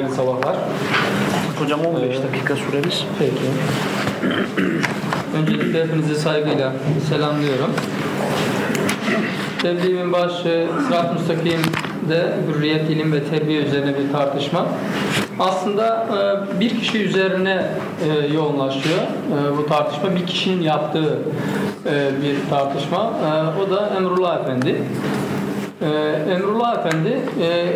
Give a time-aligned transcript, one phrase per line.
[0.00, 0.56] hayırlı sabahlar.
[1.58, 3.04] Hocam 15 dakika süremiz.
[3.18, 3.32] Peki.
[5.36, 6.72] Öncelikle hepinizi saygıyla
[7.08, 7.70] selamlıyorum.
[9.62, 14.66] Tebliğimin başı Sırat-ı Müstakim'de hürriyet, ilim ve terbiye üzerine bir tartışma.
[15.38, 16.06] Aslında
[16.56, 17.66] e, bir kişi üzerine
[18.04, 20.16] e, yoğunlaşıyor e, bu tartışma.
[20.16, 21.18] Bir kişinin yaptığı
[22.22, 23.12] bir tartışma.
[23.66, 24.82] O da Emrullah Efendi.
[25.82, 27.18] Emrullah Efendi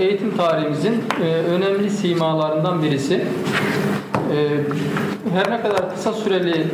[0.00, 1.02] eğitim tarihimizin
[1.50, 3.24] önemli simalarından birisi.
[5.34, 6.66] Her ne kadar kısa süreli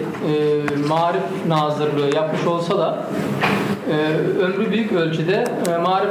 [0.89, 2.99] marif nazırlığı yapmış olsa da
[4.41, 5.45] ömrü büyük ölçüde
[5.85, 6.11] marif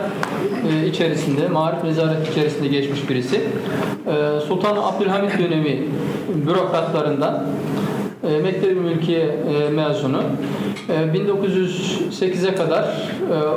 [0.88, 3.42] içerisinde, marif nezaret içerisinde geçmiş birisi.
[4.48, 5.88] Sultan Abdülhamit dönemi
[6.48, 7.44] bürokratlarından
[8.44, 9.36] Mektebi Mülkiye
[9.76, 10.22] mezunu.
[10.90, 12.86] 1908'e kadar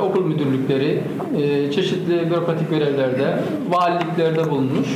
[0.01, 1.01] okul müdürlükleri,
[1.75, 3.37] çeşitli bürokratik görevlerde,
[3.69, 4.87] valiliklerde bulunmuş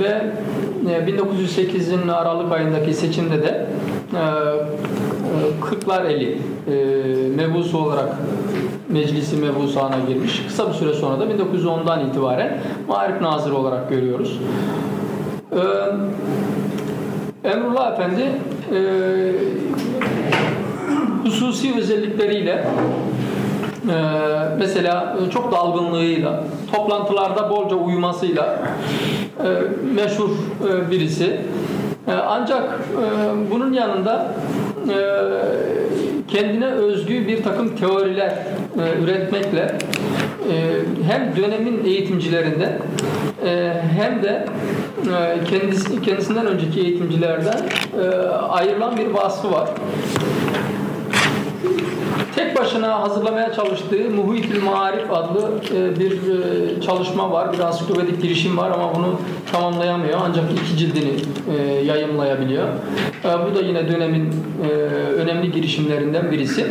[0.00, 0.22] ve
[0.86, 3.66] 1908'in Aralık ayındaki seçimde de
[5.64, 6.38] Kırklar Eli
[7.36, 8.08] mebusu olarak
[8.88, 10.44] meclisi mebusana girmiş.
[10.48, 14.40] Kısa bir süre sonra da 1910'dan itibaren Marif Nazırı olarak görüyoruz.
[17.44, 18.22] Emrullah Efendi
[21.30, 22.64] hususi özellikleriyle
[24.58, 28.58] mesela çok dalgınlığıyla, toplantılarda bolca uyumasıyla
[29.94, 30.30] meşhur
[30.90, 31.40] birisi.
[32.26, 32.62] Ancak
[33.50, 34.34] bunun yanında
[36.28, 38.32] kendine özgü bir takım teoriler
[39.02, 39.78] üretmekle
[41.08, 42.78] hem dönemin eğitimcilerinde
[43.98, 44.46] hem de
[45.50, 47.58] kendisi, kendisinden önceki eğitimcilerden
[48.48, 49.68] ayrılan bir vasfı var
[52.40, 55.50] tek başına hazırlamaya çalıştığı Muhitil Marif adlı
[55.98, 56.18] bir
[56.80, 57.52] çalışma var.
[57.52, 59.14] Bir ansiklopedik girişim var ama bunu
[59.52, 60.18] tamamlayamıyor.
[60.24, 61.12] Ancak iki cildini
[61.86, 62.68] yayımlayabiliyor.
[63.24, 64.34] Bu da yine dönemin
[65.16, 66.66] önemli girişimlerinden birisi.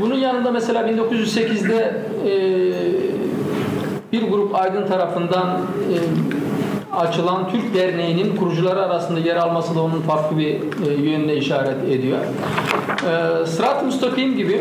[0.00, 1.96] Bunun yanında mesela 1908'de
[4.12, 5.60] bir grup aydın tarafından
[6.96, 10.60] açılan Türk Derneği'nin kurucuları arasında yer alması da onun farklı bir
[11.02, 12.18] yönüne işaret ediyor.
[13.46, 14.60] Sırat-ı Müstakim gibi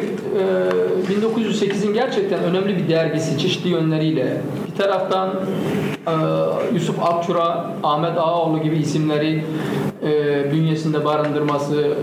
[1.11, 5.29] 1908'in gerçekten önemli bir dergisi çeşitli yönleriyle bir taraftan
[6.73, 9.43] Yusuf Akçura, Ahmet Ağaoğlu gibi isimleri
[10.51, 11.93] bünyesinde barındırması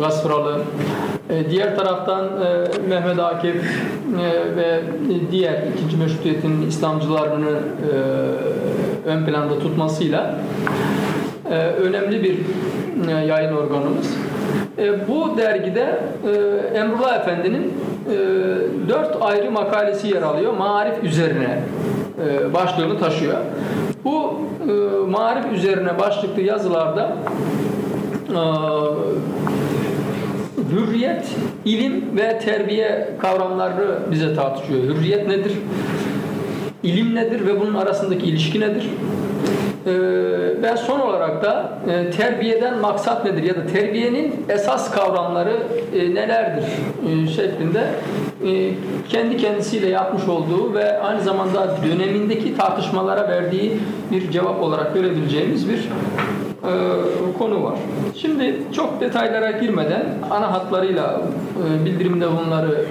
[0.00, 0.60] Gasfralı
[1.50, 2.24] diğer taraftan
[2.88, 3.56] Mehmet Akif
[4.56, 4.80] ve
[5.32, 7.58] diğer ikinci meşrutiyetin İslamcılarını
[9.06, 10.34] ön planda tutmasıyla
[11.82, 12.38] önemli bir
[13.26, 14.16] yayın organımız.
[15.08, 15.98] Bu dergide
[16.74, 17.74] Emrullah Efendi'nin
[18.88, 20.52] dört ayrı makalesi yer alıyor.
[20.52, 21.58] Marif üzerine
[22.54, 23.38] başlığını taşıyor.
[24.04, 24.34] Bu
[25.08, 27.16] marif üzerine başlıklı yazılarda
[30.72, 31.26] hürriyet,
[31.64, 34.82] ilim ve terbiye kavramlarını bize tartışıyor.
[34.82, 35.52] Hürriyet nedir?
[36.86, 38.90] İlim nedir ve bunun arasındaki ilişki nedir?
[40.62, 41.78] Ve son olarak da
[42.16, 45.56] terbiyeden maksat nedir ya da terbiyenin esas kavramları
[45.92, 46.64] nelerdir
[47.36, 47.84] şeklinde
[49.08, 53.72] kendi kendisiyle yapmış olduğu ve aynı zamanda dönemindeki tartışmalara verdiği
[54.10, 55.88] bir cevap olarak görebileceğimiz bir
[57.38, 57.74] konu var.
[58.16, 61.22] Şimdi çok detaylara girmeden ana hatlarıyla
[61.84, 62.84] bildirimde bunları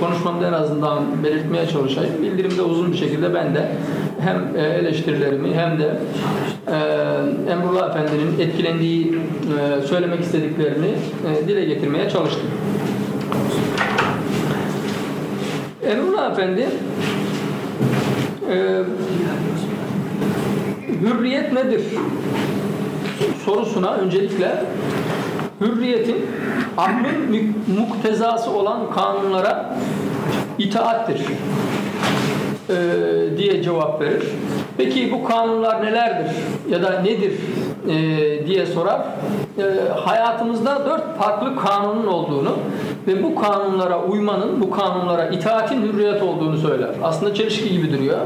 [0.00, 2.22] konuşmamda en azından belirtmeye çalışayım.
[2.22, 3.68] Bildirimde uzun bir şekilde ben de
[4.20, 5.98] hem eleştirilerimi hem de
[7.52, 9.18] Emrullah Efendi'nin etkilendiği
[9.86, 10.94] söylemek istediklerini
[11.48, 12.50] dile getirmeye çalıştım.
[15.86, 16.66] Emrullah Efendi
[21.00, 21.80] hürriyet nedir
[23.44, 24.64] sorusuna öncelikle
[25.60, 26.26] hürriyetin
[26.76, 29.76] aklın muktezası olan kanunlara
[30.58, 31.20] itaattir
[32.70, 32.76] e,
[33.36, 34.22] diye cevap verir.
[34.76, 36.32] Peki bu kanunlar nelerdir
[36.70, 37.32] ya da nedir
[37.88, 39.00] e, diye sorar.
[39.58, 39.62] E,
[40.00, 42.56] hayatımızda dört farklı kanunun olduğunu
[43.06, 46.90] ve bu kanunlara uymanın, bu kanunlara itaatin hürriyet olduğunu söyler.
[47.02, 48.18] Aslında çelişki gibi duruyor.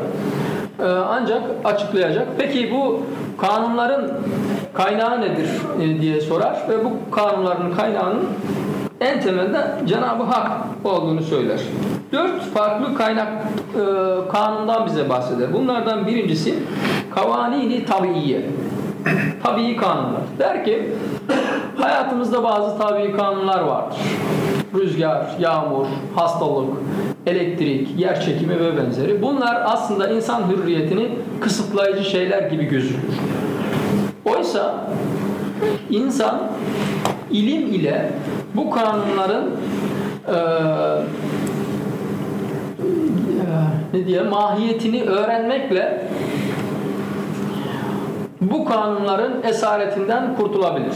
[0.80, 2.26] E, ancak açıklayacak.
[2.38, 3.02] Peki bu
[3.40, 4.10] kanunların
[4.74, 5.48] kaynağı nedir
[5.80, 8.24] e, diye sorar ve bu kanunların kaynağının
[9.00, 10.50] en temelde Cenab-ı Hak
[10.84, 11.60] olduğunu söyler.
[12.12, 13.28] Dört farklı kaynak
[13.74, 13.82] e,
[14.32, 15.52] kanundan bize bahseder.
[15.52, 16.54] Bunlardan birincisi
[17.14, 18.42] kavanini tabiiye.
[19.42, 20.20] tabii kanunlar.
[20.38, 20.92] Der ki
[21.76, 23.98] hayatımızda bazı tabii kanunlar vardır.
[24.74, 26.68] rüzgar, yağmur, hastalık,
[27.26, 29.22] elektrik, yer çekimi ve benzeri.
[29.22, 31.08] Bunlar aslında insan hürriyetini
[31.40, 33.14] kısıtlayıcı şeyler gibi gözükür.
[34.24, 34.84] Oysa
[35.90, 36.40] insan
[37.30, 38.10] ilim ile
[38.54, 39.44] bu kanunların
[40.28, 40.36] e,
[43.94, 46.02] ne diye mahiyetini öğrenmekle
[48.40, 50.94] bu kanunların esaretinden kurtulabilir.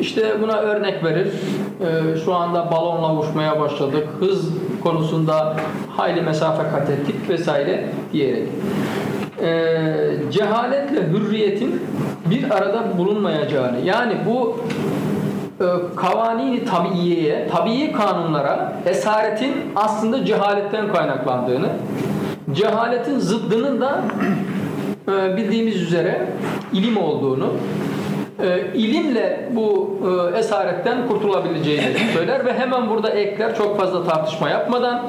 [0.00, 1.28] İşte buna örnek verir.
[1.80, 4.08] Ee, şu anda balonla uçmaya başladık.
[4.20, 4.48] Hız
[4.82, 5.56] konusunda
[5.96, 8.48] hayli mesafe kat ettik vesaire diyerek.
[9.42, 11.80] Ee, cehaletle hürriyetin
[12.30, 14.60] bir arada bulunmayacağını yani bu
[15.60, 15.66] e,
[15.96, 21.68] kavanini tabiyeye, tabii kanunlara esaretin aslında cehaletten kaynaklandığını,
[22.52, 24.00] cehaletin zıddının da
[25.08, 26.26] e, bildiğimiz üzere
[26.72, 27.52] ilim olduğunu,
[28.42, 29.98] e, ilimle bu
[30.34, 35.02] e, esaretten kurtulabileceğini söyler ve hemen burada ekler çok fazla tartışma yapmadan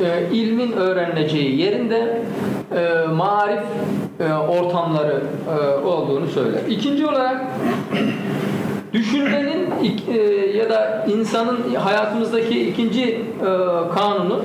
[0.00, 2.22] e, ilmin öğrenileceği yerinde
[2.76, 3.62] e, marif
[4.20, 5.20] e, ortamları
[5.50, 6.60] e, olduğunu söyler.
[6.68, 7.42] İkinci olarak
[8.92, 9.66] düşünmenin
[10.08, 10.18] e,
[10.56, 13.20] ya da insanın hayatımızdaki ikinci e,
[13.94, 14.42] kanunu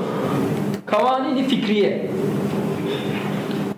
[0.85, 2.09] kavanini fikriye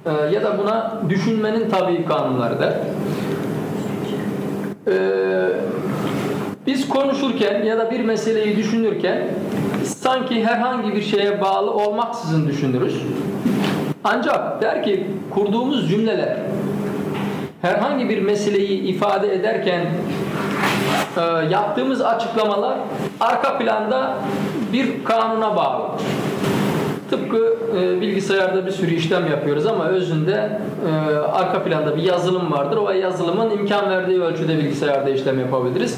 [0.05, 2.73] e, ya da buna düşünmenin tabii kanunları der.
[4.87, 4.95] E,
[6.67, 9.27] biz konuşurken ya da bir meseleyi düşünürken
[9.85, 13.01] sanki herhangi bir şeye bağlı olmaksızın düşünürüz.
[14.03, 16.37] Ancak der ki kurduğumuz cümleler
[17.61, 19.85] herhangi bir meseleyi ifade ederken
[21.17, 21.21] e,
[21.51, 22.77] yaptığımız açıklamalar
[23.19, 24.15] arka planda
[24.73, 25.89] bir kanuna bağlı.
[27.13, 32.77] Tıpkı e, bilgisayarda bir sürü işlem yapıyoruz ama özünde e, arka planda bir yazılım vardır.
[32.77, 35.97] O yazılımın imkan verdiği ölçüde bilgisayarda işlem yapabiliriz.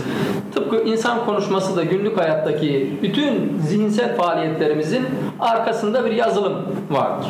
[0.56, 5.06] Tıpkı insan konuşması da günlük hayattaki bütün zihinsel faaliyetlerimizin
[5.40, 6.54] arkasında bir yazılım
[6.92, 7.28] vardır.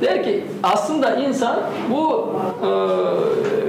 [0.00, 1.56] Der ki aslında insan
[1.90, 2.32] bu
[2.62, 2.68] e,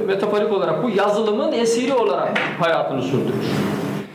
[0.08, 3.46] metaforik olarak bu yazılımın esiri olarak hayatını sürdürür.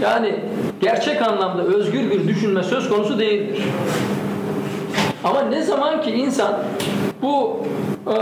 [0.03, 0.35] Yani
[0.81, 3.63] gerçek anlamda özgür bir düşünme söz konusu değildir.
[5.25, 6.55] Ama ne zaman ki insan
[7.22, 7.61] bu
[8.06, 8.14] e,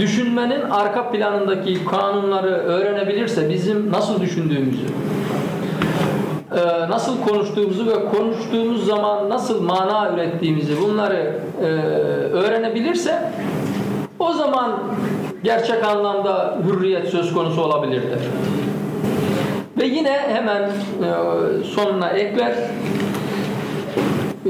[0.00, 4.86] düşünmenin arka planındaki kanunları öğrenebilirse bizim nasıl düşündüğümüzü,
[6.52, 11.64] e, nasıl konuştuğumuzu ve konuştuğumuz zaman nasıl mana ürettiğimizi bunları e,
[12.32, 13.30] öğrenebilirse
[14.18, 14.72] o zaman
[15.44, 18.18] gerçek anlamda hürriyet söz konusu olabilirdir.
[19.78, 20.70] Ve yine hemen e,
[21.64, 22.54] sonuna ekler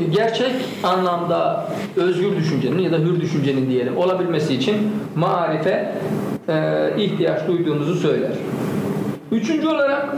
[0.05, 0.53] gerçek
[0.85, 5.93] anlamda özgür düşüncenin ya da hür düşüncenin diyelim olabilmesi için marife
[6.49, 8.33] e, ihtiyaç duyduğumuzu söyler.
[9.33, 10.17] Üçüncü olarak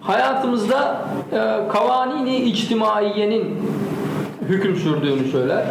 [0.00, 1.02] hayatımızda
[1.32, 3.44] e, kavanini içtimaiyenin
[4.48, 5.64] hüküm sürdüğünü söyler.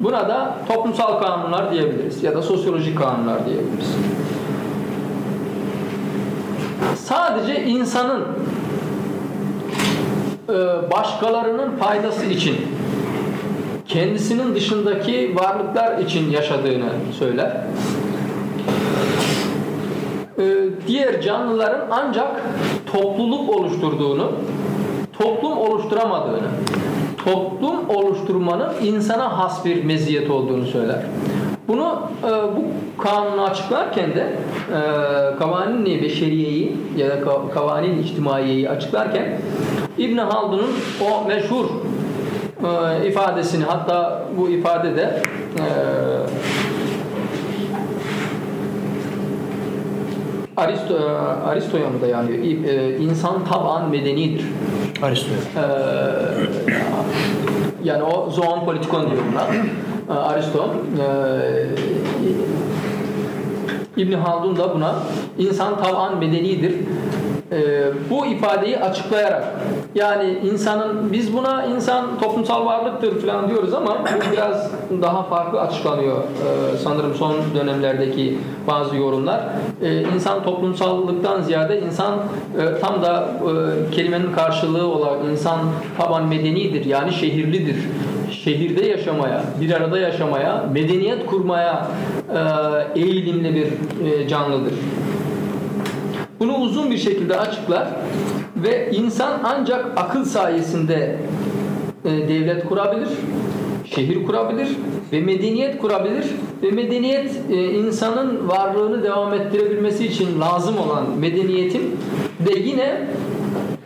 [0.00, 3.96] Buna da toplumsal kanunlar diyebiliriz ya da sosyolojik kanunlar diyebiliriz.
[6.96, 8.26] Sadece insanın
[10.90, 12.56] başkalarının faydası için
[13.90, 17.56] kendisinin dışındaki varlıklar için yaşadığını söyler.
[20.38, 20.44] E,
[20.86, 22.42] diğer canlıların ancak
[22.92, 24.32] topluluk oluşturduğunu,
[25.18, 26.48] toplum oluşturamadığını,
[27.24, 31.02] toplum oluşturmanın insana has bir meziyet olduğunu söyler.
[31.68, 32.64] Bunu e, bu
[33.02, 34.32] kanunu açıklarken de
[34.72, 34.78] e,
[35.38, 37.20] kavanin beşeriyeyi ya da
[37.54, 39.38] kavanin içtimaiyeyi açıklarken
[39.98, 40.70] İbn Haldun'un
[41.10, 41.64] o meşhur
[42.64, 45.22] e, ifadesini hatta bu ifade de
[45.58, 45.64] e,
[50.56, 50.94] Aristo,
[51.46, 52.38] Aristo'ya mı dayanıyor?
[52.38, 54.44] E, insan taban medenidir.
[55.02, 55.38] Aristo'ya.
[55.38, 55.66] E,
[57.84, 59.46] yani o zoon politikon diyor buna.
[60.16, 60.74] E, Aristo.
[61.00, 61.06] E,
[63.96, 64.94] İbn Haldun da buna
[65.38, 66.74] insan taban medenidir
[67.52, 69.44] e, bu ifadeyi açıklayarak
[69.94, 74.70] yani insanın biz buna insan toplumsal varlıktır falan diyoruz ama bu biraz
[75.02, 79.40] daha farklı açıklanıyor e, sanırım son dönemlerdeki bazı yorumlar.
[79.82, 82.14] E, insan toplumsallıktan ziyade insan
[82.58, 85.58] e, tam da e, kelimenin karşılığı olarak insan
[85.98, 87.76] taban medenidir yani şehirlidir
[88.44, 91.86] şehirde yaşamaya, bir arada yaşamaya, medeniyet kurmaya
[92.96, 93.66] e, eğilimli bir
[94.06, 94.72] e, canlıdır.
[96.40, 97.88] Bunu uzun bir şekilde açıklar
[98.56, 101.16] ve insan ancak akıl sayesinde
[102.04, 103.08] e, devlet kurabilir,
[103.84, 104.68] şehir kurabilir
[105.12, 106.24] ve medeniyet kurabilir
[106.62, 111.96] ve medeniyet e, insanın varlığını devam ettirebilmesi için lazım olan medeniyetin
[112.46, 113.06] de yine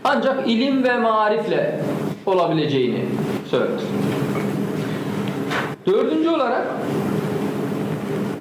[0.05, 1.81] ancak ilim ve marifle
[2.27, 3.05] olabileceğini
[3.51, 3.81] söyler.
[5.87, 6.67] Dördüncü olarak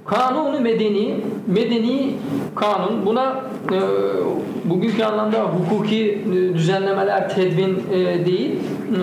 [0.06, 1.16] kanunu medeni,
[1.48, 2.16] medeni
[2.56, 3.42] kanun buna
[3.72, 3.80] e,
[4.66, 8.52] bugünkü anlamda hukuki e, düzenlemeler, tedvin e, değil,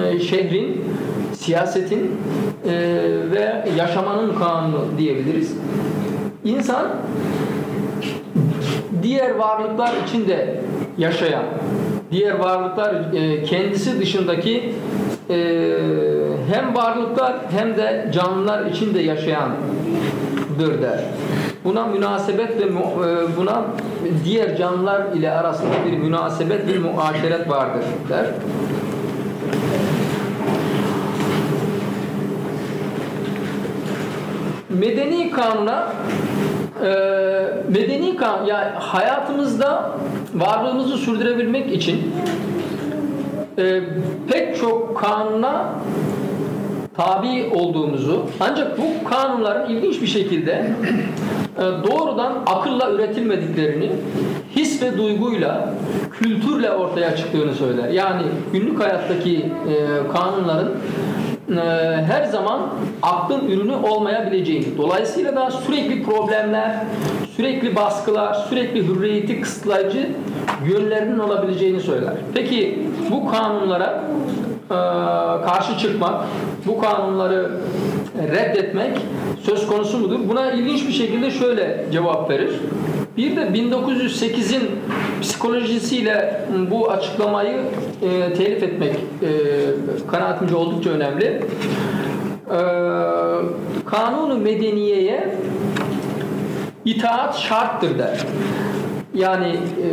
[0.06, 0.84] e, şehrin,
[1.32, 2.10] siyasetin
[2.66, 2.72] e,
[3.30, 5.56] ve yaşamanın kanunu diyebiliriz.
[6.44, 6.86] İnsan
[9.02, 10.60] diğer varlıklar içinde
[10.98, 11.44] yaşayan,
[12.12, 14.72] diğer varlıklar e, kendisi dışındaki
[15.30, 15.36] e,
[16.52, 19.00] hem varlıklar hem de canlılar içinde
[20.58, 21.00] yaşayandır der.
[21.64, 23.64] Buna münasebet ve e, buna
[24.24, 28.26] diğer canlılar ile arasında bir münasebet, bir muaşeret vardır der.
[34.68, 35.92] Medeni kanuna
[36.84, 36.88] e,
[37.68, 39.92] medeni kan yani hayatımızda
[40.34, 42.14] varlığımızı sürdürebilmek için
[43.58, 43.80] e,
[44.32, 45.72] pek çok kanuna
[47.00, 50.70] tabi olduğumuzu ancak bu kanunların ilginç bir şekilde
[51.58, 53.90] e, doğrudan akılla üretilmediklerini
[54.56, 55.74] his ve duyguyla
[56.12, 57.88] kültürle ortaya çıktığını söyler.
[57.88, 60.72] Yani günlük hayattaki e, kanunların
[61.56, 61.62] e,
[62.02, 62.60] her zaman
[63.02, 64.78] aklın ürünü olmayabileceğini.
[64.78, 66.76] Dolayısıyla da sürekli problemler,
[67.36, 70.08] sürekli baskılar, sürekli hürriyeti kısıtlayıcı
[70.68, 72.12] yönlerinin olabileceğini söyler.
[72.34, 72.78] Peki
[73.10, 74.04] bu kanunlara
[75.44, 76.24] karşı çıkmak,
[76.66, 77.50] bu kanunları
[78.32, 78.98] reddetmek
[79.42, 80.18] söz konusu mudur?
[80.28, 82.50] Buna ilginç bir şekilde şöyle cevap verir.
[83.16, 84.70] Bir de 1908'in
[85.22, 87.56] psikolojisiyle bu açıklamayı
[88.02, 89.28] e, telif etmek e,
[90.10, 91.24] kanaatimce oldukça önemli.
[91.26, 92.60] E,
[93.86, 95.34] kanunu medeniyeye
[96.84, 98.26] itaat şarttır der.
[99.14, 99.88] Yani e,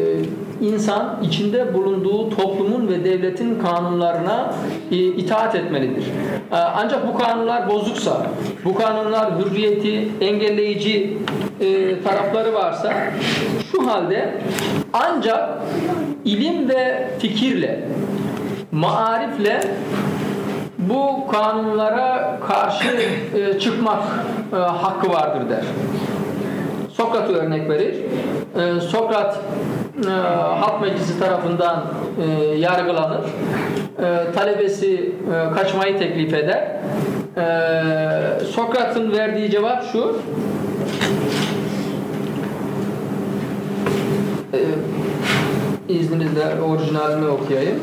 [0.62, 4.54] insan içinde bulunduğu toplumun ve devletin kanunlarına
[4.92, 6.04] e, itaat etmelidir.
[6.52, 8.28] E, ancak bu kanunlar bozuksa,
[8.66, 11.18] bu kanunlar hürriyeti engelleyici
[11.60, 12.94] e, tarafları varsa
[13.72, 14.34] şu halde
[14.94, 15.50] ancak
[16.26, 17.80] ilim ve fikirle,
[18.72, 19.62] maarifle
[20.78, 23.00] bu kanunlara karşı
[23.60, 24.04] çıkmak
[24.52, 25.64] hakkı vardır der.
[26.94, 27.96] Sokrat'ı örnek verir.
[28.82, 29.40] Sokrat
[30.06, 30.10] e,
[30.60, 31.86] halk meclisi tarafından
[32.22, 33.26] e, yargılanır.
[34.00, 36.68] E, talebesi e, kaçmayı teklif eder.
[37.38, 40.18] E, Sokrat'ın verdiği cevap şu.
[44.54, 44.60] E,
[45.94, 47.80] izninizle orijinalini okuyayım.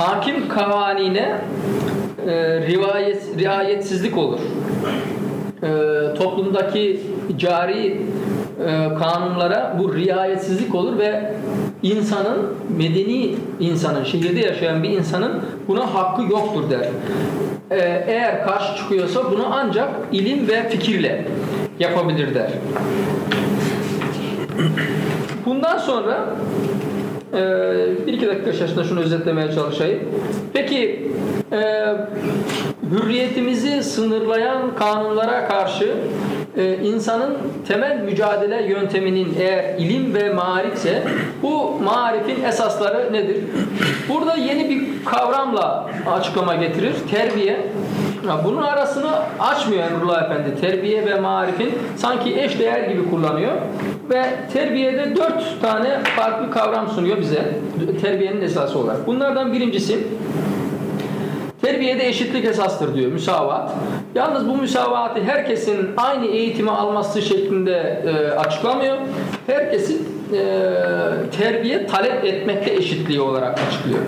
[0.00, 1.38] Hakim kavanine
[2.26, 4.38] e, rivayet, riayetsizlik olur.
[5.62, 5.68] E,
[6.14, 7.00] toplumdaki
[7.38, 11.32] cari e, kanunlara bu riayetsizlik olur ve
[11.82, 12.46] insanın,
[12.78, 16.88] medeni insanın, şehirde yaşayan bir insanın buna hakkı yoktur der.
[17.70, 21.24] E, eğer karşı çıkıyorsa bunu ancak ilim ve fikirle
[21.78, 22.50] yapabilir der.
[25.46, 26.26] Bundan sonra
[28.06, 30.00] bir iki dakika içerisinde şunu özetlemeye çalışayım.
[30.52, 31.08] Peki
[31.52, 31.60] e,
[32.90, 35.94] hürriyetimizi sınırlayan kanunlara karşı
[36.56, 37.36] e, insanın
[37.68, 41.02] temel mücadele yönteminin eğer ilim ve marifse
[41.42, 43.36] bu marifin esasları nedir?
[44.08, 46.94] Burada yeni bir kavramla açıklama getirir.
[47.10, 47.60] Terbiye.
[48.44, 50.60] Bunun arasını açmıyor Emrullah Efendi.
[50.60, 53.52] Terbiye ve marifin sanki eş değer gibi kullanıyor.
[54.10, 57.42] Ve terbiyede dört tane farklı kavram sunuyor bize.
[58.02, 59.06] Terbiyenin esası olarak.
[59.06, 59.98] Bunlardan birincisi
[61.62, 63.72] Terbiyede eşitlik esastır diyor, müsavat.
[64.14, 68.96] Yalnız bu müsavatı herkesin aynı eğitimi alması şeklinde e, açıklamıyor.
[69.46, 74.00] Herkesin e, terbiye talep etmekte eşitliği olarak açıklıyor.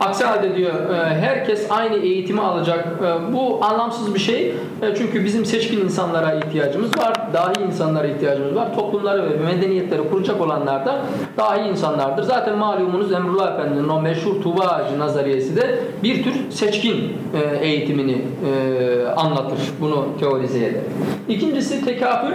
[0.00, 2.88] Aksi halde diyor e, herkes aynı eğitimi alacak.
[3.02, 4.54] E, bu anlamsız bir şey.
[4.82, 7.14] E, çünkü bizim seçkin insanlara ihtiyacımız var.
[7.32, 8.74] Dahi insanlara ihtiyacımız var.
[8.74, 11.00] Toplumları ve medeniyetleri kuracak olanlar da
[11.38, 12.22] dahi insanlardır.
[12.22, 18.16] Zaten malumunuz Emrullah Efendi'nin o meşhur Tuğba Ağacı nazariyesi de bir tür seçkin e, eğitimini
[18.16, 19.58] e, anlatır.
[19.80, 20.80] Bunu teorize eder.
[21.28, 22.32] İkincisi tekafül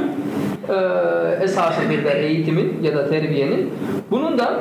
[0.69, 0.75] e,
[1.43, 3.69] esasıdır da eğitimin ya da terbiyenin.
[4.11, 4.59] Bunun da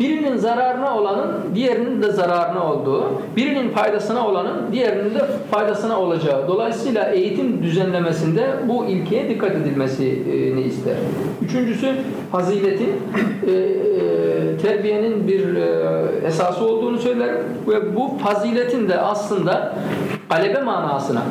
[0.00, 3.04] birinin zararına olanın diğerinin de zararına olduğu,
[3.36, 6.48] birinin faydasına olanın diğerinin de faydasına olacağı.
[6.48, 10.94] Dolayısıyla eğitim düzenlemesinde bu ilkeye dikkat edilmesini ister.
[11.44, 11.94] Üçüncüsü
[12.32, 12.92] faziletin
[13.46, 17.34] e, e, terbiyenin bir e, esası olduğunu söyler
[17.68, 19.74] ve bu faziletin de aslında
[20.30, 21.22] galebe manasına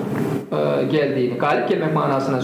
[0.92, 2.40] geldiğini, galip gelmek manasına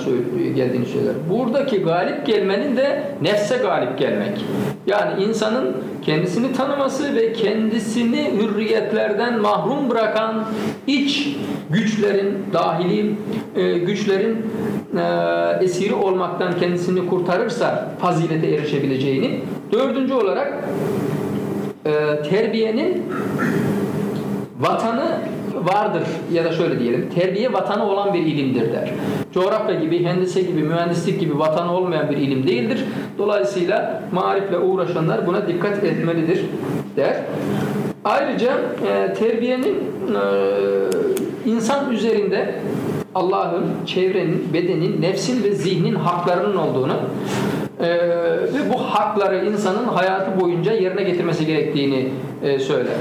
[0.56, 1.14] geldiğini söyler.
[1.30, 4.46] Buradaki galip gelmenin de nefse galip gelmek.
[4.88, 10.46] Yani insanın kendisini tanıması ve kendisini hürriyetlerden mahrum bırakan
[10.88, 11.38] iç
[11.70, 13.16] güçlerin, dahili
[13.56, 14.46] e, güçlerin
[14.98, 19.40] e, esiri olmaktan kendisini kurtarırsa fazilete erişebileceğini.
[19.72, 20.54] Dördüncü olarak
[22.30, 23.04] terbiyenin
[24.60, 25.20] vatanı
[25.68, 28.90] vardır ya da şöyle diyelim terbiye vatanı olan bir ilimdir der.
[29.34, 32.84] Coğrafya gibi, hendise gibi, mühendislik gibi vatanı olmayan bir ilim değildir.
[33.18, 36.46] Dolayısıyla marifle uğraşanlar buna dikkat etmelidir
[36.96, 37.16] der.
[38.06, 38.54] Ayrıca
[38.88, 40.22] e, terbiyenin e,
[41.46, 42.56] insan üzerinde
[43.16, 46.94] Allah'ın, çevrenin, bedenin, nefsin ve zihnin haklarının olduğunu
[47.80, 47.90] e,
[48.54, 52.10] ve bu hakları insanın hayatı boyunca yerine getirmesi gerektiğini
[52.44, 52.94] e, söyler.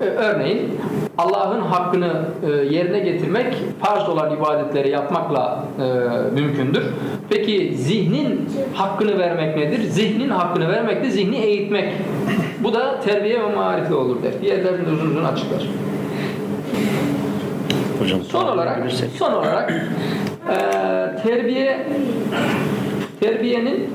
[0.00, 0.60] E, örneğin
[1.18, 2.12] Allah'ın hakkını
[2.46, 5.84] e, yerine getirmek farz olan ibadetleri yapmakla e,
[6.40, 6.84] mümkündür.
[7.30, 9.82] Peki zihnin hakkını vermek nedir?
[9.82, 11.92] Zihnin hakkını vermek de zihni eğitmek.
[12.64, 14.32] Bu da terbiye ve marife olur der.
[14.42, 15.66] Diğerlerini uzun uzun açıklar.
[18.00, 19.72] Hocam, son olarak son olarak
[20.50, 20.56] e,
[21.22, 21.86] terbiye
[23.20, 23.90] terbiyenin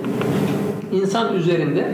[0.92, 1.92] insan üzerinde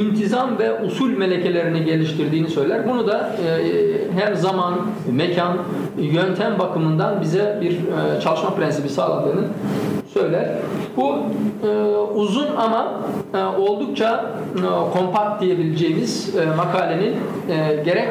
[0.00, 2.88] intizam ve usul melekelerini geliştirdiğini söyler.
[2.88, 4.74] Bunu da e, hem zaman,
[5.12, 5.58] mekan,
[5.98, 9.42] yöntem bakımından bize bir e, çalışma prensibi sağladığını
[10.14, 10.48] söyler.
[10.96, 11.16] Bu
[11.66, 11.68] e,
[12.14, 12.92] uzun ama
[13.34, 14.24] e, oldukça
[14.56, 17.14] e, kompakt diyebileceğimiz e, makalenin
[17.48, 18.08] e, gerek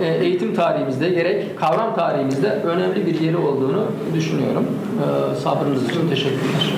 [0.00, 3.84] e, eğitim tarihimizde gerek kavram tarihimizde önemli bir yeri olduğunu
[4.14, 4.66] düşünüyorum.
[5.02, 6.72] E, sabrınız için teşekkürler.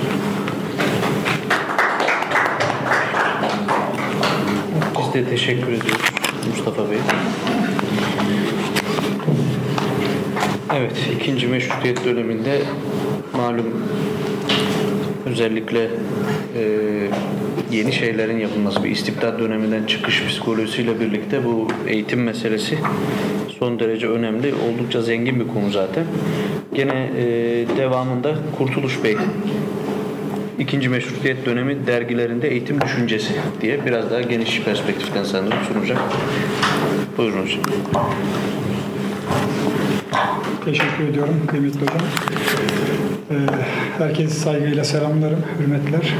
[5.15, 6.11] De teşekkür ediyoruz
[6.49, 6.97] Mustafa Bey.
[10.77, 12.61] Evet, ikinci meşrutiyet döneminde
[13.37, 13.83] malum
[15.25, 16.63] özellikle e,
[17.71, 22.77] yeni şeylerin yapılması, bir istibdat döneminden çıkış psikolojisiyle birlikte bu eğitim meselesi
[23.59, 24.53] son derece önemli.
[24.53, 26.05] Oldukça zengin bir konu zaten.
[26.73, 27.23] Gene e,
[27.77, 29.15] devamında Kurtuluş Bey
[30.59, 35.97] ikinci meşrutiyet dönemi dergilerinde eğitim düşüncesi diye biraz daha geniş perspektiften sanırım sunacak.
[37.17, 37.61] Buyurun hocam.
[40.65, 42.01] Teşekkür ediyorum kıymetli hocam.
[43.31, 43.35] Ee,
[43.97, 46.13] herkese saygıyla selamlarım, hürmetler.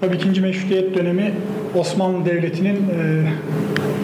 [0.00, 1.32] Tabii ikinci meşrutiyet dönemi
[1.74, 3.24] Osmanlı Devleti'nin e,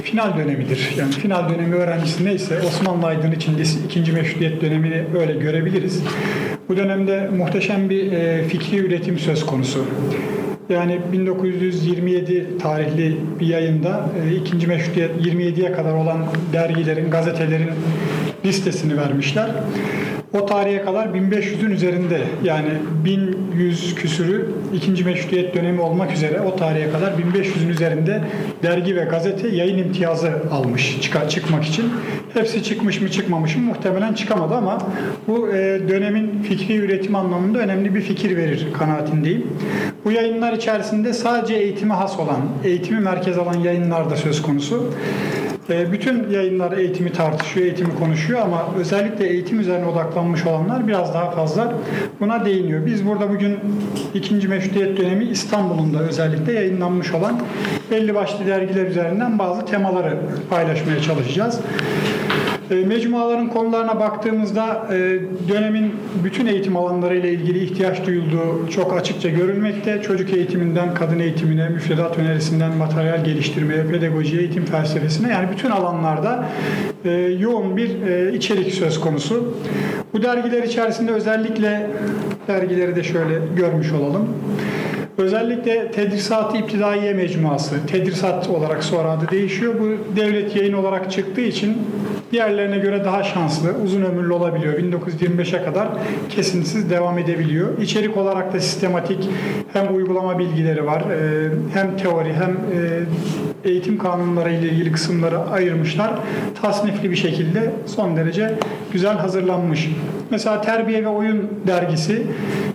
[0.06, 0.94] final dönemidir.
[0.98, 6.02] Yani final dönemi öğrencisi neyse Osmanlı Aydın için ikinci meşrutiyet dönemini öyle görebiliriz.
[6.68, 9.84] Bu dönemde muhteşem bir e, fikri üretim söz konusu.
[10.68, 16.18] Yani 1927 tarihli bir yayında e, ikinci meşrutiyet 27'ye kadar olan
[16.52, 17.70] dergilerin, gazetelerin
[18.44, 19.50] listesini vermişler.
[20.32, 22.68] O tarihe kadar 1500'ün üzerinde yani
[23.04, 28.20] 1100 küsürü ikinci meşrutiyet dönemi olmak üzere o tarihe kadar 1500'ün üzerinde
[28.62, 31.92] dergi ve gazete yayın imtiyazı almış çıkar, çıkmak için.
[32.34, 34.78] Hepsi çıkmış mı çıkmamış mı muhtemelen çıkamadı ama
[35.28, 39.46] bu e, dönemin fikri üretim anlamında önemli bir fikir verir kanaatindeyim.
[40.04, 44.92] Bu yayınlar içerisinde sadece eğitime has olan, eğitimi merkez alan yayınlar da söz konusu.
[45.70, 51.30] E, bütün yayınlar eğitimi tartışıyor, eğitimi konuşuyor ama özellikle eğitim üzerine odaklanmış olanlar biraz daha
[51.30, 51.74] fazla
[52.20, 52.86] buna değiniyor.
[52.86, 53.58] Biz burada bugün
[54.14, 57.40] ikinci meşrutiyet dönemi İstanbul'un da özellikle yayınlanmış olan
[57.90, 60.18] belli başlı dergiler üzerinden bazı temaları
[60.50, 61.60] paylaşmaya çalışacağız.
[62.70, 69.28] E, mecmuaların konularına baktığımızda e, dönemin bütün eğitim alanları ile ilgili ihtiyaç duyulduğu çok açıkça
[69.28, 70.02] görülmekte.
[70.02, 76.44] Çocuk eğitiminden kadın eğitimine, müfredat önerisinden materyal geliştirmeye, pedagoji, eğitim felsefesine yani bütün alanlarda
[77.04, 77.88] e, yoğun bir
[78.32, 79.54] içerik söz konusu.
[80.12, 81.90] Bu dergiler içerisinde özellikle
[82.48, 84.28] dergileri de şöyle görmüş olalım.
[85.18, 89.74] Özellikle Tedrisat-ı İptidaiye Mecmuası, Tedrisat olarak sonra adı değişiyor.
[89.80, 91.76] Bu devlet yayın olarak çıktığı için
[92.32, 94.74] diğerlerine göre daha şanslı, uzun ömürlü olabiliyor.
[94.74, 95.88] 1925'e kadar
[96.28, 97.78] kesintisiz devam edebiliyor.
[97.78, 99.28] İçerik olarak da sistematik
[99.72, 106.10] hem uygulama bilgileri var, e, hem teori hem e, eğitim kanunları ile ilgili kısımları ayırmışlar.
[106.62, 108.54] Tasnifli bir şekilde son derece
[108.92, 109.88] güzel hazırlanmış.
[110.30, 112.22] Mesela Terbiye ve Oyun dergisi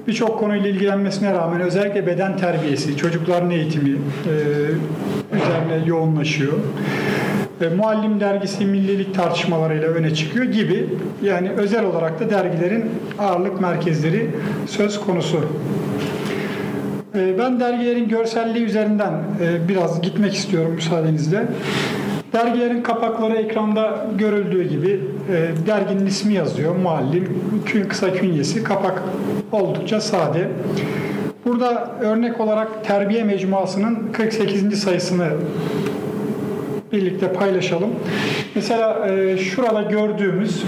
[0.07, 3.97] birçok konuyla ilgilenmesine rağmen özellikle beden terbiyesi, çocukların eğitimi e,
[5.35, 6.53] üzerine yoğunlaşıyor.
[7.61, 10.89] E, Muallim dergisi millilik tartışmalarıyla öne çıkıyor gibi
[11.23, 12.85] yani özel olarak da dergilerin
[13.19, 14.29] ağırlık merkezleri
[14.67, 15.39] söz konusu.
[17.15, 21.45] E, ben dergilerin görselliği üzerinden e, biraz gitmek istiyorum müsaadenizle.
[22.33, 24.99] Dergilerin kapakları ekranda görüldüğü gibi
[25.31, 29.03] e, derginin ismi yazıyor, muallim, kü- kısa künyesi, kapak
[29.51, 30.47] oldukça sade.
[31.45, 34.79] Burada örnek olarak Terbiye Mecmuası'nın 48.
[34.79, 35.27] sayısını
[36.93, 37.89] birlikte paylaşalım.
[38.55, 40.63] Mesela e, şurada gördüğümüz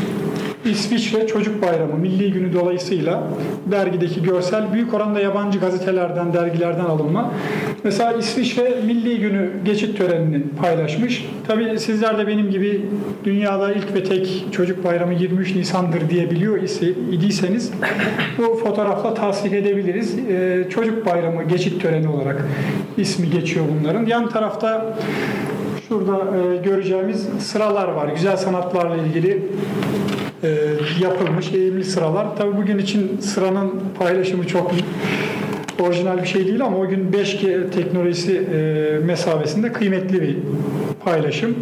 [0.66, 3.24] İsviçre Çocuk Bayramı Milli Günü dolayısıyla
[3.72, 7.32] dergideki görsel büyük oranda yabancı gazetelerden, dergilerden alınma.
[7.84, 11.26] Mesela İsviçre Milli Günü geçit törenini paylaşmış.
[11.48, 12.86] Tabii sizler de benim gibi
[13.24, 17.72] dünyada ilk ve tek çocuk bayramı 23 Nisan'dır diye biliyor ise, idiyseniz
[18.38, 20.20] bu fotoğrafla tasdik edebiliriz.
[20.20, 22.48] E, çocuk Bayramı geçit töreni olarak
[22.98, 24.06] ismi geçiyor bunların.
[24.06, 24.96] Yan tarafta
[25.88, 28.08] Şurada e, göreceğimiz sıralar var.
[28.08, 29.42] Güzel sanatlarla ilgili
[30.44, 30.50] e,
[31.02, 32.28] yapılmış eğimli sıralar.
[32.38, 34.72] Tabii bugün için sıranın paylaşımı çok
[35.80, 40.38] orijinal bir şey değil ama o gün 5G teknolojisi e, mesabesinde kıymetli bir
[41.06, 41.56] paylaşım.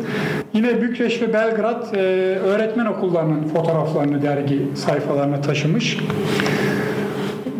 [0.53, 1.97] Yine Bükreş ve Belgrad e,
[2.39, 5.97] öğretmen okullarının fotoğraflarını dergi sayfalarına taşımış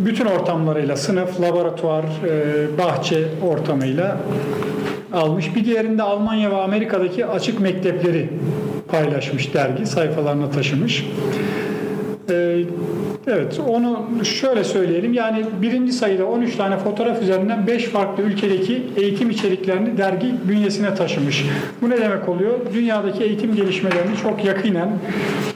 [0.06, 4.18] bütün ortamlarıyla sınıf, laboratuvar, e, bahçe ortamıyla
[5.14, 5.56] almış.
[5.56, 8.30] Bir diğerinde Almanya ve Amerika'daki açık mektepleri
[8.88, 11.06] paylaşmış dergi, sayfalarına taşımış.
[12.30, 12.64] E,
[13.28, 15.14] Evet, onu şöyle söyleyelim.
[15.14, 21.46] Yani birinci sayıda 13 tane fotoğraf üzerinden 5 farklı ülkedeki eğitim içeriklerini dergi bünyesine taşımış.
[21.82, 22.60] Bu ne demek oluyor?
[22.74, 24.90] Dünyadaki eğitim gelişmelerini çok yakinen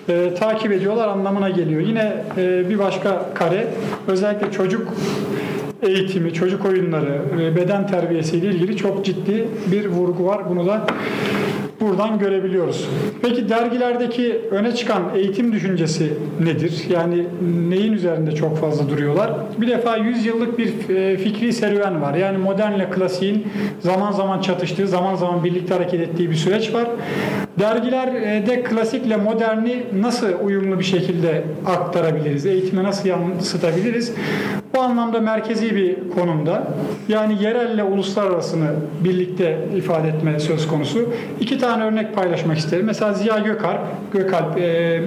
[0.09, 1.81] e, takip ediyorlar anlamına geliyor.
[1.81, 3.67] Yine e, bir başka kare,
[4.07, 4.93] özellikle çocuk
[5.85, 10.49] eğitimi, çocuk oyunları, e, beden terbiyesiyle ilgili çok ciddi bir vurgu var.
[10.49, 10.85] Bunu da
[11.81, 12.89] buradan görebiliyoruz.
[13.21, 16.83] Peki dergilerdeki öne çıkan eğitim düşüncesi nedir?
[16.89, 17.23] Yani
[17.69, 19.31] neyin üzerinde çok fazla duruyorlar?
[19.61, 22.13] Bir defa 100 yıllık bir e, fikri serüven var.
[22.13, 23.47] Yani modernle klasiğin
[23.79, 26.87] zaman zaman çatıştığı, zaman zaman birlikte hareket ettiği bir süreç var.
[27.59, 32.45] Dergilerde klasikle moderni nasıl uyumlu bir şekilde aktarabiliriz?
[32.45, 34.13] Eğitime nasıl yansıtabiliriz?
[34.75, 36.67] Bu anlamda merkezi bir konumda.
[37.07, 38.67] Yani yerelle uluslararasını
[39.03, 41.13] birlikte ifade etme söz konusu.
[41.39, 42.85] İki tane örnek paylaşmak isterim.
[42.85, 43.79] Mesela Ziya Gökalp,
[44.13, 45.01] Gökalp e,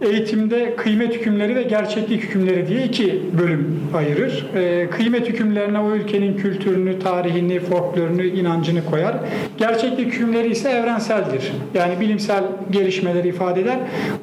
[0.00, 4.46] eğitimde kıymet hükümleri ve gerçeklik hükümleri diye iki bölüm ayırır.
[4.54, 9.14] E, kıymet hükümlerine o ülkenin kültürünü, tarihini, folklorunu, inancını koyar.
[9.58, 11.52] Gerçeklik hükümleri ise evrenseldir.
[11.74, 13.78] Yani bilimsel gelişmeleri ifade eder.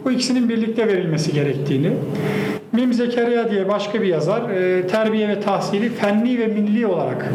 [0.05, 1.91] Bu ikisinin birlikte verilmesi gerektiğini.
[2.73, 7.33] Mim Zekeriya diye başka bir yazar e, terbiye ve tahsili fenli ve milli olarak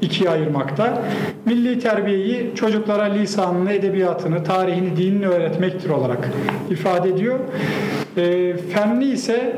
[0.00, 1.02] ikiye ayırmakta.
[1.46, 6.30] Milli terbiyeyi çocuklara lisanını, edebiyatını, tarihini, dinini öğretmektir olarak
[6.70, 7.38] ifade ediyor.
[8.16, 9.56] E, fenli ise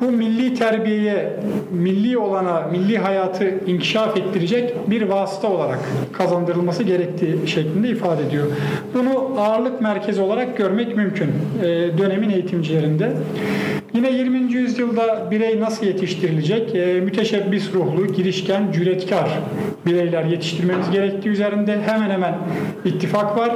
[0.00, 1.32] bu milli terbiyeye,
[1.70, 5.78] milli olana, milli hayatı inkişaf ettirecek bir vasıta olarak
[6.12, 8.46] kazandırılması gerektiği şeklinde ifade ediyor.
[8.94, 11.30] Bunu ağırlık merkezi olarak görmek mümkün
[11.62, 11.66] e,
[11.98, 13.12] dönemin eğitimcilerinde.
[13.94, 14.52] Yine 20.
[14.52, 16.74] yüzyılda birey nasıl yetiştirilecek?
[16.74, 19.28] E, müteşebbis ruhlu, girişken, cüretkar
[19.86, 22.34] bireyler yetiştirmemiz gerektiği üzerinde hemen hemen
[22.84, 23.50] ittifak var.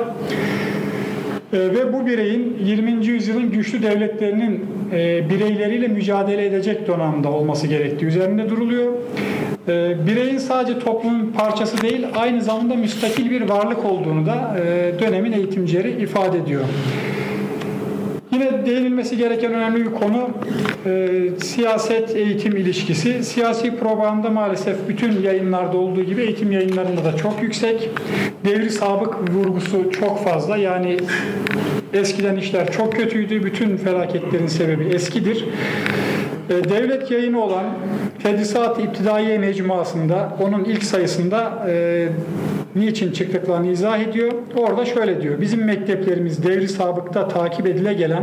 [1.53, 3.07] E, ve bu bireyin 20.
[3.07, 8.92] yüzyılın güçlü devletlerinin e, bireyleriyle mücadele edecek donanımda olması gerektiği üzerinde duruluyor.
[9.68, 15.33] E, bireyin sadece toplumun parçası değil, aynı zamanda müstakil bir varlık olduğunu da e, dönemin
[15.33, 16.64] eğitimcileri ifade ediyor.
[18.35, 20.31] Yine değinilmesi gereken önemli bir konu
[20.87, 23.25] e, siyaset eğitim ilişkisi.
[23.25, 27.90] Siyasi propaganda maalesef bütün yayınlarda olduğu gibi eğitim yayınlarında da çok yüksek.
[28.44, 30.57] Devri sabık vurgusu çok fazla.
[30.57, 30.97] Yani
[31.92, 33.44] eskiden işler çok kötüydü.
[33.44, 35.44] Bütün felaketlerin sebebi eskidir.
[36.51, 37.64] E, devlet yayını olan
[38.23, 42.09] Tedrisat-ı İptidaiye Mecmuası'nda onun ilk sayısında e,
[42.76, 44.32] niçin çıktıklarını izah ediyor.
[44.56, 45.40] Orada şöyle diyor.
[45.40, 48.22] Bizim mekteplerimiz devri sabıkta takip edile gelen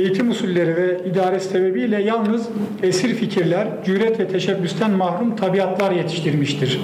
[0.00, 2.48] eğitim usulleri ve idare sebebiyle yalnız
[2.82, 6.80] esir fikirler, cüret ve teşebbüsten mahrum tabiatlar yetiştirmiştir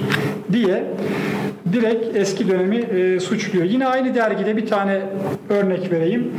[0.51, 0.83] diye
[1.73, 3.65] direkt eski dönemi e, suçluyor.
[3.65, 5.01] Yine aynı dergide bir tane
[5.49, 6.31] örnek vereyim.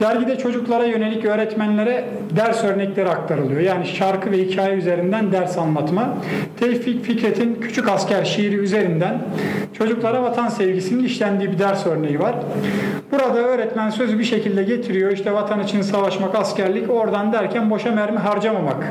[0.00, 2.04] Dergide çocuklara yönelik öğretmenlere
[2.36, 3.60] ders örnekleri aktarılıyor.
[3.60, 6.18] Yani şarkı ve hikaye üzerinden ders anlatma.
[6.60, 9.22] Tevfik Fikret'in Küçük Asker şiiri üzerinden
[9.72, 12.34] çocuklara vatan sevgisinin işlendiği bir ders örneği var.
[13.12, 15.12] Burada öğretmen sözü bir şekilde getiriyor.
[15.12, 18.84] İşte vatan için savaşmak, askerlik oradan derken boşa mermi harcamamak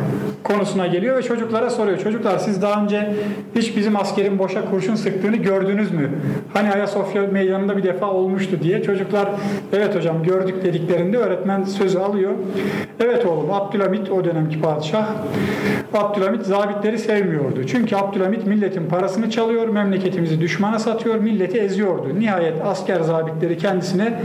[0.44, 2.00] konusuna geliyor ve çocuklara soruyor.
[2.00, 3.14] Çocuklar siz daha önce
[3.56, 6.10] hiç bizim askerin boşa kurşun sıktığını gördünüz mü?
[6.54, 8.84] Hani Ayasofya meydanında bir defa olmuştu diye.
[8.84, 9.30] Çocuklar
[9.73, 12.32] evet hocam gördük dedikleri ettiklerinde öğretmen sözü alıyor.
[12.99, 15.08] Evet oğlum Abdülhamit o dönemki padişah.
[15.93, 17.67] Abdülhamit zabitleri sevmiyordu.
[17.67, 22.08] Çünkü Abdülhamit milletin parasını çalıyor, memleketimizi düşmana satıyor, milleti eziyordu.
[22.19, 24.19] Nihayet asker zabitleri kendisine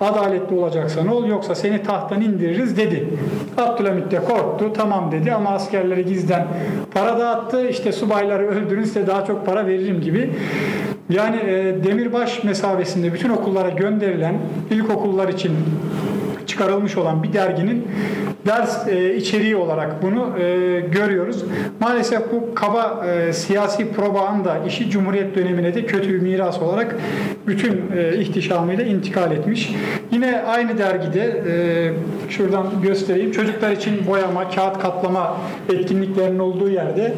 [0.00, 3.08] adaletli olacaksan ol yoksa seni tahttan indiririz dedi.
[3.56, 6.46] Abdülhamit de korktu tamam dedi ama askerleri gizden
[6.94, 7.68] para dağıttı.
[7.68, 10.30] İşte subayları öldürün size daha çok para veririm gibi.
[11.10, 14.34] Yani e, Demirbaş mesabesinde bütün okullara gönderilen
[14.70, 15.52] ilkokullar için
[16.46, 17.88] çıkarılmış olan bir derginin
[18.46, 21.44] ders e, içeriği olarak bunu e, görüyoruz.
[21.80, 26.96] Maalesef bu kaba e, siyasi propaganda işi Cumhuriyet dönemine de kötü bir miras olarak
[27.46, 29.74] bütün e, ihtişamıyla intikal etmiş.
[30.12, 33.32] Yine aynı dergide e, şuradan göstereyim.
[33.32, 35.36] Çocuklar için boyama, kağıt katlama
[35.72, 37.14] etkinliklerinin olduğu yerde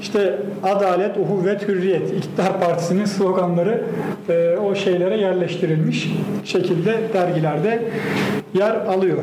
[0.00, 3.84] işte adalet, uhuvvet, hürriyet İktidar Partisi'nin sloganları
[4.28, 6.08] e, o şeylere yerleştirilmiş
[6.44, 7.82] şekilde dergilerde
[8.54, 9.18] yer alıyor.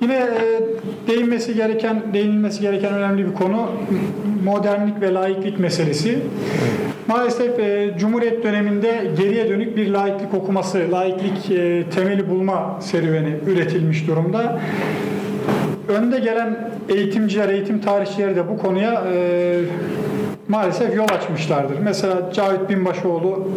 [0.00, 0.60] Yine e,
[1.08, 3.66] değinmesi gereken, değinilmesi gereken önemli bir konu
[4.44, 6.18] modernlik ve laiklik meselesi.
[7.08, 14.08] Maalesef e, Cumhuriyet döneminde geriye dönük bir laiklik okuması, laiklik e, temeli bulma serüveni üretilmiş
[14.08, 14.60] durumda.
[15.88, 19.60] Önde gelen eğitimciler, eğitim tarihçileri de bu konuya e,
[20.48, 21.78] maalesef yol açmışlardır.
[21.78, 23.48] Mesela Cavit Binbaşıoğlu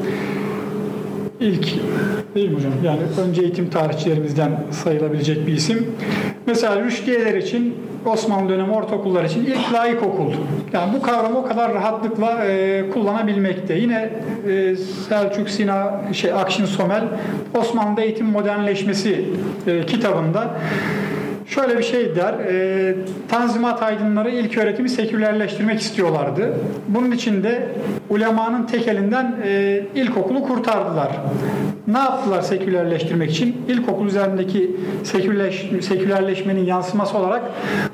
[1.39, 1.67] ilk
[2.35, 2.71] değil mi hocam?
[2.83, 5.87] Yani önce eğitim tarihçilerimizden sayılabilecek bir isim.
[6.45, 10.33] Mesela Rüştiyeler için Osmanlı dönemi ortaokullar için ilk layık okul.
[10.73, 13.73] Yani bu kavramı o kadar rahatlıkla e, kullanabilmekte.
[13.73, 14.09] Yine
[14.49, 14.75] e,
[15.09, 17.03] Selçuk Sina, şey Akşin Somel
[17.59, 19.25] Osmanlı eğitim modernleşmesi
[19.67, 20.57] e, kitabında
[21.47, 22.95] Şöyle bir şey der, e,
[23.29, 26.53] Tanzimat aydınları ilk öğretimi sekülerleştirmek istiyorlardı.
[26.87, 27.67] Bunun için de
[28.09, 31.11] ulemanın tek elinden e, ilkokulu kurtardılar.
[31.87, 33.55] Ne yaptılar sekülerleştirmek için?
[33.67, 37.41] İlkokul üzerindeki sekülerleş, sekülerleşmenin yansıması olarak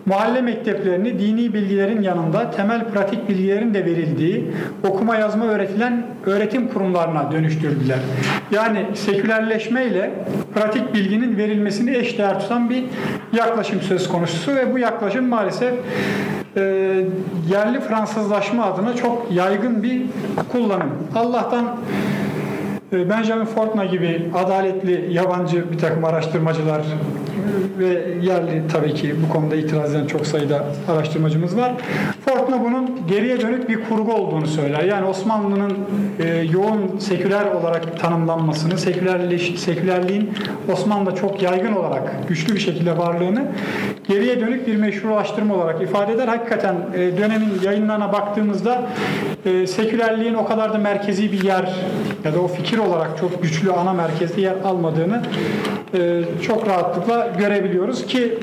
[0.06, 4.52] mahalle mekteplerini dini bilgilerin yanında temel pratik bilgilerin de verildiği,
[4.88, 8.00] okuma yazma öğretilen öğretim kurumlarına dönüştürdüler.
[8.52, 10.12] Yani sekülerleşme ile
[10.54, 12.84] pratik bilginin verilmesini eşdeğer tutan bir
[13.34, 15.74] yaklaşım söz konusu ve bu yaklaşım maalesef
[16.58, 16.62] e,
[17.50, 20.02] yerli Fransızlaşma adına çok yaygın bir
[20.52, 20.89] kullanım.
[21.16, 21.66] Allah'tan
[22.93, 26.82] Benjamin Fortna gibi adaletli yabancı bir takım araştırmacılar
[27.79, 27.86] ve
[28.21, 31.71] yerli tabii ki bu konuda itiraz eden çok sayıda araştırmacımız var.
[32.25, 34.84] Fortuna bunun geriye dönük bir kurgu olduğunu söyler.
[34.84, 35.77] Yani Osmanlı'nın
[36.19, 40.32] e, yoğun seküler olarak tanımlanmasını, sekülerleş, sekülerliğin
[40.73, 43.45] Osmanlı'da çok yaygın olarak güçlü bir şekilde varlığını
[44.08, 46.27] geriye dönük bir meşrulaştırma olarak ifade eder.
[46.27, 48.82] Hakikaten e, dönemin yayınlarına baktığımızda
[49.45, 51.73] e, sekülerliğin o kadar da merkezi bir yer
[52.26, 55.24] ya da o fikir olarak çok güçlü ana merkezde yer almadığını
[55.94, 58.38] e, çok rahatlıkla görebiliyoruz ki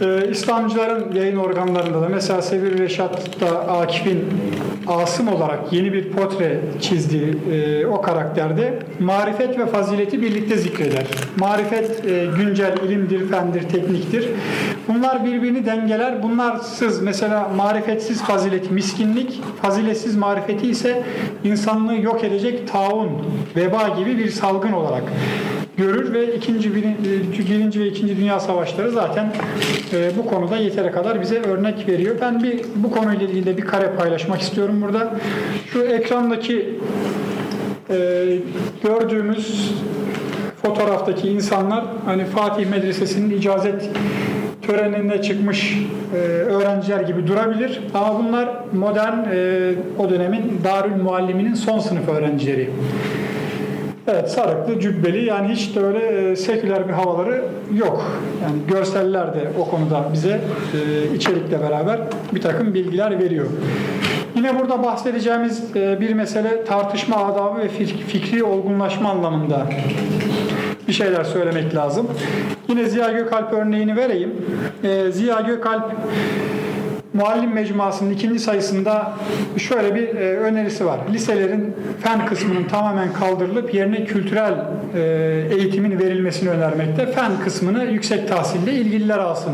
[0.00, 4.24] ee, İslamcıların yayın organlarında da mesela Sevir Reşat da Akif'in
[4.86, 11.06] Asım olarak yeni bir portre çizdiği e, o karakterde marifet ve fazileti birlikte zikreder.
[11.36, 14.28] Marifet e, güncel ilimdir, fendir, tekniktir.
[14.88, 16.22] Bunlar birbirini dengeler.
[16.22, 21.02] Bunlarsız mesela marifetsiz fazileti miskinlik, faziletsiz marifeti ise
[21.44, 23.08] insanlığı yok edecek taun,
[23.56, 25.02] veba gibi bir salgın olarak
[25.76, 29.32] görür ve ikinci birinci ve ikinci dünya savaşları zaten
[29.92, 32.16] e, bu konuda yetere kadar bize örnek veriyor.
[32.20, 35.14] Ben bir bu konuyla ilgili de bir kare paylaşmak istiyorum burada.
[35.72, 36.78] Şu ekrandaki
[37.90, 38.26] e,
[38.84, 39.74] gördüğümüz
[40.62, 43.90] fotoğraftaki insanlar hani Fatih Medresesi'nin icazet
[44.62, 45.78] töreninde çıkmış
[46.14, 47.80] e, öğrenciler gibi durabilir.
[47.94, 52.70] Ama bunlar modern e, o dönemin Darül Mualliminin son sınıf öğrencileri.
[54.08, 58.20] Evet sarıklı, cübbeli yani hiç de öyle e, seküler bir havaları yok.
[58.42, 60.40] Yani görseller de o konuda bize
[60.74, 62.00] e, içerikle beraber
[62.34, 63.46] bir takım bilgiler veriyor.
[64.34, 67.68] Yine burada bahsedeceğimiz e, bir mesele tartışma adabı ve
[68.08, 69.66] fikri olgunlaşma anlamında
[70.88, 72.10] bir şeyler söylemek lazım.
[72.68, 74.32] Yine Ziya Gökalp örneğini vereyim.
[75.10, 75.92] Ziya Gökalp
[77.14, 79.12] Muallim Mecmuası'nın ikinci sayısında
[79.56, 80.98] şöyle bir e, önerisi var.
[81.12, 84.54] Liselerin fen kısmının tamamen kaldırılıp yerine kültürel
[84.94, 85.00] e,
[85.50, 87.06] eğitimin verilmesini önermekte.
[87.06, 89.52] Fen kısmını yüksek tahsille ilgililer alsın.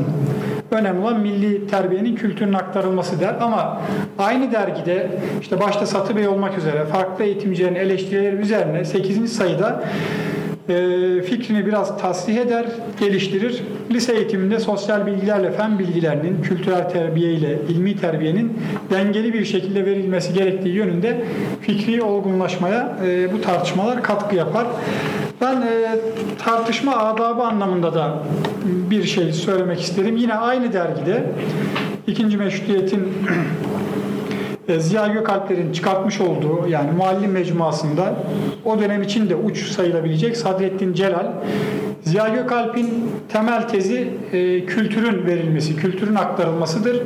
[0.71, 3.35] Önemli olan milli terbiyenin kültürün aktarılması der.
[3.41, 3.81] Ama
[4.19, 9.33] aynı dergide işte başta Satı Bey olmak üzere farklı eğitimcilerin eleştirileri üzerine 8.
[9.33, 9.85] sayıda
[11.23, 12.67] fikrini biraz tasdih eder,
[13.01, 13.63] geliştirir.
[13.91, 18.59] Lise eğitiminde sosyal bilgilerle fen bilgilerinin, kültürel terbiye ile ilmi terbiyenin
[18.91, 21.25] dengeli bir şekilde verilmesi gerektiği yönünde
[21.61, 24.67] fikri olgunlaşmaya e, bu tartışmalar katkı yapar.
[25.41, 25.99] Ben e,
[26.45, 28.23] tartışma adabı anlamında da
[28.65, 30.17] bir şey söylemek isterim.
[30.17, 31.23] Yine aynı dergide
[32.07, 33.13] ikinci meşrutiyetin
[34.79, 38.15] Ziya Gökalpler'in çıkartmış olduğu yani muallim mecmuasında
[38.65, 41.27] o dönem için de uç sayılabilecek Sadrettin Celal
[42.05, 42.89] Ziya Gökalp'in
[43.29, 47.03] temel tezi e, kültürün verilmesi, kültürün aktarılmasıdır.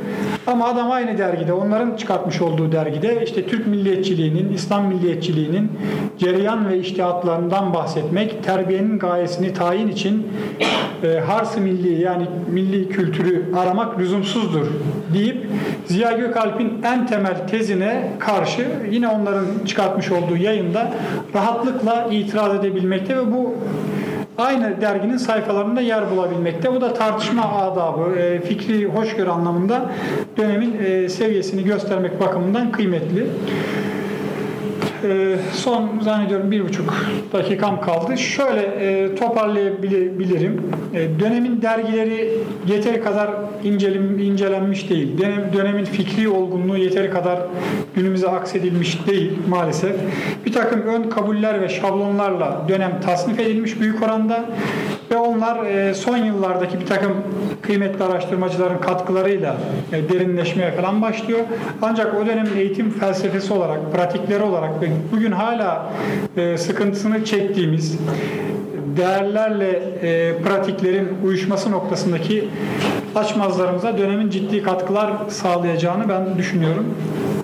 [0.47, 5.71] Ama adam aynı dergide, onların çıkartmış olduğu dergide işte Türk milliyetçiliğinin, İslam milliyetçiliğinin
[6.17, 10.27] cereyan ve iştihatlarından bahsetmek, terbiyenin gayesini tayin için
[11.03, 14.65] e, hars milli yani milli kültürü aramak lüzumsuzdur
[15.13, 15.47] deyip
[15.85, 20.93] Ziya Gökalp'in en temel tezine karşı yine onların çıkartmış olduğu yayında
[21.35, 23.55] rahatlıkla itiraz edebilmekte ve bu
[24.37, 26.75] aynı derginin sayfalarında yer bulabilmekte.
[26.75, 29.91] Bu da tartışma adabı, e, fikri hoşgörü anlamında
[30.37, 33.27] dönemin e, seviyesini göstermek bakımından kıymetli.
[35.09, 36.93] E, son zannediyorum bir buçuk
[37.33, 38.17] dakikam kaldı.
[38.17, 40.61] Şöyle e, toparlayabilirim.
[40.93, 42.33] E, dönemin dergileri
[42.67, 43.31] yeteri kadar
[43.63, 45.17] incelim, incelenmiş değil.
[45.17, 47.39] Dönem, dönemin fikri olgunluğu yeteri kadar
[47.95, 49.95] günümüze aksedilmiş değil maalesef.
[50.45, 54.45] Bir takım ön kabuller ve şablonlarla dönem tasnif edilmiş büyük oranda
[55.11, 57.13] ve onlar e, son yıllardaki bir takım
[57.61, 59.57] kıymetli araştırmacıların katkılarıyla
[59.93, 61.39] e, derinleşmeye falan başlıyor.
[61.81, 65.91] Ancak o dönemin eğitim felsefesi olarak, pratikleri olarak ve bugün hala
[66.37, 67.99] e, sıkıntısını çektiğimiz
[68.97, 69.81] değerlerle
[70.43, 72.49] pratiklerin uyuşması noktasındaki
[73.15, 76.85] açmazlarımıza dönemin ciddi katkılar sağlayacağını ben düşünüyorum.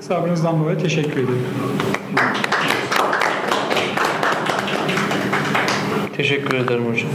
[0.01, 1.45] Sabrınızdan dolayı teşekkür ederim.
[6.21, 7.09] Teşekkür ederim hocam.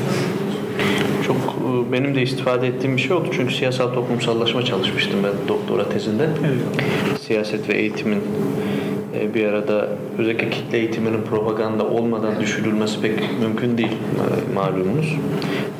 [1.26, 3.28] Çok e, benim de istifade ettiğim bir şey oldu.
[3.32, 6.28] Çünkü siyasal toplumsallaşma çalışmıştım ben doktora tezinde.
[6.46, 7.20] Evet.
[7.20, 8.22] Siyaset ve eğitimin
[9.20, 9.88] e, bir arada
[10.18, 15.16] özellikle kitle eğitiminin propaganda olmadan düşürülmesi pek mümkün değil e, malumunuz.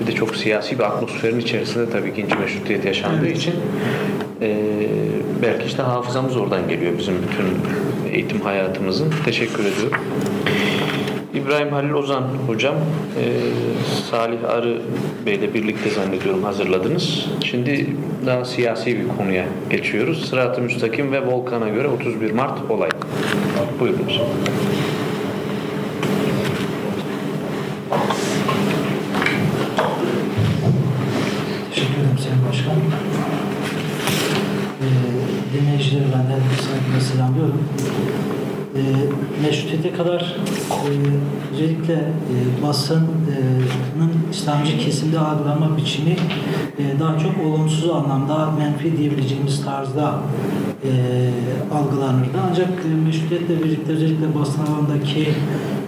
[0.01, 3.55] Bir de çok siyasi bir atmosferin içerisinde tabii ikinci meşrutiyet yaşandığı için
[4.43, 4.57] e,
[5.43, 7.47] belki işte hafızamız oradan geliyor bizim bütün
[8.13, 9.13] eğitim hayatımızın.
[9.25, 10.01] Teşekkür ediyorum.
[11.37, 13.25] İbrahim Halil Ozan hocam, e,
[14.11, 14.81] Salih Arı
[15.27, 17.27] Bey'le birlikte zannediyorum hazırladınız.
[17.45, 17.87] Şimdi
[18.27, 20.29] daha siyasi bir konuya geçiyoruz.
[20.29, 22.89] Sırat-ı Müstakim ve Volkan'a göre 31 Mart olay.
[23.81, 24.21] Buyurunuz.
[31.75, 32.77] Teşekkür ederim Sayın Başkan.
[34.81, 37.63] Ee, dinleyicileri benden saygıyla selamlıyorum.
[38.77, 40.37] Ee, meşrutiyete kadar
[40.71, 40.91] e,
[41.55, 46.17] özellikle e, basının İslamcı kesimde algılama biçimi
[46.79, 50.15] e, daha çok olumsuz anlamda menfi diyebileceğimiz tarzda
[50.85, 50.91] e,
[51.75, 52.39] algılanırdı.
[52.51, 55.29] Ancak e, meşrutiyetle birlikte özellikle basın alanındaki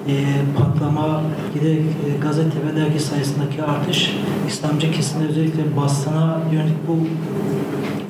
[0.09, 0.15] e,
[0.59, 1.23] patlama,
[1.55, 4.17] giderek e, gazete ve dergi sayısındaki artış
[4.49, 6.97] İslamcı kesimde özellikle basına yönelik bu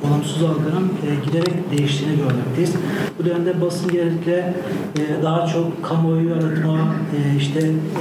[0.07, 2.75] olumsuz algının e, giderek değiştiğini görmekteyiz.
[3.19, 4.55] Bu dönemde basın genellikle
[4.99, 7.59] e, daha çok kamuoyu yaratma, e, işte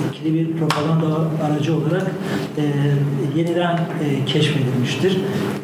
[0.07, 1.05] etkili bir propaganda
[1.45, 2.11] aracı olarak
[2.57, 2.63] e,
[3.39, 5.17] yeniden e, keşfedilmiştir.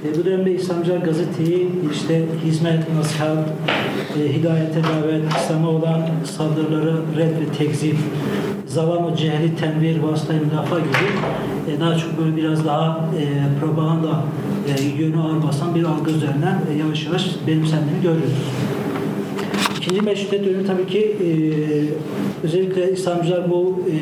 [0.06, 3.50] E, bu dönemde İslamcılar gazeteyi işte hizmet, nasihat,
[4.19, 6.02] e, hidayete davet, İslam'a olan
[6.38, 7.96] saldırıları red ve tekzip,
[8.67, 11.10] zalam-ı cehli, tenvir, vasıta müdafaa gibi
[11.72, 13.24] e, daha çok böyle biraz daha e,
[13.60, 14.24] propaganda
[14.67, 18.34] e, yönü ağır basan bir algı üzerinden e, yavaş yavaş benimsendiğini görüyoruz.
[19.78, 21.28] İkinci meşrutiyet dönemi tabii ki e,
[22.45, 23.97] özellikle İslamcılar bu e,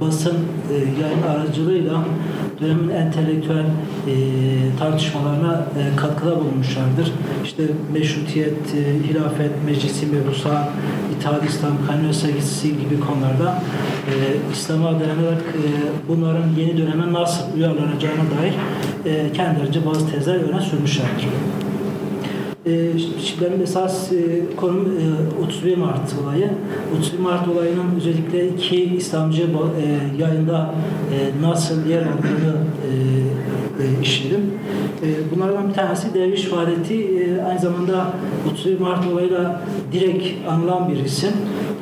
[0.00, 0.36] basın
[0.70, 2.04] e, yayın aracılığıyla
[2.60, 3.64] dönemin entelektüel
[4.08, 4.14] e,
[4.78, 7.12] tartışmalarına e, katkıda bulunmuşlardır.
[7.44, 10.68] İşte meşrutiyet, e, hilafet, meclisi mebusa,
[11.22, 13.62] itaat İslam, kanun sevgisi gibi konularda
[14.08, 14.14] e,
[14.52, 15.64] İslam'a dayanarak e,
[16.08, 18.54] bunların yeni döneme nasıl uyarlanacağına dair
[19.06, 21.28] e, kendilerince bazı tezler öne sürmüşlerdir.
[22.66, 24.86] E, şimdi benim esas e, konum
[25.40, 26.50] e, 31 Mart olayı.
[26.98, 30.74] 31 Mart olayının özellikle iki İslamcı e, yayında
[31.14, 32.56] e, nasıl yer aldığını
[32.88, 32.92] e,
[34.02, 34.50] işledim.
[35.02, 38.06] E, bunlardan bir tanesi Derviş Faaliyeti e, aynı zamanda
[38.52, 41.32] 31 Mart olayıyla direkt anılan bir isim.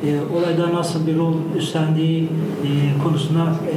[0.05, 2.27] E, olayda nasıl bir rol üstlendiği
[3.03, 3.75] konusunda e,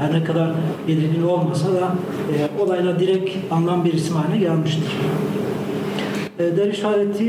[0.00, 0.50] her ne kadar
[0.88, 1.94] belirgin olmasa da
[2.60, 4.92] olayla direkt anılan bir isim haline gelmiştir.
[6.38, 7.24] E, Derviş Faaliyeti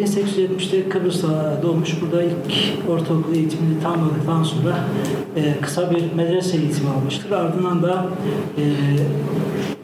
[0.00, 2.02] 1870'te Kıbrıs'ta doğmuş.
[2.02, 4.84] Burada ilk ortaokul eğitimini tamamladıktan sonra
[5.36, 7.30] e, kısa bir medrese eğitimi almıştır.
[7.30, 8.06] Ardından da
[8.58, 8.64] e,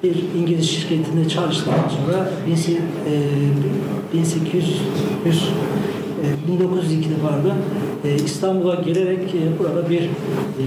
[0.02, 2.30] bir İngiliz şirketinde çalıştıktan sonra
[4.12, 4.80] 1800
[6.24, 7.56] e, 1902'de pardon
[8.04, 10.66] e, İstanbul'a gelerek e, burada bir e,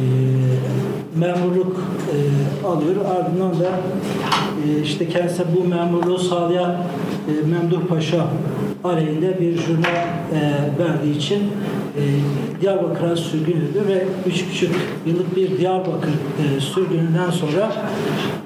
[1.15, 1.75] memurluk
[2.13, 2.95] e, alıyor.
[3.05, 3.69] Ardından da
[4.65, 8.27] e, işte kendisi bu memurluğu sağlayan e, Memduh Paşa
[8.83, 10.39] aleyhinde bir jurnal e,
[10.79, 12.03] verdiği için e,
[12.61, 14.67] Diyarbakır'a sürgün ediyor ve 3,5
[15.05, 17.71] yıllık bir Diyarbakır e, sürgününden sonra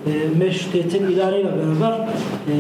[0.08, 2.56] e, meşrutiyetin ilanıyla beraber e,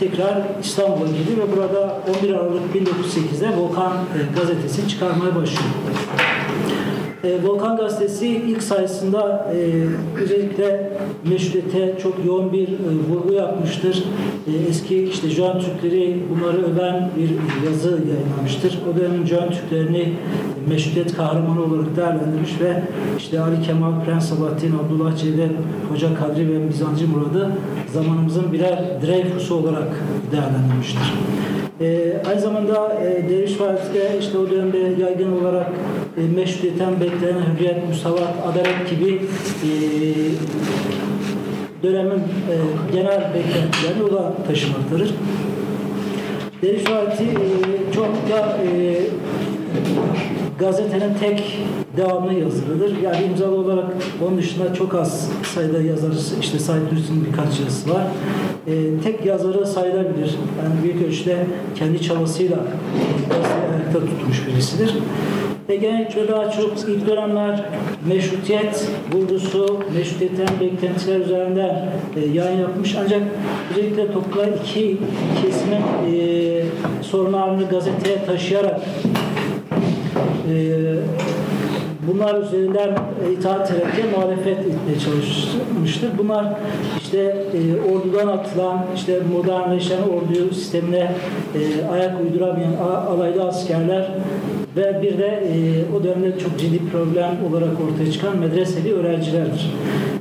[0.00, 5.70] tekrar İstanbul'a geliyor ve burada 11 Aralık 1908'de Volkan e, gazetesini çıkarmaya başlıyor.
[7.24, 9.84] E, Volkan Gazetesi ilk sayısında e,
[10.22, 10.90] özellikle
[11.30, 14.04] meşrutiyete çok yoğun bir e, vurgu yapmıştır.
[14.46, 17.30] E, eski işte Juan Türkleri bunları öven bir
[17.66, 18.78] yazı yayınlamıştır.
[18.92, 20.12] O dönemin Juan Türklerini
[20.68, 22.82] meşrutiyet kahramanı olarak değerlendirmiş ve
[23.18, 25.50] işte Ali Kemal, Prens Sabahattin, Abdullah Cevdet,
[25.92, 27.50] Hoca Kadri ve Mizancı Murad'ı
[27.92, 29.88] zamanımızın birer Dreyfus'u olarak
[30.32, 31.14] değerlendirmiştir.
[31.80, 35.70] E, aynı zamanda e, Derviş Vadisi'de işte o dönemde yaygın olarak
[36.18, 39.22] e, meşrutiyetten beklenen hürriyet, musavat, adalet gibi
[39.64, 39.70] e,
[41.82, 42.54] dönemin e,
[42.92, 45.14] genel beklentilerini o da taşımaktadır.
[46.62, 49.00] Derviş Vadisi e, çoğunlukla e,
[50.58, 51.58] gazetenin tek
[51.96, 53.02] devamlı yazılıdır.
[53.02, 53.86] Yani imzalı olarak
[54.26, 58.02] onun dışında çok az sayıda yazarı, işte Said Nursi'nin birkaç yazısı var.
[58.66, 60.34] E, tek yazarı sayılabilir.
[60.62, 62.58] Yani büyük ölçüde kendi çabasıyla
[63.72, 64.94] ayakta tutmuş birisidir.
[65.68, 67.64] Ve genellikle daha çok ilk dönemler
[68.06, 72.96] meşrutiyet vurgusu, meşrutiyetten beklentiler üzerinden e, yayın yapmış.
[73.04, 73.22] Ancak
[73.70, 74.96] özellikle toplumlar iki
[75.42, 76.64] kesimin e,
[77.02, 78.80] sorunlarını gazeteye taşıyarak
[80.50, 80.54] e,
[82.08, 82.98] bunlar üzerinden
[83.38, 86.10] itaat terakkiye muhalefet etmeye çalışmıştır.
[86.18, 86.44] Bunlar
[87.02, 87.18] işte
[87.54, 91.12] e, ordudan atılan, işte modernleşen ordu sistemine
[91.54, 92.72] e, ayak uyduramayan
[93.10, 94.10] alaylı askerler
[94.78, 99.72] ve bir de e, o dönemde çok ciddi problem olarak ortaya çıkan medreseli öğrencilerdir.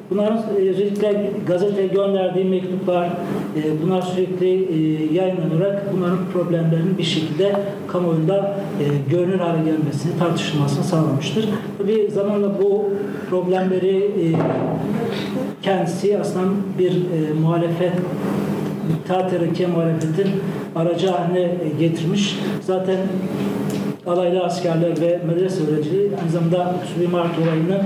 [0.10, 7.56] Bunların e, özellikle gazeteye gönderdiği mektuplar, e, bunlar sürekli e, yayınlanarak bunların problemlerinin bir şekilde
[7.88, 11.50] kamuoyunda e, görünür hale gelmesini, tartışılmasını sağlamıştır.
[11.78, 12.86] Tabii zamanla bu
[13.30, 14.26] problemleri e,
[15.62, 16.48] kendisi aslında
[16.80, 17.94] bir e, muhalefet
[19.08, 20.32] Terakkiye muhalefetin
[20.76, 22.40] aracı haline e, getirmiş.
[22.62, 22.98] Zaten
[24.08, 27.84] alaylı askerler ve medrese öğrencileri aynı zamanda 31 Mart olayının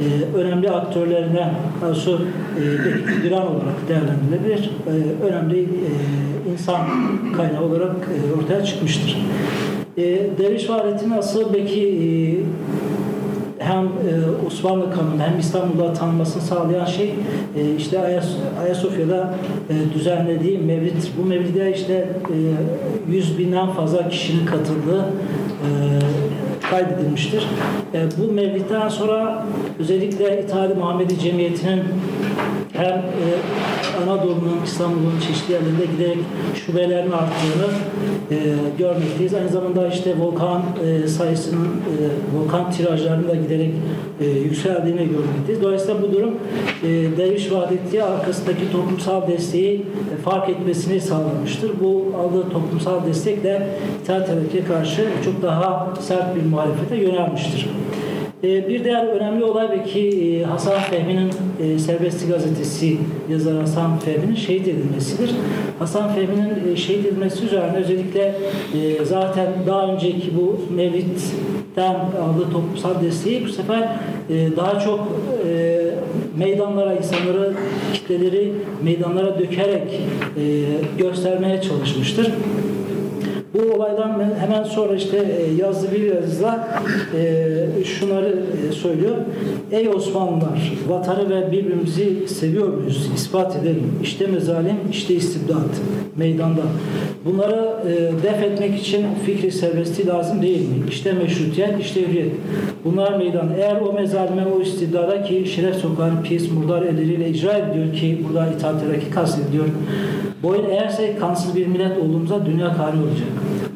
[0.00, 2.20] e, önemli aktörlerinden doğrusu
[2.58, 4.70] e, bir figüran olarak değerlendirilebilir.
[4.86, 5.90] E, önemli e,
[6.52, 6.80] insan
[7.36, 9.16] kaynağı olarak e, ortaya çıkmıştır.
[9.96, 10.02] E,
[10.38, 12.08] Derviş Fahrettin asıl belki e,
[13.64, 13.90] hem e,
[14.46, 17.14] Osmanlı kanunu hem İstanbul'da tanınmasını sağlayan şey
[17.56, 19.34] e, işte Ayas- Ayasofya'da
[19.70, 21.02] e, düzenlediği mevlid.
[21.18, 22.08] Bu mevlide işte
[23.10, 25.41] e, 100 binden fazla kişinin katıldığı e,
[26.70, 27.46] kaydedilmiştir.
[27.94, 29.44] E, bu mevlidden sonra
[29.78, 31.82] özellikle İtihad-ı Muhammedi Cemiyeti'nin
[32.72, 33.26] hem e,
[34.02, 36.18] Anadolu'nun, İstanbul'un çeşitli yerlerinde giderek
[36.54, 37.68] şubelerin arttığını
[38.30, 38.36] e,
[38.78, 39.34] görmekteyiz.
[39.34, 41.94] Aynı zamanda işte volkan e, sayısının, e,
[42.36, 43.70] volkan tirajlarının da giderek
[44.20, 45.62] e, yükseldiğini görmekteyiz.
[45.62, 46.34] Dolayısıyla bu durum
[46.82, 49.86] e, Derviş Vahdetti'ye arkasındaki toplumsal desteği
[50.18, 51.70] e, fark etmesini sağlamıştır.
[51.80, 53.68] Bu aldığı toplumsal destekle
[54.02, 57.68] İttihat Terakki'ye karşı çok daha sert bir muhalefete yönelmiştir.
[58.44, 61.30] Ee, Bir diğer önemli olay belki e, Hasan Fehmi'nin
[61.62, 62.96] e, Serbestli Gazetesi
[63.30, 65.30] yazarı Hasan Fehmi'nin şehit edilmesidir.
[65.78, 68.34] Hasan Fehmi'nin e, şehit edilmesi üzerine özellikle
[69.02, 73.88] zaten daha önceki bu Mevlid'den aldığı toplumsal desteği bu sefer
[74.56, 75.08] daha çok
[76.38, 77.52] meydanlara insanları,
[77.94, 80.00] kitleleri meydanlara dökerek
[80.98, 82.32] göstermeye çalışmıştır.
[83.54, 86.68] Bu olaydan hemen sonra işte e, yazdığı bir yazıda
[87.16, 89.16] e, şunları e, söylüyor.
[89.72, 93.10] Ey Osmanlılar, vatanı ve birbirimizi seviyor muyuz?
[93.14, 93.92] İspat edelim.
[94.02, 95.70] İşte mezalim, işte istibdat
[96.16, 96.60] meydanda.
[97.24, 100.74] Bunları e, def etmek için fikri serbestliği lazım değil mi?
[100.88, 102.32] İşte meşrutiyet, işte hürriyet.
[102.84, 103.48] Bunlar meydan.
[103.56, 108.46] Eğer o mezalime, o istibdada ki şeref sokağın pis, murdar elleriyle icra ediyor ki burada
[108.46, 109.66] itaat terakki kastediliyor.
[110.42, 113.28] Boyun eğerse kansız bir millet olduğumuza dünya kâri olacak.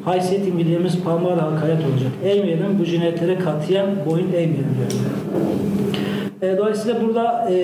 [0.05, 2.11] Haysiyeti milliyemiz parmağıyla hakaret olacak.
[2.25, 4.91] Eğmeyelim bu cinayetlere katiyen boyun eğmeyelim diyor.
[6.41, 7.55] E, dolayısıyla burada e,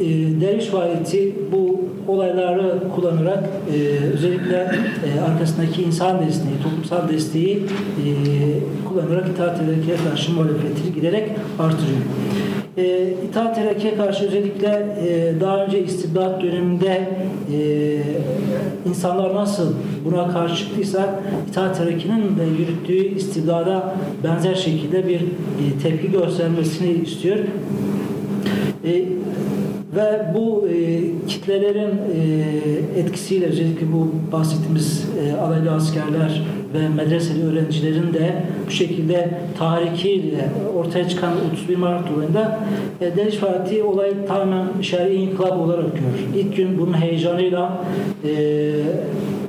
[0.00, 0.06] e,
[0.40, 3.44] Derviş Valisi bu olayları kullanarak
[3.74, 3.78] e,
[4.14, 8.08] özellikle e, arkasındaki insan desteği, toplumsal desteği e,
[8.88, 12.02] kullanarak itaat ederken karşı muhalefetini giderek artırıyor.
[12.76, 14.68] E, İttihat Terakki'ye karşı özellikle
[15.06, 17.08] e, daha önce istibdat döneminde
[17.52, 17.98] e,
[18.88, 19.72] insanlar nasıl
[20.04, 23.94] buna karşı çıktıysa İttihat Terakki'nin de yürüttüğü istibdada
[24.24, 27.38] benzer şekilde bir e, tepki göstermesini istiyor.
[28.84, 29.04] E,
[29.96, 36.42] ve bu e, kitlelerin e, etkisiyle özellikle bu bahsettiğimiz e, alaylı askerler
[36.74, 42.60] ve medreseli öğrencilerin de bu şekilde tahrikiyle ortaya çıkan 31 Mart olayında
[43.00, 46.42] e, Deliş Fatih olay tamamen şer'i inkılap olarak görür.
[46.42, 47.84] İlk gün bunun heyecanıyla
[48.24, 48.30] e,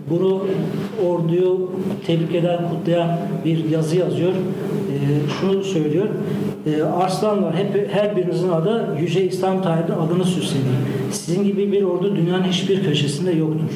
[0.10, 0.46] bunu
[1.08, 1.72] orduyu
[2.08, 4.32] tebrik eden, kutlayan bir yazı yazıyor.
[4.32, 4.96] E,
[5.40, 6.08] şunu söylüyor.
[6.66, 10.64] E, Arslanlar hep her birinizin adı Yüce İslam tarihinin adını süsledi.
[11.12, 13.76] Sizin gibi bir ordu dünyanın hiçbir köşesinde yoktur.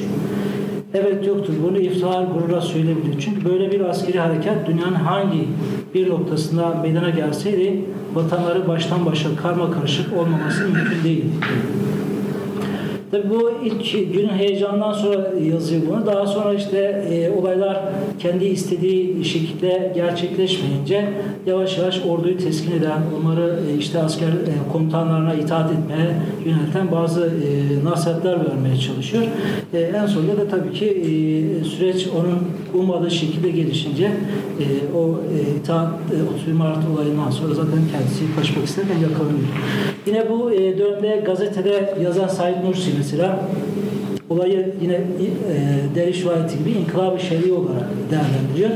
[0.93, 1.53] Evet yoktur.
[1.63, 3.19] Bunu iftihar gurura söyleyebilir.
[3.19, 5.47] Çünkü böyle bir askeri harekat dünyanın hangi
[5.93, 7.81] bir noktasında meydana gelseydi
[8.13, 11.25] vatanları baştan başa karma karışık olmaması mümkün değil.
[13.11, 16.05] Tabii bu ilk günün heyecanından sonra yazıyor bunu.
[16.05, 16.77] Daha sonra işte
[17.11, 17.79] e, olaylar
[18.19, 21.09] kendi istediği şekilde gerçekleşmeyince
[21.45, 27.25] yavaş yavaş orduyu teskin eden, onları e, işte asker e, komutanlarına itaat etmeye yönelten bazı
[27.25, 29.23] e, nasihatler vermeye çalışıyor.
[29.73, 32.39] E, en sonunda da tabii ki e, süreç onun
[32.73, 34.65] ummadığı şekilde gelişince e,
[34.97, 39.47] o e, itaat e, 31 Mart olayından sonra zaten kendisi kaçmak isterken yakalanıyor.
[40.05, 43.39] Yine bu e, dönemde gazetede yazan Said Nursi mesela
[44.29, 45.01] olayı yine e,
[45.95, 48.69] Deriş Vahiti gibi inkılab-ı şer'i olarak değerlendiriyor.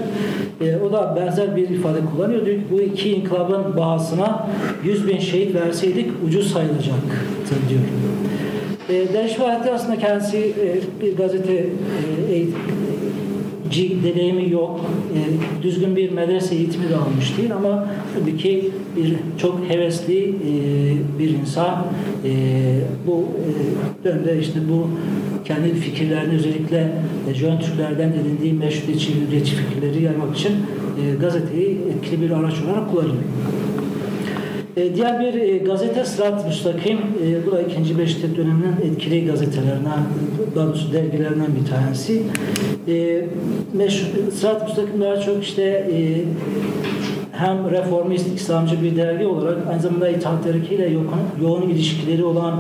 [0.62, 2.46] E, o da benzer bir ifade kullanıyor.
[2.46, 4.48] Diyor ki bu iki inkılabın bahasına
[4.84, 7.82] 100 bin şehit verseydik ucuz sayılacaktır diyor.
[8.90, 9.40] E, Deriş
[9.74, 11.66] aslında kendisi e, bir gazete e,
[14.04, 14.80] deneyimi yok.
[15.16, 15.20] E,
[15.64, 17.88] düzgün bir medrese eğitimi de almış değil ama
[18.20, 20.54] tabii ki bir çok hevesli e,
[21.20, 21.86] bir insan.
[22.26, 22.32] E,
[23.08, 23.50] bu e,
[24.06, 24.88] dönemde işte bu
[25.46, 26.92] kendi fikirlerini özellikle
[27.30, 32.92] e, Jön Türklerden edindiği meşrutiyetçi, hürriyetçi fikirleri yaymak için e, gazeteyi etkili bir araç olarak
[32.92, 33.24] kullanıyor.
[34.78, 40.00] E, diğer bir e, gazete Sırat Müstakim, e, bu da ikinci Beşiktaş döneminin etkili gazetelerinden,
[40.56, 42.24] daha doğrusu dergilerinden bir tanesi.
[43.74, 45.88] Meşhur, Sırat Müstakim daha çok işte
[47.32, 51.08] hem reformist, İslamcı bir dergi olarak aynı zamanda İttihat Terakki ile yoğun,
[51.42, 52.60] yoğun ilişkileri olan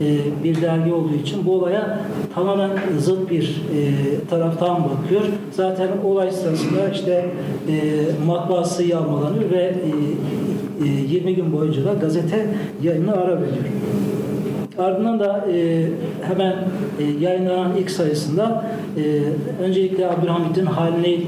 [0.00, 2.00] e, bir dergi olduğu için bu olaya
[2.34, 3.90] tamamen zıt bir e,
[4.30, 5.22] taraftan bakıyor.
[5.52, 7.26] Zaten olay sırasında işte
[7.68, 7.74] e,
[8.26, 9.90] matbaası yağmalanıyor ve e,
[10.84, 12.46] 20 gün boyunca da gazete
[12.82, 13.64] yayını ara veriyor.
[14.78, 15.86] Ardından da e,
[16.22, 16.54] hemen
[17.00, 18.64] e, yayınlanan ilk sayısında
[18.96, 19.02] e,
[19.62, 21.20] öncelikle Abdülhamit'in halini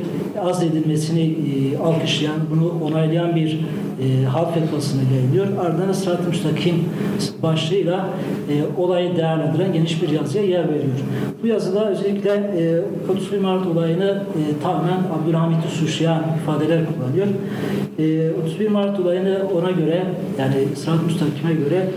[0.43, 3.61] azledilmesini e, alkışlayan, bunu onaylayan bir
[4.03, 5.47] e, halk fetvasını yayınlıyor.
[5.67, 6.75] Ardından Sırat-ı Müstakim
[7.43, 8.09] başlığıyla
[8.51, 10.99] e, olayı değerlendiren geniş bir yazıya yer veriyor.
[11.43, 17.27] Bu yazıda özellikle e, 31 Mart olayını e, tamamen Abdülhamit'i suçlayan ifadeler kullanıyor.
[17.99, 20.03] E, 31 Mart olayını ona göre
[20.39, 21.89] yani Sırat-ı Müstakim'e göre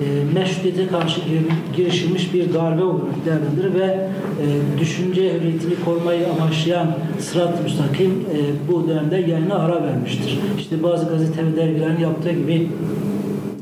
[0.00, 1.20] e, meşrutiyete karşı
[1.76, 4.46] girişilmiş bir darbe olarak değerlendirir ve e,
[4.80, 6.86] düşünce hürriyetini korumayı amaçlayan
[7.18, 8.38] Sırat-ı Müstakim e,
[8.72, 10.38] bu dönemde yayına ara vermiştir.
[10.58, 12.68] İşte bazı gazete ve dergilerin yaptığı gibi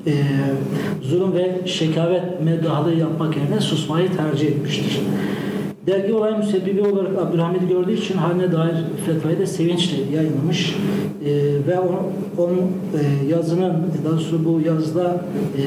[0.07, 0.13] e,
[1.03, 5.01] zulüm ve şekavet medahlığı yapmak yerine susmayı tercih etmiştir.
[5.87, 8.75] Dergi olay müsebbibi olarak Abdülhamid'i gördüğü için haline dair
[9.07, 10.77] fetvayı da sevinçle yayınlamış.
[11.25, 11.31] E,
[11.69, 11.99] ve onun,
[12.39, 13.73] onun e, yazının,
[14.05, 15.25] daha doğrusu bu yazıda
[15.59, 15.63] e,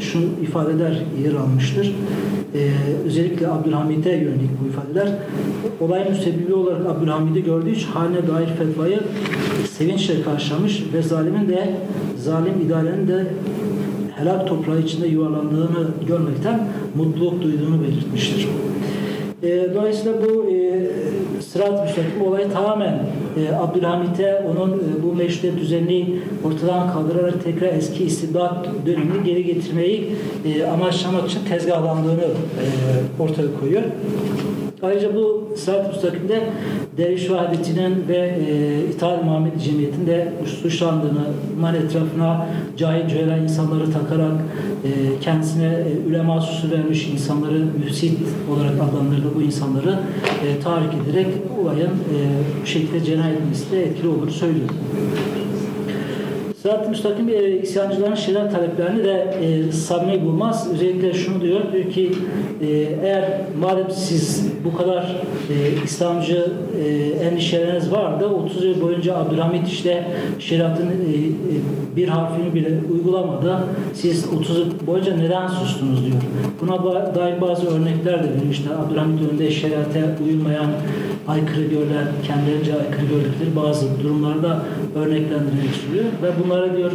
[0.00, 1.94] şu ifadeler yer almıştır.
[2.54, 2.70] E,
[3.06, 5.08] özellikle Abdülhamid'e yönelik bu ifadeler.
[5.80, 9.00] Olay müsebbibi olarak Abdülhamid'i gördüğü için haline dair fetvayı
[9.78, 11.70] sevinçle karşılamış ve zalimin de
[12.18, 13.26] zalim idarenin de
[14.16, 16.60] helak toprağı içinde yuvarlandığını görmekten
[16.94, 18.48] mutluluk duyduğunu belirtmiştir.
[19.42, 20.86] E, dolayısıyla bu e,
[21.42, 22.92] sırat müstakim olayı tamamen
[23.36, 30.12] e, Abdülhamit'e onun e, bu meşrutiyet düzenini ortadan kaldırarak tekrar eski istibdat dönemini geri getirmeyi
[30.44, 33.82] e, amaçlamak için tezgahlandığını e, ortaya koyuyor.
[34.82, 36.42] Ayrıca bu Sırat-ı Müstakim'de
[36.96, 41.24] Derviş Vahdeti'nin ve e, İttihat Muhammed Cemiyeti'nin de suçlandığını,
[41.56, 42.46] bunların etrafına
[42.76, 44.32] cahil cühela insanları takarak
[44.84, 48.18] e, kendisine e, ülema süsü vermiş insanları müfsit
[48.50, 49.98] olarak adlandırdığı bu insanları
[50.46, 51.26] e, tahrik ederek
[51.62, 52.16] olayın e,
[52.62, 54.68] bu şekilde cenayet etmesi de etkili olduğunu söylüyor.
[56.66, 60.68] Sırat-ı Müstakim e, isyancıların şeriat taleplerini de e, samimi bulmaz.
[60.72, 62.12] Özellikle şunu diyor, diyor ki
[62.60, 62.66] e,
[63.02, 63.24] eğer
[63.60, 65.16] madem siz bu kadar
[65.50, 66.46] e, İslamcı
[66.84, 66.88] e,
[67.26, 70.04] endişeleriniz vardı, 30 yıl boyunca Abdülhamit işte
[70.38, 73.56] şeriatın e, e, bir harfini bile uygulamadı.
[73.94, 76.16] Siz 30 yıl boyunca neden sustunuz diyor.
[76.60, 78.28] Buna dair bazı örnekler de.
[78.50, 80.70] İşte Abdülhamit önünde şeriate uyulmayan,
[81.28, 84.62] aykırı görülen, kendilerince aykırı gördükleri bazı durumlarda
[84.94, 86.04] örneklendirerek sunuyor.
[86.22, 86.92] Ve bunlara diyor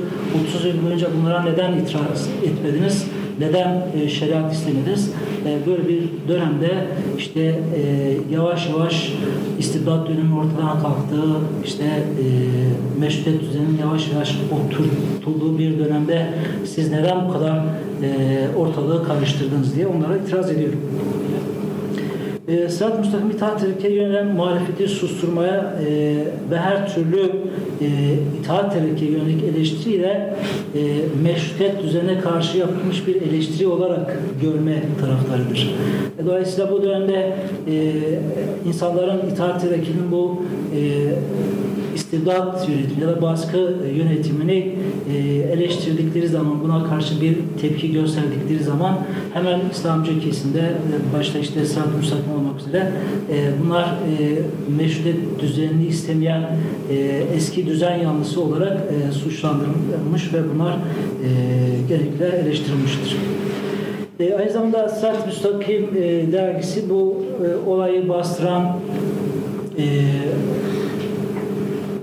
[0.52, 3.06] 30 yıl boyunca bunlara neden itiraz etmediniz?
[3.40, 5.12] Neden e, şeriat istemediniz?
[5.46, 9.14] E, böyle bir dönemde işte e, yavaş yavaş
[9.60, 11.34] istibdat dönemi ortadan kalktığı,
[11.66, 12.26] işte e,
[13.00, 16.34] meşrutiyet düzeninin yavaş yavaş oturtulduğu bir dönemde
[16.66, 17.56] siz neden bu kadar
[18.04, 20.74] e, ortalığı karıştırdınız diye onlara itiraz ediyor.
[22.52, 26.16] E, Sırat-ı Müstakim itaat terekkiye yönelen muhalefeti susturmaya e,
[26.52, 27.22] ve her türlü
[27.82, 27.88] e,
[28.42, 30.36] itaat terekkiye yönelik eleştiriyle
[30.76, 30.80] e,
[31.24, 35.76] meşrutiyet düzenine karşı yapılmış bir eleştiri olarak görme taraftarıdır.
[36.20, 37.34] E, dolayısıyla bu dönemde
[37.68, 37.94] e,
[38.68, 40.44] insanların itaat terekkinin bu
[40.76, 40.80] e,
[41.96, 43.58] istibdat yönetimi ya da baskı
[43.96, 44.76] yönetimini
[45.14, 45.18] e,
[45.54, 48.98] eleştirdikleri zaman buna karşı bir tepki gösterdikleri zaman
[49.34, 52.92] hemen İslamcı kesimde e, başta işte Sırat-ı Müstakim olmak üzere
[53.32, 54.40] e, bunlar e,
[54.78, 56.42] meşrutiyet düzenini istemeyen
[56.90, 56.96] e,
[57.36, 60.78] eski düzen yanlısı olarak e, suçlandırılmış ve bunlar e,
[61.90, 63.18] genellikle eleştirilmiştir.
[64.20, 68.80] E, aynı zamanda Sırat-ı Müstakim e, dergisi bu e, olayı bastıran
[69.78, 69.84] e,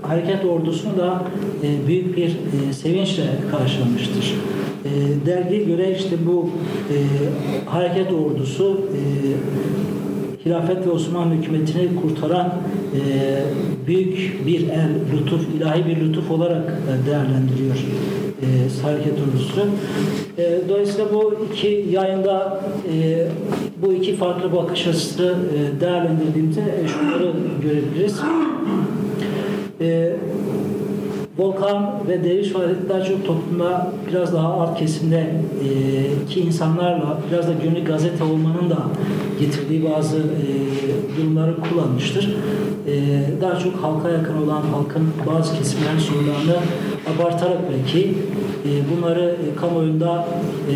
[0.09, 1.23] hareket ordusunu da
[1.63, 4.35] e, büyük bir e, sevinçle karşılamıştır.
[4.85, 4.89] E,
[5.25, 6.49] dergiye göre işte bu
[6.89, 6.97] e,
[7.69, 9.01] hareket ordusu e,
[10.45, 13.01] Hilafet ve Osmanlı hükümetini kurtaran e,
[13.87, 17.75] büyük bir el, lütuf, ilahi bir lütuf olarak e, değerlendiriyor
[18.41, 19.61] e, hareket ordusu.
[20.37, 22.61] E, dolayısıyla bu iki yayında
[22.93, 23.27] e,
[23.81, 28.21] bu iki farklı bakış açısı e, değerlendirdiğimizde e, şunları görebiliriz.
[29.81, 30.15] E,
[31.37, 37.47] Volkan ve Derviş Faaliyeti daha çok toplumda biraz daha alt kesimde e, ki insanlarla biraz
[37.47, 38.77] da günlük gazete olmanın da
[39.39, 40.47] getirdiği bazı e,
[41.17, 42.35] durumları kullanmıştır.
[42.87, 42.93] E,
[43.41, 46.63] daha çok halka yakın olan halkın bazı kesimlerin sorunlarını
[47.15, 48.13] abartarak belki
[48.65, 50.27] e, bunları e, kamuoyunda
[50.69, 50.75] e,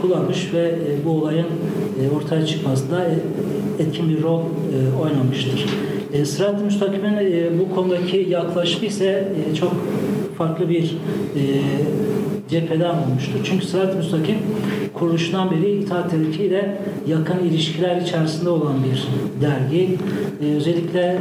[0.00, 1.46] kullanmış ve e, bu olayın
[2.02, 3.14] e, ortaya çıkmasında e,
[3.82, 5.66] etkin bir rol e, oynamıştır.
[6.12, 9.72] E, Sırat-ı Müstakim'in e, bu konudaki yaklaşımı ise e, çok
[10.38, 10.96] farklı bir
[11.36, 11.42] e,
[12.50, 13.40] cepheden olmuştur.
[13.44, 14.36] Çünkü Sırat-ı Müstakim
[14.94, 19.08] kuruluşundan beri itaat ile yakın ilişkiler içerisinde olan bir
[19.40, 19.98] dergi.
[20.42, 21.18] E, özellikle e,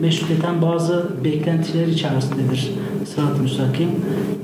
[0.00, 2.70] meşrutiyeten bazı beklentiler içerisindedir
[3.04, 3.88] Sırat-ı Müstakim.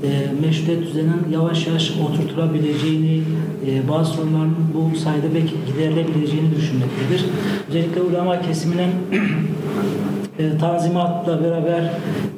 [0.03, 0.09] E,
[0.47, 3.23] meşrutiyet düzeninin yavaş yavaş oturtulabileceğini,
[3.67, 7.25] e, bazı sorunların bu sayede belki giderilebileceğini düşünmektedir.
[7.69, 8.91] Özellikle ulema kesiminin
[10.39, 11.91] e, tanzimatla beraber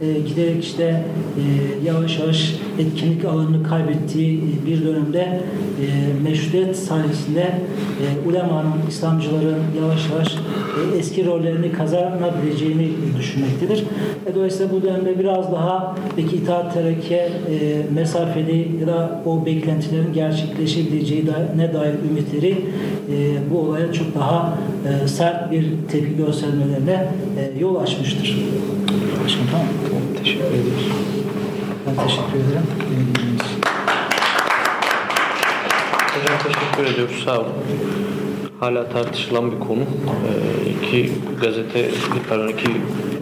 [0.04, 8.30] e, giderek işte e, yavaş yavaş etkinlik alanını kaybettiği bir dönemde e, meşrutiyet sayesinde e,
[8.30, 12.90] ulemanın, İslamcıların yavaş yavaş e, eski rollerini kazanabileceğini
[13.20, 13.84] düşünmektedir.
[14.26, 20.14] E, dolayısıyla bu dönemde biraz daha belki itaat terekkiye e, mesafeli ya da o beklentilerin
[20.14, 24.58] gerçekleşebileceği da, ne dair ümitleri e, bu olaya çok daha
[25.04, 27.08] e, sert bir tepki göstermelerine
[27.40, 28.38] e, yol açmıştır.
[29.24, 29.93] Başkanım tamam mı?
[30.24, 30.88] Teşekkür ediyoruz.
[31.88, 32.68] Ben teşekkür ederim.
[36.14, 37.24] Hocam teşekkür ediyoruz.
[37.26, 37.54] Sağ olun.
[38.60, 39.82] Hala tartışılan bir konu.
[39.82, 41.12] Ee, iki
[41.42, 42.28] gazete, iki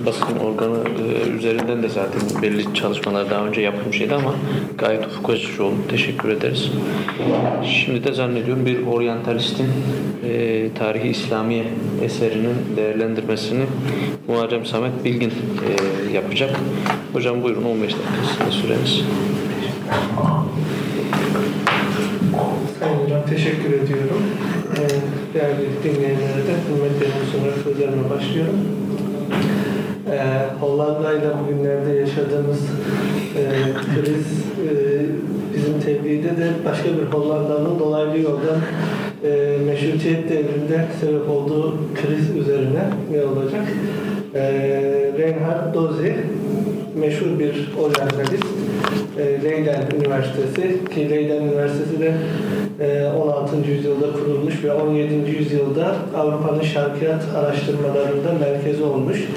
[0.05, 4.35] basın organı e, üzerinden de zaten belli çalışmalar daha önce yapılmıştı ama
[4.77, 5.75] gayet ufuk açıcı oldu.
[5.89, 6.71] Teşekkür ederiz.
[7.65, 9.67] Şimdi de zannediyorum bir oryantalistin
[10.27, 11.63] e, tarihi İslamiye
[12.01, 13.63] eserinin değerlendirmesini
[14.27, 16.59] Muharrem Samet Bilgin e, yapacak.
[17.13, 19.03] Hocam buyurun 15 dakika süreniz.
[23.03, 24.23] Hocam teşekkür ediyorum.
[24.77, 24.87] Ee,
[25.33, 28.80] değerli dinleyenlere de hürmetlerimi sunarak sözlerime başlıyorum.
[30.11, 30.17] Ee,
[30.59, 32.59] Hollanda ile bugünlerde yaşadığımız
[33.37, 33.43] e,
[33.95, 34.25] kriz
[34.67, 34.71] e,
[35.55, 38.59] bizim tebliğde de başka bir Hollanda'nın dolaylı yoldan
[39.23, 43.67] e, meşrutiyet devrinde sebep olduğu kriz üzerine ne olacak?
[44.35, 44.41] E,
[45.17, 46.15] Reinhard Dozi
[46.95, 48.45] meşhur bir oryantalist.
[49.17, 52.13] E, Leiden Üniversitesi ki Leiden Üniversitesi de
[52.79, 53.55] e, 16.
[53.71, 55.31] yüzyılda kurulmuş ve 17.
[55.31, 59.27] yüzyılda Avrupa'nın şarkiyat araştırmalarında merkezi olmuş.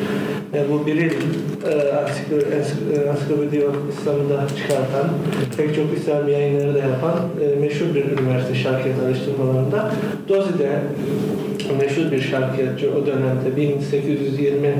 [0.55, 1.93] E, bu Biril e, e,
[3.11, 5.09] Ansiklopedi İslam'ı da çıkartan,
[5.57, 9.91] pek çok İslam yayınları da yapan e, meşhur bir üniversite şarkiyat araştırmalarında.
[10.29, 10.71] Dozi de
[11.81, 14.75] meşhur bir şarkiyatçı o dönemde 1820 e,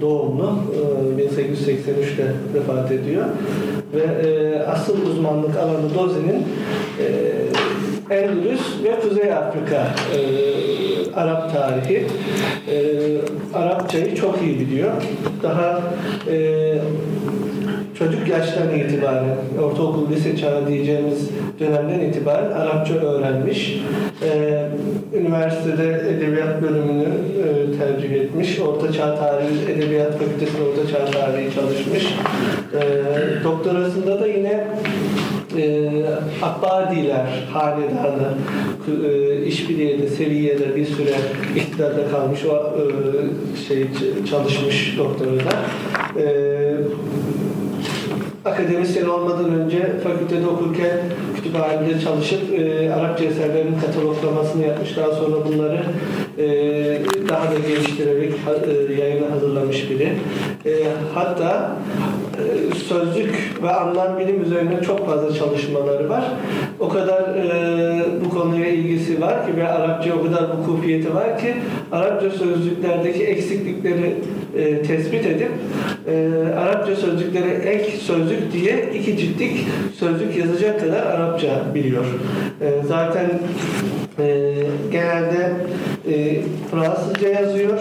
[0.00, 0.58] doğumlu,
[1.18, 2.24] e, 1883'te
[2.54, 3.24] vefat ediyor.
[3.94, 6.44] Ve e, asıl uzmanlık alanı Dozi'nin
[7.00, 7.06] e,
[8.10, 9.86] Endülüs ve Kuzey Afrika
[10.16, 10.20] e,
[11.14, 12.06] Arap tarihi.
[12.68, 12.76] E,
[13.54, 14.92] Arapçayı çok iyi biliyor.
[15.42, 15.80] Daha
[16.30, 16.74] e,
[18.00, 21.30] çocuk yaştan itibaren, ortaokul, lise çağı diyeceğimiz
[21.60, 23.80] dönemden itibaren Arapça öğrenmiş.
[24.22, 24.68] Ee,
[25.14, 28.58] üniversitede edebiyat bölümünü e, tercih etmiş.
[28.60, 32.14] Orta Çağ Tarihi, Edebiyat Fakültesi'nde Orta Çağ Tarihi çalışmış.
[32.74, 34.64] Ee, doktorasında da yine
[35.56, 35.90] e,
[36.42, 38.34] Abbadiler hanedanı
[39.04, 41.14] e, işbirliğiyle, seviyede bir süre
[41.56, 43.86] iktidarda kalmış o e, şey
[44.30, 45.50] çalışmış doktorada.
[46.20, 46.24] E,
[48.44, 50.98] akademisyen olmadan önce fakültede okurken
[51.36, 54.96] kütüphanede çalışıp e, Arapça eserlerin kataloglamasını yapmış.
[54.96, 55.82] Daha sonra bunları
[57.28, 58.32] daha da geliştirerek
[58.88, 60.12] e, yayına hazırlamış biri.
[60.66, 60.72] E,
[61.14, 61.76] hatta
[62.38, 66.24] e, sözlük ve anlam bilim üzerine çok fazla çalışmaları var.
[66.80, 71.54] O kadar e, bu konuya ilgisi var ki ve Arapça o kadar vukufiyeti var ki
[71.92, 74.14] Arapça sözlüklerdeki eksiklikleri
[74.86, 75.50] tespit edip
[76.58, 79.66] Arapça sözlüklere ek sözlük diye iki ciltlik
[79.98, 82.04] sözlük yazacak kadar Arapça biliyor.
[82.88, 83.30] Zaten
[84.92, 85.52] genelde
[86.08, 86.40] e,
[86.70, 87.78] Fransızca yazıyor.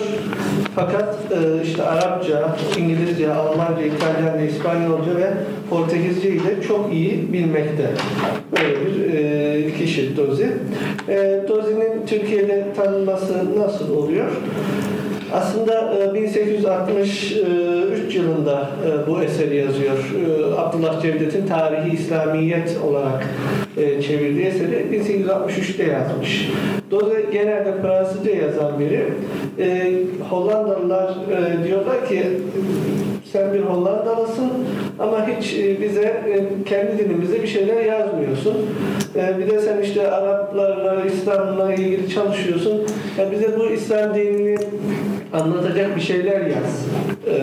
[0.75, 5.33] Fakat e, işte Arapça, İngilizce, Almanca, İtalyanca, İspanyolca ve
[5.69, 7.91] Portekizce ile çok iyi bilmekte.
[8.51, 10.47] Böyle bir e, kişi Dozi.
[11.09, 14.31] E, Dozi'nin Türkiye'de tanınması nasıl oluyor?
[15.33, 19.97] Aslında e, 1863 yılında e, bu eseri yazıyor.
[19.97, 23.27] E, Abdullah Cevdet'in Tarihi İslamiyet olarak
[23.77, 26.49] e, çevirdiği eseri 1863'te yazmış.
[26.91, 29.05] Dolayısıyla genelde Fransızca yazan biri.
[29.59, 29.93] E,
[30.29, 32.23] Hollandalılar e, diyorlar ki
[33.31, 34.51] sen bir Hollandalısın
[34.99, 38.57] ama hiç e, bize e, kendi dilimizde bir şeyler yazmıyorsun.
[39.15, 42.81] E, Bir de sen işte Araplarla, İslam'la ilgili çalışıyorsun.
[43.17, 44.57] Ya bize bu İslam dinini
[45.33, 46.85] anlatacak bir şeyler yaz
[47.27, 47.35] e,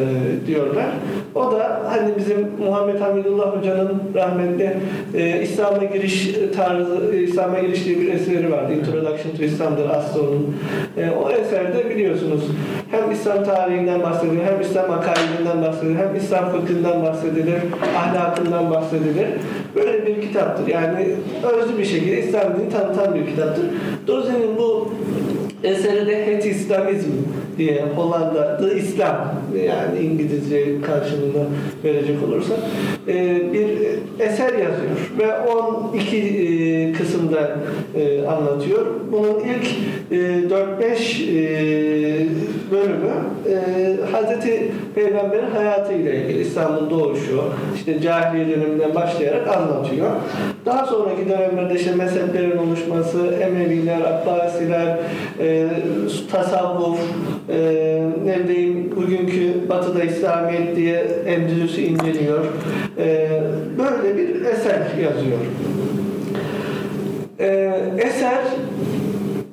[0.47, 0.87] diyorlar.
[1.35, 4.77] O da hani bizim Muhammed Hamidullah Hoca'nın rahmetli
[5.15, 8.73] e, İslam'a giriş tarzı, İslam'a giriş diye bir eseri vardı.
[8.73, 10.57] Introduction to İslam'dır Astro'nun.
[10.99, 12.45] E, o eserde biliyorsunuz
[12.91, 17.57] hem İslam tarihinden bahsedilir, hem İslam akaidinden bahsedilir, hem İslam fıkhından bahsedilir,
[17.97, 19.27] ahlakından bahsedilir.
[19.75, 20.67] Böyle bir kitaptır.
[20.67, 21.09] Yani
[21.57, 23.65] özlü bir şekilde İslam dinini tanıtan bir kitaptır.
[24.07, 24.93] Dozi'nin bu
[25.65, 27.09] eseri de Het İslamizm
[27.59, 29.35] diye Hollanda'da İslam
[29.67, 31.47] yani İngilizce karşılığını
[31.85, 32.55] verecek olursa
[33.09, 33.69] e, bir
[34.19, 35.41] eser yazıyor ve
[35.93, 37.57] 12 e, kısımda
[37.97, 38.87] e, anlatıyor.
[39.13, 39.67] Bunun ilk
[40.11, 42.27] e, 4-5
[42.71, 43.13] bölümü
[43.49, 43.57] e,
[44.13, 47.43] Hazreti Peygamber'in hayatıyla ilgili İslam'ın doğuşu,
[47.77, 50.11] işte cahiliye döneminden başlayarak anlatıyor.
[50.67, 54.99] Daha sonraki dönemlerde işte mezheplerin oluşması, Emeviler, Abbasiler,
[56.33, 57.01] tasavvuf,
[57.49, 60.95] e, ne bileyim bugünkü Batı'da İslamiyet diye
[61.27, 62.45] Endülüs'ü inceliyor.
[62.99, 63.29] E,
[63.79, 65.39] böyle bir eser yazıyor.
[67.39, 67.47] E,
[67.99, 68.41] eser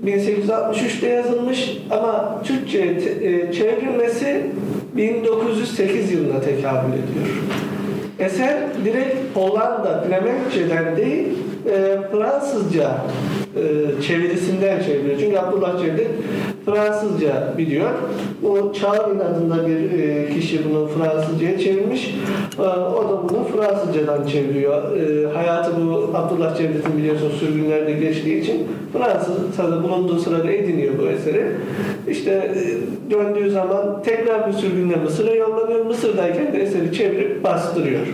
[0.05, 4.41] 1863'te yazılmış ama Türkçe'ye e, çevrilmesi
[4.97, 7.43] 1908 yılına tekabül ediyor.
[8.19, 11.27] Eser direkt Hollanda Flemenkçeden değil
[11.69, 12.97] e, Fransızca
[13.55, 15.19] e, çevirisinden çevriliyor.
[15.19, 16.09] Çünkü Abdullah Cevdet
[16.65, 17.89] Fransızca biliyor.
[18.49, 22.15] O Çağrı'nın adında bir e, kişi bunu Fransızca'ya çevirmiş.
[22.59, 24.97] E, o da bunu Fransızcadan çeviriyor.
[24.97, 31.45] E, hayatı bu Abdullah Cevdet'in biliyorsunuz sürgünlerde geçtiği için Fransızca'da bulunduğu sırada ediniyor bu eseri.
[32.07, 35.85] İşte e, döndüğü zaman tekrar bir sürgünle Mısır'a yollanıyor.
[35.85, 38.07] Mısır'dayken de eseri çevirip bastırıyor.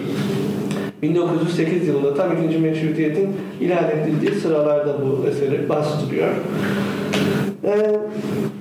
[1.01, 3.29] 1908 yılında tam ikinci meşrutiyetin
[3.61, 6.29] ilan edildiği sıralarda bu eseri bastırıyor.
[7.65, 7.99] Ee,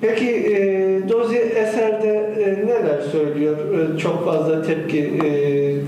[0.01, 3.57] peki e, Dozi eserde e, neler söylüyor?
[3.57, 5.31] E, çok fazla tepki e,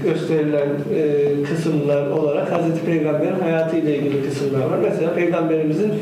[0.04, 4.78] gösterilen e, kısımlar olarak Hazreti Peygamber'in hayatıyla ilgili kısımlar var.
[4.82, 5.92] Mesela Peygamberimizin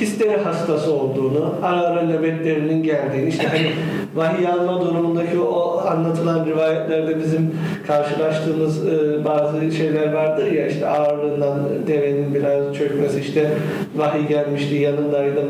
[0.00, 3.70] histeri hastası olduğunu, ara ara nöbetlerinin geldiğini, işte hani
[4.14, 7.54] vahiy alma durumundaki o anlatılan rivayetlerde bizim
[7.86, 13.50] karşılaştığımız e, bazı şeyler vardır ya işte ağırlığından devenin biraz çökmesi işte
[13.96, 15.48] vahiy gelmişti yanındaydım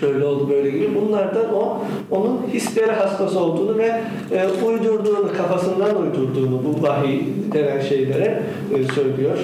[0.00, 1.78] şöyle oldu böyle gibi bunlardan o
[2.10, 4.00] onun histeri hastası olduğunu ve
[4.32, 7.20] e, uydurduğunu kafasından uydurduğunu bu vahiy
[7.52, 8.42] denen şeylere
[8.74, 9.38] e, söylüyor.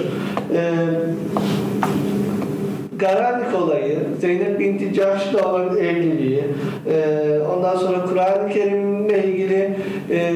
[0.54, 0.72] E,
[3.02, 6.44] Garanik olayı, Zeynep binti Cahş'la olan evliliği,
[6.90, 9.70] e, ondan sonra Kur'an-ı Kerim'le ilgili
[10.10, 10.32] e,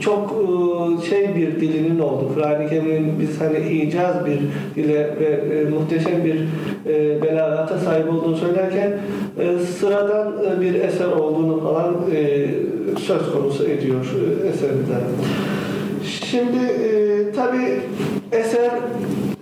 [0.00, 2.30] çok e, şey bir dilinin oldu.
[2.34, 4.40] Kur'an-ı Kerim'in biz hani icaz bir
[4.76, 6.40] dile ve e, muhteşem bir
[6.86, 8.92] e, belagata sahip olduğunu söylerken
[9.40, 12.46] e, sıradan e, bir eser olduğunu falan e,
[12.98, 14.06] söz konusu ediyor
[14.44, 14.94] e, eserinde.
[16.04, 17.80] Şimdi e, tabi
[18.32, 18.70] eser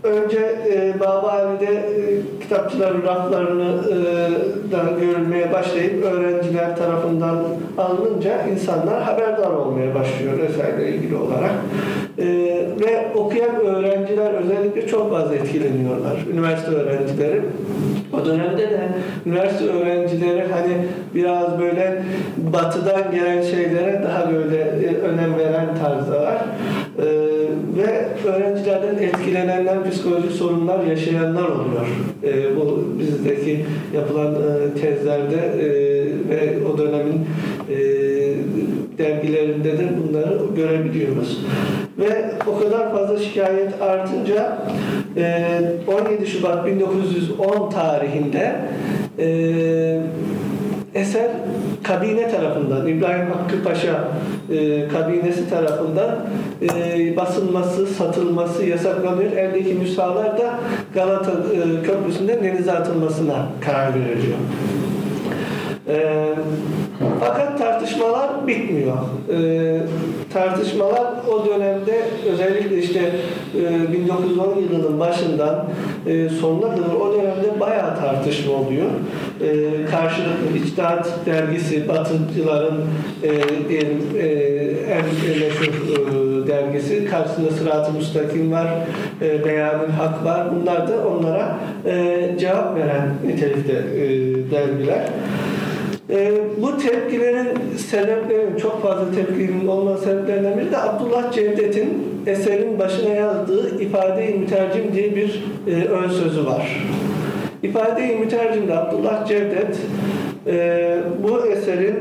[0.03, 0.39] önce
[0.73, 7.45] e, Babali'de e, kitapçıların raflarını e, görülmeye başlayıp öğrenciler tarafından
[7.79, 11.51] alınınca insanlar haberdar olmaya başlıyor eserle ilgili olarak.
[12.19, 12.27] E,
[12.81, 16.17] ve okuyan öğrenciler özellikle çok fazla etkileniyorlar.
[16.33, 17.41] Üniversite öğrencileri.
[18.13, 18.81] O dönemde de
[19.27, 20.77] üniversite öğrencileri hani
[21.15, 22.03] biraz böyle
[22.37, 26.37] batıdan gelen şeylere daha böyle e, önem veren tarzdalar.
[26.99, 27.32] E,
[27.77, 31.87] ve öğrencilerden etkilenenler psikolojik sorunlar yaşayanlar oluyor.
[32.25, 33.65] E, bu bizdeki
[33.95, 35.69] yapılan e, tezlerde e,
[36.29, 37.27] ve o dönemin
[37.71, 37.77] e,
[38.99, 41.47] dergilerinde de bunları görebiliyoruz.
[41.99, 44.59] Ve o kadar fazla şikayet artınca
[45.17, 45.45] e,
[45.87, 48.55] 17 Şubat 1910 tarihinde
[49.19, 49.27] e,
[50.95, 51.31] eser
[51.83, 54.09] kabine tarafından, İbrahim Hakkı Paşa
[54.53, 56.17] e, kabinesi tarafından
[56.63, 59.33] e, basılması, satılması yasaklanıyor.
[59.33, 60.61] Eldeki nüshalar da
[60.95, 64.39] Galata e, Köprüsü'nde denize atılmasına karar veriliyor.
[65.89, 66.29] E,
[67.21, 68.97] fakat tartışmalar bitmiyor.
[69.33, 69.79] E,
[70.33, 72.03] tartışmalar o dönemde
[72.33, 73.11] özellikle işte
[73.89, 75.67] e, 1910 yılının başından
[76.07, 78.87] e, sonuna kadar o dönemde bayağı tartışma oluyor.
[79.41, 82.85] E, karşılıklı İçtihat dergisi Batıcıların
[83.23, 83.81] e, e,
[84.91, 85.05] en
[85.41, 88.67] meşhur e, dergisi karşısında Sırat-ı Müstakim var,
[89.23, 90.47] e, Beyanül Hak var.
[90.55, 94.07] Bunlar da onlara e, cevap veren nitelikte e,
[94.51, 95.09] dergiler.
[96.11, 96.33] E,
[96.63, 101.89] bu tepkilerin sebeplerinin çok fazla tepkinin olma sebeplerinden biri de Abdullah Cevdet'in
[102.27, 106.87] eserin başına yazdığı ifade-i mütercim diye bir e, ön sözü var.
[107.63, 109.77] İfade-i mütercimde Abdullah Cevdet
[110.47, 111.97] e, bu eserin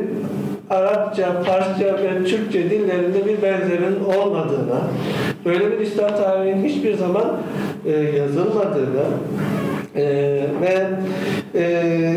[0.70, 4.80] Arapça, Farsça ve Türkçe dillerinde bir benzerinin olmadığını,
[5.46, 7.38] böyle bir İslam tarihinin hiçbir zaman
[7.86, 9.04] e, yazılmadığını
[9.96, 10.04] e,
[10.62, 10.88] ve
[11.56, 12.14] e,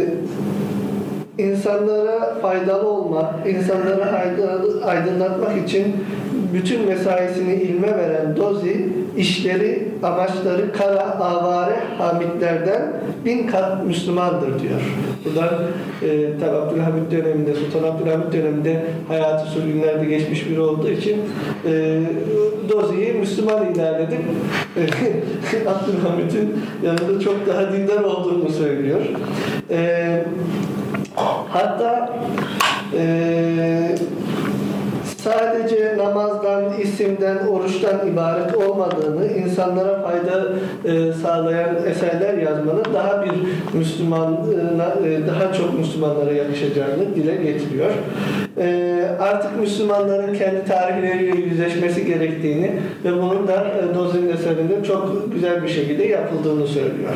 [1.38, 4.22] insanlara faydalı olmak, insanlara
[4.84, 5.96] aydınlatmak için
[6.52, 12.92] bütün mesaisini ilme veren Dozi, işleri, amaçları kara, avare Hamitlerden
[13.24, 14.80] bin kat Müslümandır diyor.
[15.24, 15.54] Buradan
[16.02, 21.20] e, tabi Abdülhamit döneminde, Sultan Abdülhamit döneminde hayatı sürgünlerde geçmiş biri olduğu için
[21.66, 22.00] e,
[22.68, 24.20] Dozi'yi Müslüman ilan edip
[25.68, 26.54] Abdülhamit'in
[26.84, 29.00] yanında çok daha dindar olduğunu söylüyor.
[29.70, 30.24] E,
[31.54, 32.10] hatta
[32.98, 33.96] e,
[35.16, 40.48] sadece namazdan, isimden, oruçtan ibaret olmadığını, insanlara fayda
[40.84, 43.32] e, sağlayan eserler yazmanın daha bir
[43.78, 47.90] Müslümana, e, daha çok Müslümanlara yakışacağını dile getiriyor.
[48.58, 52.72] E, artık Müslümanların kendi tarihleriyle yüzleşmesi gerektiğini
[53.04, 57.12] ve bunun da e, Dozin eserinde çok güzel bir şekilde yapıldığını söylüyor.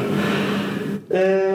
[1.12, 1.50] E,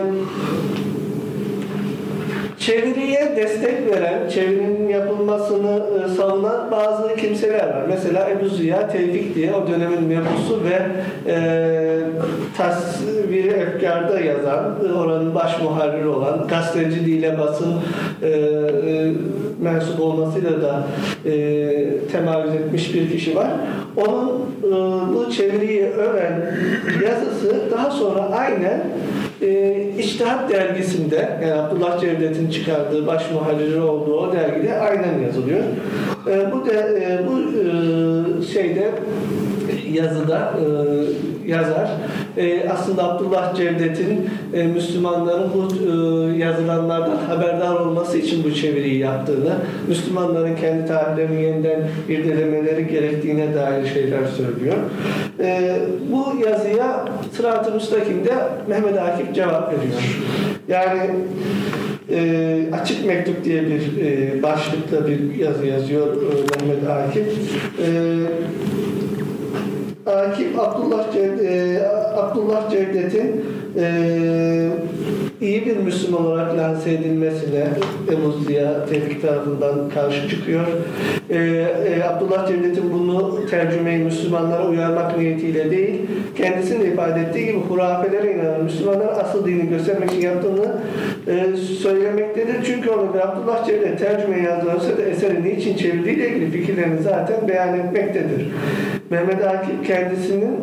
[2.66, 7.84] Çeviriye destek veren, çevirinin yapılmasını e, savunan bazı kimseler var.
[7.89, 10.82] Mesela Ebu Ziya Tevfik diye o dönemin mebusu ve
[11.32, 11.99] e,
[12.57, 17.74] tasviri efkarda yazan, e, oranın baş muharriri olan, gazeteci dile basın
[18.22, 19.11] e, e,
[19.61, 20.84] mensup olmasıyla da
[21.26, 21.32] e,
[22.11, 23.49] temayüz etmiş bir kişi var.
[23.97, 24.30] Onun
[24.64, 24.72] e,
[25.14, 26.55] bu çeviriyi öven
[27.05, 28.84] yazısı daha sonra aynen
[29.43, 35.63] e, İçtihat dergisinde yani Abdullah Cevdet'in çıkardığı baş muharriri olduğu o dergide aynen yazılıyor.
[36.27, 38.91] E, bu de e, bu e, şeyde
[39.91, 40.63] yazıda e,
[41.47, 41.89] yazar.
[42.37, 49.53] E, aslında Abdullah Cevdet'in e, Müslümanların bu e, yazılanlardan haberdar olması için bu çeviriyi yaptığını,
[49.87, 51.79] Müslümanların kendi tarihlerini yeniden
[52.09, 54.77] irdelemeleri gerektiğine dair şeyler söylüyor.
[55.39, 55.79] E,
[56.11, 57.05] bu yazıya
[57.37, 58.33] Sırat-ı Müstakim'de
[58.67, 60.21] Mehmet Akif cevap veriyor.
[60.67, 61.09] Yani
[62.09, 67.27] e, açık mektup diye bir e, başlıkta bir yazı yazıyor e, Mehmet Akif.
[67.79, 67.87] E,
[70.57, 71.79] Abdullah, Cev e,
[72.15, 73.45] Abdullah Cevdet'in
[73.79, 74.69] e,
[75.41, 77.67] iyi bir Müslüman olarak lanse edilmesine
[78.11, 80.63] Ebu Ziya Tevfik tarafından karşı çıkıyor.
[81.29, 86.01] E, e, Abdullah Cevdet'in bunu tercümeyi Müslümanlara uyarmak niyetiyle değil,
[86.37, 90.75] kendisinin de ifade ettiği gibi hurafelere inanan Müslümanlara asıl dini göstermek için yaptığını
[91.27, 92.55] e, söylemektedir.
[92.65, 97.79] Çünkü onu bir Abdullah Cevdet tercüme yazdığı da eseri niçin çevirdiğiyle ilgili fikirlerini zaten beyan
[97.79, 98.47] etmektedir.
[99.14, 100.55] Mehmet Akif kendisinin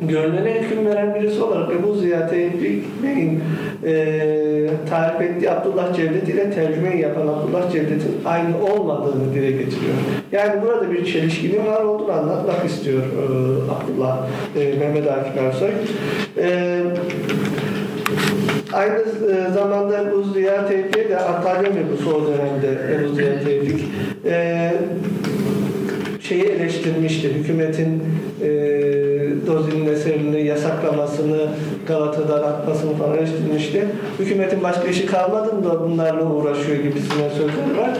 [0.00, 3.42] gönlüne hüküm veren birisi olarak Ebu Ziya Tevfik Bey'in
[3.86, 9.94] e, tarif ettiği Abdullah Cevdet ile tercümeyi yapan Abdullah Cevdet'in aynı olmadığını dile getiriyor.
[10.32, 13.26] Yani burada bir çelişkinin var olduğunu anlatmak istiyor e,
[13.72, 14.18] Abdullah
[14.56, 15.70] e, Mehmet Akif Ersoy.
[16.38, 16.82] E,
[18.72, 23.84] Aynı e, zamanda Ebu Ziya Tevfik de Antalya mebusu o dönemde Ebu Ziya Tevfik
[24.26, 24.72] e,
[26.28, 27.34] şeyi eleştirmişti.
[27.34, 28.02] Hükümetin
[28.42, 28.48] e,
[29.46, 31.46] Dozi'nin eserini yasaklamasını,
[31.86, 33.86] Galata'dan atmasını falan eleştirmişti.
[34.18, 37.90] Hükümetin başka işi kalmadı mı da bunlarla uğraşıyor gibisine sözleri var.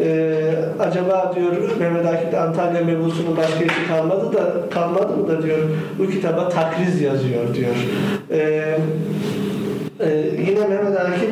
[0.00, 0.40] E,
[0.80, 5.58] acaba diyor Mehmet Akif Antalya mebusunun başka işi kalmadı da kalmadı mı da diyor
[5.98, 7.74] bu kitaba takriz yazıyor diyor.
[8.30, 8.64] E,
[10.02, 11.30] ee, yine Mehmet Akif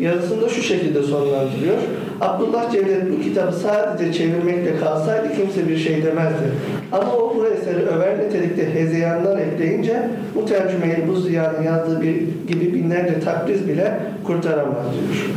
[0.00, 1.76] yazısında şu şekilde sonlandırıyor.
[2.20, 6.44] Abdullah Cevdet bu kitabı sadece çevirmekle kalsaydı kimse bir şey demezdi.
[6.92, 12.14] Ama o bu eseri över nitelikte hezeyanlar ekleyince bu tercümeyi bu ziyanın yazdığı bir,
[12.48, 15.30] gibi binlerce takriz bile kurtaramaz diyor.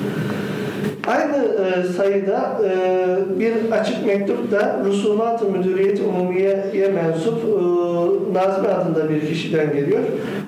[1.08, 7.74] Aynı e, sayıda e, bir açık mektup da Rusumat-ı Müdüriyet-i Umumiye'ye mensup e,
[8.34, 10.00] Nazmi adında bir kişiden geliyor.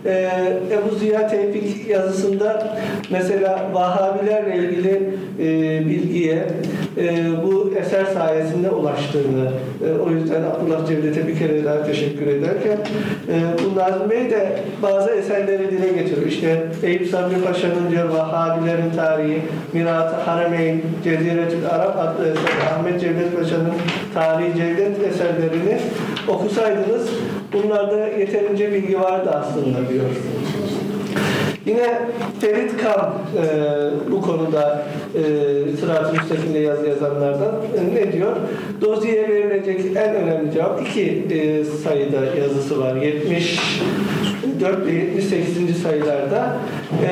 [0.06, 0.30] E,
[0.72, 2.78] Ebu Ziya Tevfik yazısında
[3.10, 6.48] mesela Vahabilerle ilgili e, bilgiye
[6.98, 9.52] e, bu eser sayesinde ulaştığını
[9.88, 12.78] e, o yüzden Abdullah Cevdet'e bir kere daha teşekkür ederken
[13.30, 13.36] e,
[13.66, 13.76] bu
[14.30, 16.28] de bazı eserleri dile getiriyor.
[16.28, 19.42] İşte Eyüp Sabri Paşa'nın diyor Vahabilerin tarihi,
[19.74, 23.74] Mirat-ı Harameyn, Ceziretül Arap adlı eser, Ahmet Cevdet Paşa'nın
[24.14, 25.80] Tarihi Cevdet eserlerini
[26.28, 27.10] okusaydınız
[27.54, 30.06] bunlarda yeterince bilgi vardı aslında diyor.
[31.66, 32.02] Yine
[32.42, 35.22] Ferit Kan e, bu konuda e,
[35.80, 38.36] Sırat-ı Müstakim'de yazı yazanlardan e, ne diyor?
[38.82, 42.96] Doziye verilecek en önemli cevap iki e, sayıda yazısı var.
[42.96, 45.82] 74 ve 78.
[45.82, 46.58] sayılarda.
[47.04, 47.10] E,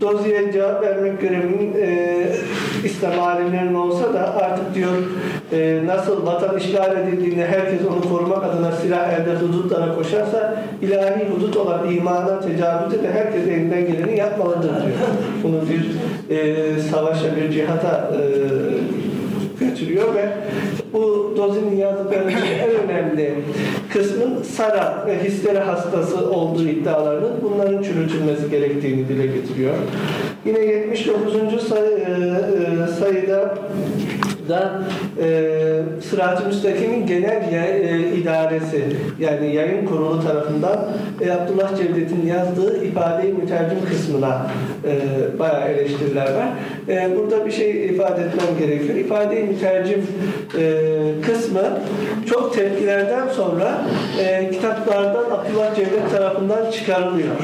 [0.00, 2.26] Doziye cevap vermek görevinin e,
[2.84, 4.90] İslam alimlerinin olsa da artık diyor
[5.52, 11.56] e, nasıl vatan işgal edildiğinde herkes onu korumak adına silah elde hudutlara koşarsa ilahi hudut
[11.56, 14.98] olan imana tecavüzde de herkes elinden geleni yapmalıdır diyor.
[15.42, 15.90] Bunu bir
[16.36, 18.20] e, savaşa, bir cihata e,
[19.64, 20.28] götürüyor ve
[20.92, 23.34] bu Dozi'nin yazdıklarının en önemli
[23.92, 29.74] kısmın Sara ve histeri hastası olduğu iddialarının bunların çürütülmesi gerektiğini dile getiriyor.
[30.46, 31.68] Yine 79.
[31.68, 33.54] Sayı, e, sayıda
[34.50, 34.82] da
[35.22, 35.52] e,
[36.10, 38.84] Sırat-ı Müstakim'in genel yay, e, idaresi
[39.18, 40.88] yani yayın kurulu tarafından
[41.20, 44.46] e, Abdullah Cevdet'in yazdığı ifade-i mütercim kısmına
[44.84, 44.98] e,
[45.38, 46.48] bayağı eleştiriler var.
[46.88, 48.98] E, burada bir şey ifade etmem gerekiyor.
[48.98, 50.06] İfade-i mütercim
[50.58, 50.74] e,
[51.26, 51.62] kısmı
[52.26, 53.82] çok tepkilerden sonra
[54.20, 57.34] e, kitaplardan Abdullah Cevdet tarafından çıkarılıyor.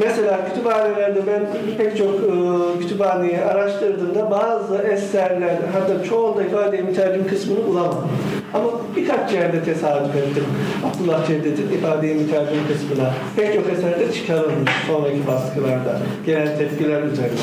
[0.00, 1.42] Mesela kütüphanelerde ben
[1.78, 8.08] pek çok e, kütüphaneyi araştırdığımda bazı eserler hatta çoğunda ifade mütercim kısmını bulamadım.
[8.54, 8.66] Ama
[8.96, 10.44] birkaç yerde tesadüf ettim.
[10.84, 13.10] Abdullah Cevdet'in ifade mütercim kısmına.
[13.36, 15.98] Pek çok eserde çıkarılmış sonraki baskılarda.
[16.26, 17.40] Genel tepkiler üzerine.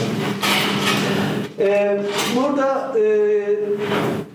[1.60, 1.98] Ee,
[2.36, 3.04] burada e,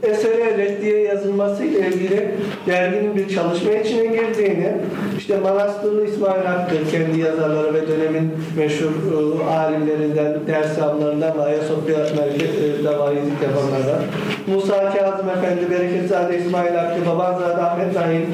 [0.03, 2.31] esere reddiye yazılması ile ilgili
[2.67, 4.73] derginin bir çalışma içine girdiğini,
[5.19, 12.99] işte Manastırlı İsmail Hakkı kendi yazarları ve dönemin meşhur e, alimlerinden, ders alımlarından ve Ayasofya'da
[12.99, 14.03] vaizlik yapanlardan,
[14.47, 18.27] Musa Kazım Efendi, Bereketzade İsmail Hakkı, Babanzade Ahmet Naim,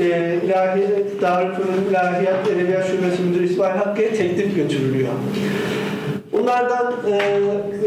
[0.00, 0.82] e, ilahi,
[1.20, 5.12] Darülfünun İlahiyat Edebiyat Şubesi Müdürü İsmail Hakkı'ya teklif götürülüyor.
[6.34, 7.16] Bunlardan e,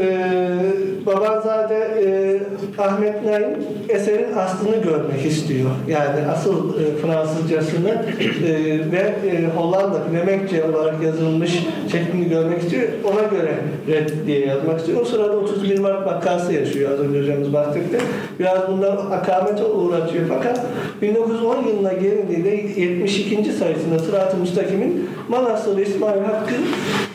[0.01, 3.47] e, Babanzade e, Ahmet Naim
[3.89, 5.69] eserin aslını görmek istiyor.
[5.87, 8.51] Yani asıl e, Fransızcasını e,
[8.91, 11.51] ve e, Hollanda Flemengce olarak yazılmış
[11.91, 12.83] şeklini görmek istiyor.
[13.03, 13.55] Ona göre
[13.87, 15.01] red diye yazmak istiyor.
[15.01, 17.97] O sırada 31 Mart vakası yaşıyor az önce hocamız bahsetti.
[18.39, 20.61] Biraz bunlar akamete uğratıyor fakat
[21.01, 23.51] 1910 yılına gelindiğinde 72.
[23.51, 26.53] sayısında Sırat-ı Müstakim'in Manastır İsmail Hakkı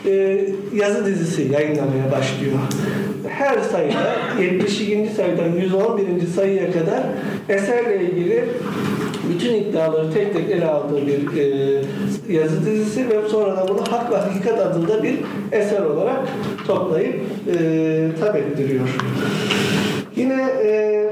[0.05, 2.53] e, yazı dizisi yayınlamaya başlıyor.
[3.29, 5.09] Her sayıda 72.
[5.15, 6.27] sayıdan 111.
[6.35, 7.03] sayıya kadar
[7.49, 8.43] eserle ilgili
[9.29, 11.81] bütün iddiaları tek tek ele aldığı bir e,
[12.29, 15.15] yazı dizisi ve sonra da bunu Hak ve Hakikat adında bir
[15.51, 16.19] eser olarak
[16.67, 17.15] toplayıp
[17.47, 18.87] e, tab ettiriyor.
[20.15, 21.09] Yine e,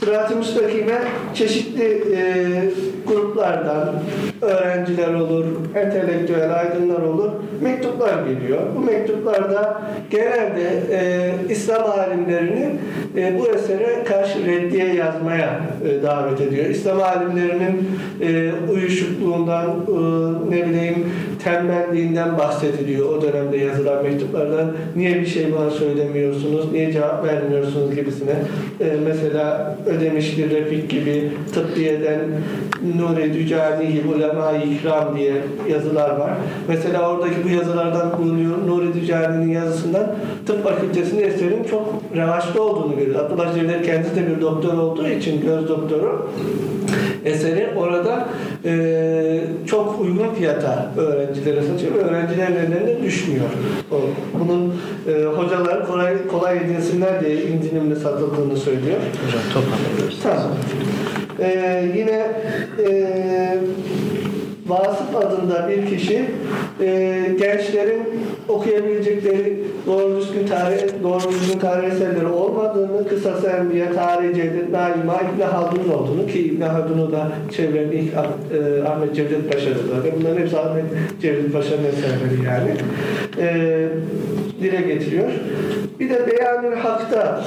[0.00, 1.02] Sırat-ı Müstakim'e
[1.34, 2.20] çeşitli e,
[3.10, 3.94] gruplardan
[4.42, 5.44] öğrenciler olur,
[5.74, 7.30] entelektüel aydınlar olur,
[7.60, 8.60] mektuplar geliyor.
[8.76, 12.70] Bu mektuplarda genelde e, İslam alimlerini
[13.16, 16.64] e, bu esere karşı reddiye yazmaya e, davet ediyor.
[16.64, 17.88] İslam alimlerinin
[18.22, 21.06] e, uyuşukluğundan, e, ne bileyim
[21.44, 24.72] tembelliğinden bahsediliyor o dönemde yazılan mektuplardan.
[24.96, 28.32] Niye bir şey bana söylemiyorsunuz, niye cevap vermiyorsunuz gibisine.
[28.80, 32.20] E, mesela Ödemişli Refik gibi tıbbiyeden
[32.96, 35.32] Nuri Dücani Ulema-i İkram diye
[35.70, 36.30] yazılar var.
[36.68, 38.56] Mesela oradaki bu yazılardan bulunuyor.
[38.66, 40.14] Nuri Dücani'nin yazısından
[40.46, 43.20] tıp fakültesinde eserin çok revaçta olduğunu görüyoruz.
[43.20, 46.28] Abdullah Cevdet kendisi de bir doktor olduğu için göz doktoru
[47.24, 48.28] eseri orada
[48.64, 53.44] e, çok uygun fiyata öğrencilere satıyor ve öğrencilerin ellerine düşmüyor.
[53.92, 53.96] O,
[54.40, 54.74] bunun
[55.08, 58.96] e, hocalar kolay, kolay edinsinler diye indirimli satıldığını söylüyor.
[59.26, 60.22] Hocam toparlayabiliriz.
[60.22, 60.50] Tamam.
[61.40, 62.26] Ee, yine
[62.88, 63.58] e,
[64.70, 66.24] Vasıf adında bir kişi
[66.80, 68.02] e, gençlerin
[68.48, 75.42] okuyabilecekleri doğru düzgün tarih, doğru düzgün tarih eserleri olmadığını, kısa Enbiya, Tarih Cevdet, Naima, İbn
[75.42, 80.12] Haldun olduğunu ki İbn Haldun'u da çevren ilk e, Ahmet Cevdet Paşa'dır zaten.
[80.20, 80.84] Bunların hepsi Ahmet
[81.22, 82.70] Cevdet Paşa'nın eserleri yani.
[83.38, 83.88] E,
[84.62, 85.28] dile getiriyor.
[86.00, 87.44] Bir de Beyanül Hak'ta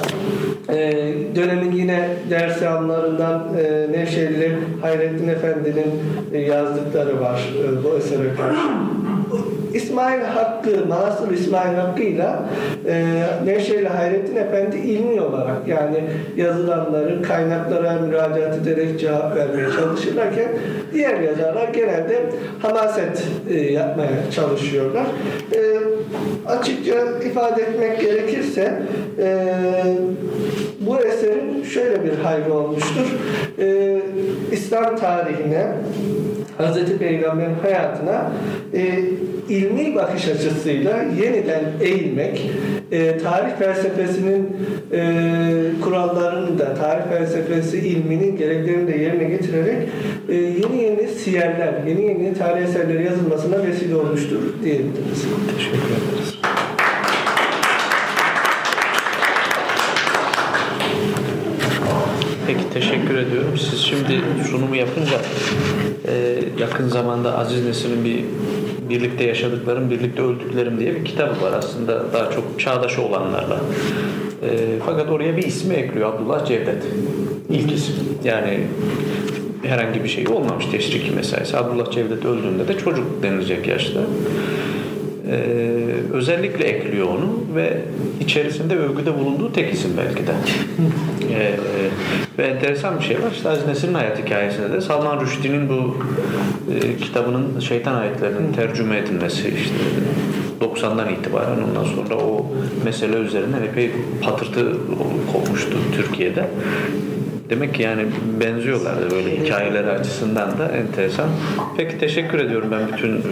[0.68, 0.76] e,
[1.36, 6.02] dönemin yine dersi anlarından e, Nevşehirli Hayrettin Efendi'nin
[6.32, 8.68] e, yazdıkları var e, bu esere karşı.
[9.74, 12.44] İsmail Hakkı, Manastır İsmail Hakkı'yla
[12.86, 13.04] e,
[13.44, 16.00] Nevşehirli Hayrettin Efendi ilmi olarak yani
[16.36, 20.48] yazılanları kaynaklara müracaat ederek cevap vermeye çalışırlarken
[20.92, 22.22] diğer yazarlar genelde
[22.62, 25.06] hamaset e, yapmaya çalışıyorlar.
[25.52, 25.60] E,
[26.48, 26.94] açıkça
[27.24, 28.82] ifade etmek gerekirse
[29.18, 29.46] e,
[30.80, 33.06] bu eserin şöyle bir hayrı olmuştur.
[33.58, 33.98] E,
[34.52, 35.66] İslam tarihine
[36.58, 36.98] Hz.
[36.98, 38.32] Peygamber'in hayatına
[38.74, 38.94] e,
[39.48, 42.50] ilmi bakış açısıyla yeniden eğilmek,
[42.92, 44.56] e, tarih felsefesinin
[44.92, 45.02] e,
[45.82, 49.88] kurallarını da, tarih felsefesi ilminin gereklerini de yerine getirerek
[50.28, 55.24] e, yeni yeni siyerler, yeni yeni tarih eserleri yazılmasına vesile olmuştur diyebiliriz.
[55.56, 56.34] Teşekkür ederiz.
[62.46, 63.58] Peki teşekkür ediyorum.
[63.58, 64.20] Siz şimdi
[64.50, 65.20] sunumu yapınca
[66.08, 68.24] e, yakın zamanda Aziz Nesin'in bir
[68.88, 73.60] birlikte yaşadıklarım, birlikte öldüklerim diye bir kitabı var aslında daha çok çağdaş olanlarla.
[74.42, 74.48] E,
[74.86, 76.82] fakat oraya bir ismi ekliyor Abdullah Cevdet.
[77.50, 77.94] İlk isim.
[78.24, 78.60] Yani
[79.62, 81.56] herhangi bir şey olmamış teşriki mesaisi.
[81.56, 84.00] Abdullah Cevdet öldüğünde de çocuk denilecek yaşta.
[85.30, 85.73] Ee,
[86.14, 87.80] özellikle ekliyor onu ve
[88.20, 90.32] içerisinde övgüde bulunduğu tek isim belki de.
[91.30, 91.54] Ee,
[92.38, 93.30] ve enteresan bir şey var.
[93.32, 95.96] İşte Aziz Nesin'in hayat hikayesinde de Salman Rushdie'nin bu
[96.74, 99.74] e, kitabının şeytan ayetlerinin tercüme edilmesi işte
[100.60, 102.46] 90'dan itibaren ondan sonra o
[102.84, 103.90] mesele üzerinden epey
[104.22, 104.72] patırtı
[105.32, 106.46] kopmuştu Türkiye'de.
[107.50, 108.06] Demek ki yani
[108.40, 111.28] benziyorlar da böyle hikayeleri açısından da enteresan.
[111.76, 113.22] Peki teşekkür ediyorum ben bütün e,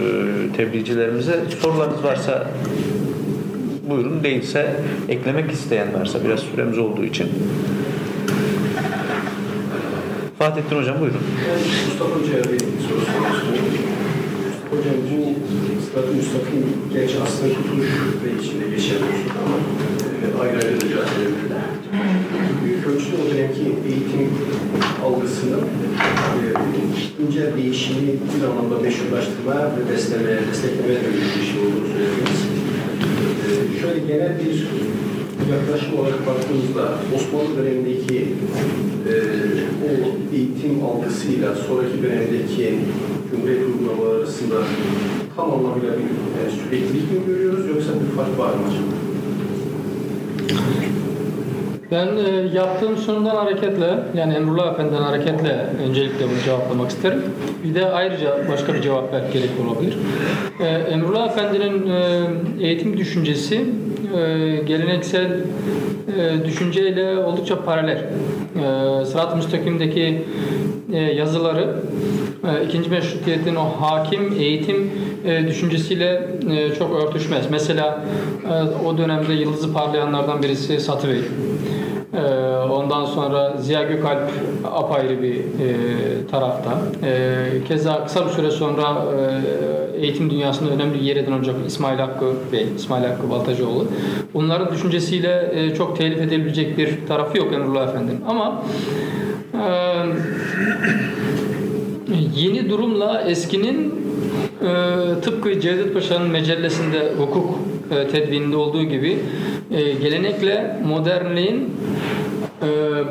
[0.57, 1.39] tebliğcilerimize.
[1.61, 2.47] Sorularınız varsa
[3.89, 4.75] buyurun değilse
[5.09, 7.27] eklemek isteyen varsa biraz süremiz olduğu için.
[10.39, 11.21] Fatih'tin hocam buyurun.
[11.89, 13.92] Mustafa Hoca'ya bir soru sormak istiyorum.
[14.73, 15.25] Hocam dün
[15.85, 16.63] Sırat-ı Müstakim
[16.93, 17.91] genç aslında kurtuluş
[18.23, 19.01] ve içinde geçen
[19.41, 19.57] ama
[20.21, 21.59] e, ayrı ayrı mücadelelerinde.
[22.63, 24.29] Büyük ölçüde o dönemki eğitim
[25.05, 25.57] algısını
[26.39, 26.43] e,
[27.23, 32.41] ince değişimi bir anlamda meşrulaştırma ve beslemeye, desteklemeye dönük bir şey olduğunu söylediniz.
[33.45, 34.55] E, şöyle genel bir
[35.53, 36.83] yaklaşım olarak baktığımızda
[37.15, 38.17] Osmanlı dönemindeki
[39.09, 39.13] e,
[39.85, 39.89] o
[40.35, 42.79] eğitim algısıyla sonraki dönemdeki
[43.33, 44.55] Cumhuriyet uygulamaları arasında
[45.35, 48.93] tam anlamıyla bir e, süreklilik mi görüyoruz yoksa bir fark var mı acaba?
[51.93, 57.21] Ben e, yaptığım sunumdan hareketle, yani Emrullah Efendi'den hareketle öncelikle bunu cevaplamak isterim.
[57.63, 59.97] Bir de ayrıca başka bir cevap belki gerek olabilir.
[60.59, 62.21] E, Emrullah Efendi'nin e,
[62.61, 63.55] eğitim düşüncesi
[64.17, 65.31] e, geleneksel
[66.17, 67.97] e, düşünceyle oldukça paralel.
[67.97, 70.25] E, Sırat-ı Müstakim'deki
[70.93, 71.75] e, yazıları
[72.43, 74.91] e, ikinci meşrutiyetin o hakim eğitim
[75.25, 77.45] e, düşüncesiyle e, çok örtüşmez.
[77.51, 78.03] Mesela
[78.49, 81.07] e, o dönemde yıldızı parlayanlardan birisi Satı
[82.13, 84.31] Ee, Ondan sonra Ziya Gökalp
[84.73, 86.71] apayrı bir e, tarafta.
[87.03, 89.05] E, keza kısa bir süre sonra
[89.97, 93.87] e, eğitim dünyasında önemli bir yer edinecek İsmail Hakkı Bey, İsmail Hakkı Baltacıoğlu.
[94.33, 98.21] Bunların düşüncesiyle e, çok telif edilebilecek bir tarafı yok Emrullah Efendi'nin.
[98.27, 98.63] Ama
[99.53, 99.65] e,
[102.35, 103.93] yeni durumla eskinin
[104.61, 107.59] e, tıpkı Cevdet Paşa'nın mecellesinde hukuk
[107.91, 109.19] e, tedvininde olduğu gibi
[109.71, 111.69] e, gelenekle modernliğin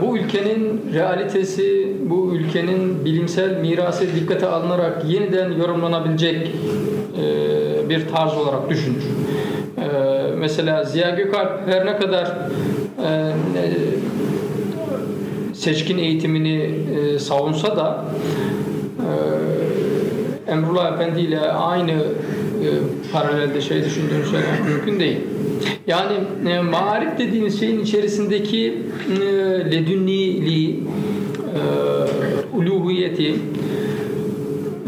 [0.03, 6.51] bu ülkenin realitesi, bu ülkenin bilimsel mirası dikkate alınarak yeniden yorumlanabilecek
[7.19, 9.03] e, bir tarz olarak düşünür.
[9.79, 9.87] E,
[10.39, 13.33] mesela Ziya Gökalp her ne kadar e,
[15.55, 18.05] seçkin eğitimini e, savunsa da
[20.49, 21.93] Emrullah Efendi ile aynı
[23.13, 25.19] paralelde şey düşündüğünü söylemek mümkün değil.
[25.87, 26.13] Yani
[26.49, 28.79] e, marif dediğimiz şeyin içerisindeki
[29.21, 29.25] e,
[29.73, 30.81] ledünniliği,
[31.55, 31.63] e,
[32.57, 33.35] uluhiyeti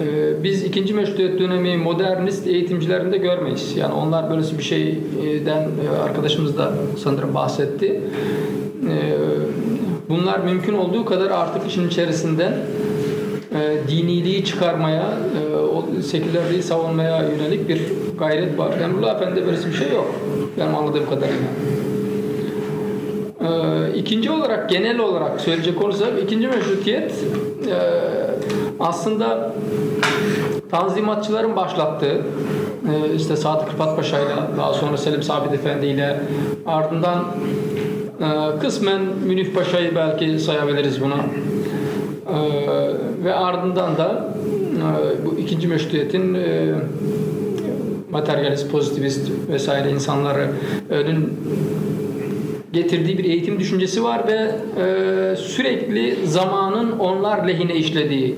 [0.02, 3.76] e, biz ikinci meşrutiyet dönemi modernist eğitimcilerinde görmeyiz.
[3.76, 8.01] Yani onlar böylesi bir şeyden e, arkadaşımız da sanırım bahsetti.
[8.90, 9.14] E,
[10.09, 12.52] bunlar mümkün olduğu kadar artık işin içerisinden
[13.55, 15.09] e, diniliği çıkarmaya,
[15.40, 17.81] e, o sekülerliği savunmaya yönelik bir
[18.18, 18.72] gayret var.
[18.85, 20.14] Emrullah Efendi'de böyle bir şey yok.
[20.59, 21.48] Benim anladığım kadarıyla.
[23.40, 27.12] E, ikinci olarak, genel olarak söyleyecek olursak, ikinci meşrutiyet
[27.70, 27.76] e,
[28.81, 29.52] aslında
[30.70, 32.22] tanzimatçıların başlattığı,
[32.90, 36.20] e, işte Sadık Rıfat Paşa ile, daha sonra Selim Sabit Efendi ile,
[36.66, 37.24] ardından
[38.20, 41.16] e, kısmen Münif Paşa'yı belki sayabiliriz buna.
[42.28, 44.28] Ee, ve ardından da
[44.76, 46.74] e, bu ikinci meşrutiyetin e,
[48.10, 50.51] materyalist, pozitivist vesaire insanları
[50.90, 51.32] önün
[52.72, 54.51] getirdiği bir eğitim düşüncesi var ve
[54.82, 58.36] e, sürekli zamanın onlar lehine işlediği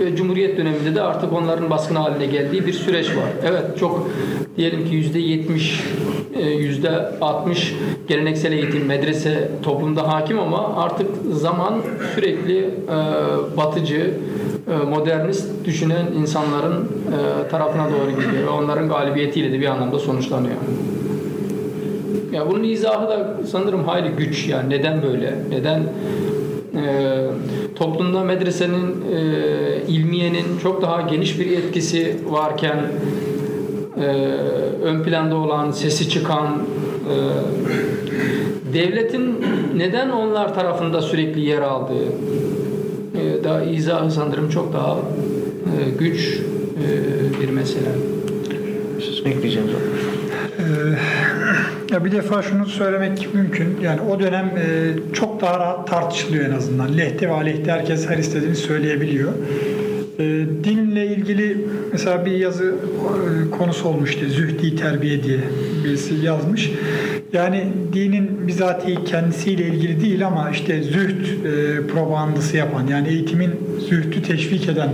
[0.00, 3.24] ve Cumhuriyet döneminde de artık onların baskın haline geldiği bir süreç var.
[3.44, 4.10] Evet çok
[4.56, 5.84] diyelim ki yüzde yetmiş,
[6.34, 6.90] e, yüzde
[7.20, 7.74] altmış
[8.08, 11.74] geleneksel eğitim, medrese toplumda hakim ama artık zaman
[12.14, 12.66] sürekli e,
[13.56, 14.14] batıcı,
[14.70, 16.88] e, modernist düşünen insanların
[17.50, 20.56] tarafına doğru gidiyor ve onların galibiyetiyle de bir anlamda sonuçlanıyor.
[22.32, 25.34] Ya bunun izahı da sanırım hayli güç yani neden böyle?
[25.50, 25.82] Neden
[26.76, 27.26] e,
[27.80, 29.20] toplumda medresenin e,
[29.88, 32.78] ilmiyenin çok daha geniş bir etkisi varken
[33.96, 34.06] e,
[34.82, 37.14] ön planda olan, sesi çıkan e,
[38.74, 39.44] devletin
[39.76, 42.04] neden onlar tarafında sürekli yer aldığı
[43.14, 47.90] e, daha izahı sanırım çok daha e, güç e, bir mesele.
[49.06, 49.74] Siz mi ekleyeceksiniz?
[50.58, 50.62] Ee,
[51.90, 53.76] ya bir defa şunu söylemek mümkün.
[53.82, 56.98] Yani o dönem e, çok daha rahat tartışılıyor en azından.
[56.98, 59.32] Lehte ve aleyhte herkes her istediğini söyleyebiliyor.
[60.18, 60.24] E,
[60.64, 64.26] dinle ilgili mesela bir yazı e, konusu olmuştu.
[64.28, 65.40] Zühdi terbiye diye
[65.84, 66.70] birisi yazmış.
[67.32, 73.50] Yani dinin bizatihi kendisiyle ilgili değil ama işte zühd e, propagandası yapan yani eğitimin
[73.88, 74.90] zühdü teşvik eden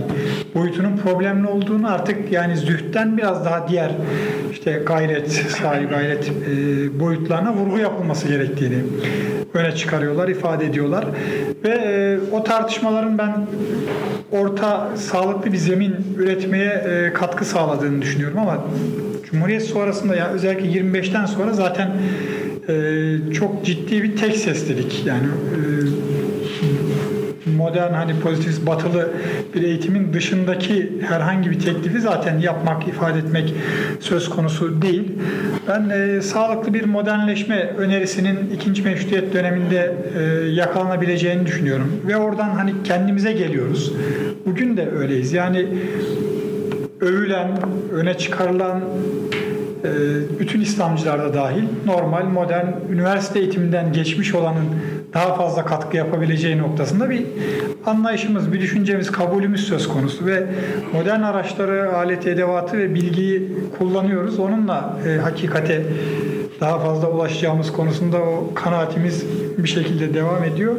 [0.55, 3.91] boyutunun problemli olduğunu artık yani zühtten biraz daha diğer
[4.51, 8.77] işte gayret, sahi gayret e, boyutlarına vurgu yapılması gerektiğini
[9.53, 11.05] öne çıkarıyorlar, ifade ediyorlar.
[11.63, 13.47] Ve e, o tartışmaların ben
[14.31, 18.63] orta sağlıklı bir zemin üretmeye e, katkı sağladığını düşünüyorum ama
[19.31, 21.91] Cumhuriyet sonrasında ya özellikle 25'ten sonra zaten
[22.69, 25.57] e, çok ciddi bir tek seslilik yani e,
[27.57, 29.09] modern hani pozitif batılı
[29.55, 33.53] bir eğitimin dışındaki herhangi bir teklifi zaten yapmak, ifade etmek
[33.99, 35.11] söz konusu değil.
[35.67, 42.01] Ben e, sağlıklı bir modernleşme önerisinin ikinci meşrutiyet döneminde e, yakalanabileceğini düşünüyorum.
[42.07, 43.93] Ve oradan hani kendimize geliyoruz.
[44.45, 45.33] Bugün de öyleyiz.
[45.33, 45.67] Yani
[47.01, 47.57] övülen,
[47.91, 48.81] öne çıkarılan
[49.83, 49.89] e,
[50.39, 54.65] bütün İslamcılar da dahil normal, modern, üniversite eğitiminden geçmiş olanın
[55.13, 57.23] daha fazla katkı yapabileceği noktasında bir
[57.85, 60.47] anlayışımız, bir düşüncemiz, kabulümüz söz konusu ve
[60.93, 64.39] modern araçları, alet, edevatı ve bilgiyi kullanıyoruz.
[64.39, 65.83] Onunla e, hakikate
[66.59, 69.25] daha fazla ulaşacağımız konusunda o kanaatimiz
[69.57, 70.75] bir şekilde devam ediyor.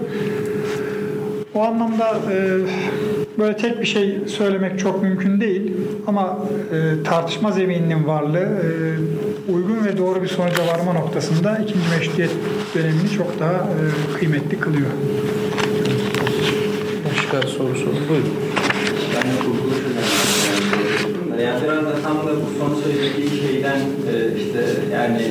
[1.54, 2.36] O anlamda e,
[3.38, 5.72] böyle tek bir şey söylemek çok mümkün değil
[6.06, 6.38] ama
[6.72, 8.68] e, tartışma zemininin varlığı e,
[9.52, 12.30] uygun ve doğru bir sonuca varma noktasında ikinci meşrutiyet
[12.74, 14.90] dönemini çok daha e, kıymetli kılıyor.
[17.10, 18.34] Başka Başka sorusu buyurun.
[19.14, 23.78] Ben de kurtuluş üzerine yani biraz da tam da bu son söylediği şeyden
[24.12, 25.22] e, işte yani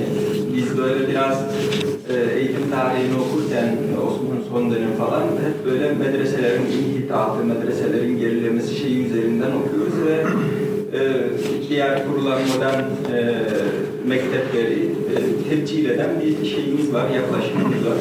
[0.56, 1.38] biz böyle biraz
[2.10, 3.78] e, eğitim tarihini okurken
[4.08, 10.24] Osmanlı son dönem falan hep böyle medreselerin inhitafı, medreselerin gerilemesi şeyi üzerinden okuyoruz ve
[10.98, 11.02] e,
[11.70, 12.84] diğer kurulan modern
[13.16, 13.44] e,
[14.08, 17.98] mektepleri e, tebcil eden bir şeyimiz var, yaklaşımımız var.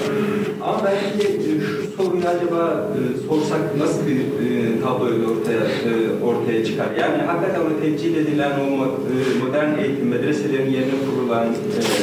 [0.62, 5.92] Ama belki e, şu soruyu acaba e, sorsak nasıl bir e, tabloyla ortaya e,
[6.24, 6.86] ortaya çıkar?
[7.00, 9.14] Yani hakikaten o tebcil edilen o e,
[9.44, 11.44] modern eğitim medreselerin yerine kurulan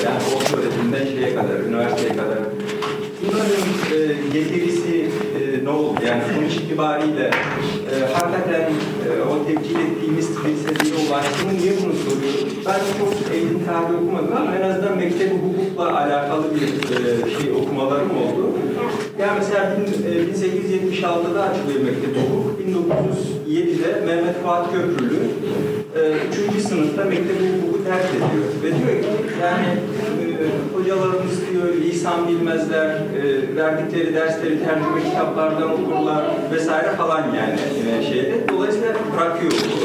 [0.05, 2.39] yani orta öğretimden şeye kadar, üniversiteye kadar
[3.21, 3.63] bunların
[3.93, 3.99] e,
[4.33, 5.09] getirisi
[5.63, 5.99] ne oldu?
[6.07, 7.31] Yani sonuç itibariyle
[8.13, 8.69] hakikaten
[9.31, 11.51] o tebcil ettiğimiz seviyeye ulaştı mı?
[11.59, 12.47] Niye bunu soruyorum?
[12.65, 16.99] Ben çok eğitim tarihi okumadım ama en azından mektebi hukukla alakalı bir e,
[17.41, 18.43] şey okumalarım oldu.
[19.19, 22.59] Yani mesela bin- e, 1876'da açılıyor mektebi hukuk.
[22.59, 25.19] 1907'de Mehmet Fuat Köprülü
[25.95, 25.99] e,
[26.57, 26.61] 3.
[26.63, 28.45] sınıfta mektebi hukuku terk ediyor.
[28.63, 29.07] Ve diyor ki
[29.41, 29.65] yani
[30.21, 30.22] e,
[30.73, 37.59] hocalarımız diyor lisan bilmezler, e, verdikleri dersleri tercüme kitaplardan okurlar vesaire falan yani
[37.99, 38.49] e, şeyde.
[38.49, 39.83] Dolayısıyla bırakıyor okulu.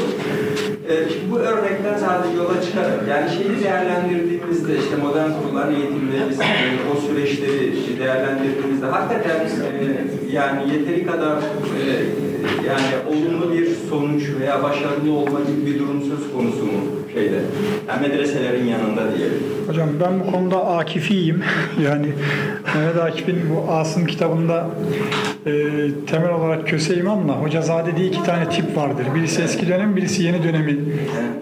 [0.89, 6.45] E, şimdi bu örnekten sadece yola çıkarak yani şeyi değerlendirdiğimizde işte modern kurulan eğitimlerimiz, e,
[6.93, 9.49] o süreçleri değerlendirdiğimizde hakikaten e,
[10.31, 11.81] yani yeteri kadar e,
[12.67, 17.39] yani olumlu bir sonuç veya başarılı olma gibi bir durum söz konusu mu şeyde?
[17.87, 19.37] Yani medreselerin yanında diyelim.
[19.67, 21.43] Hocam ben bu konuda Akifiyim.
[21.83, 22.07] yani
[22.75, 24.67] Mehmet Akif'in bu Asım kitabında
[25.45, 25.51] e,
[26.07, 29.05] temel olarak Köse İmam'la Hocazade diye iki tane tip vardır.
[29.15, 30.79] Birisi eski dönem, birisi yeni dönemi.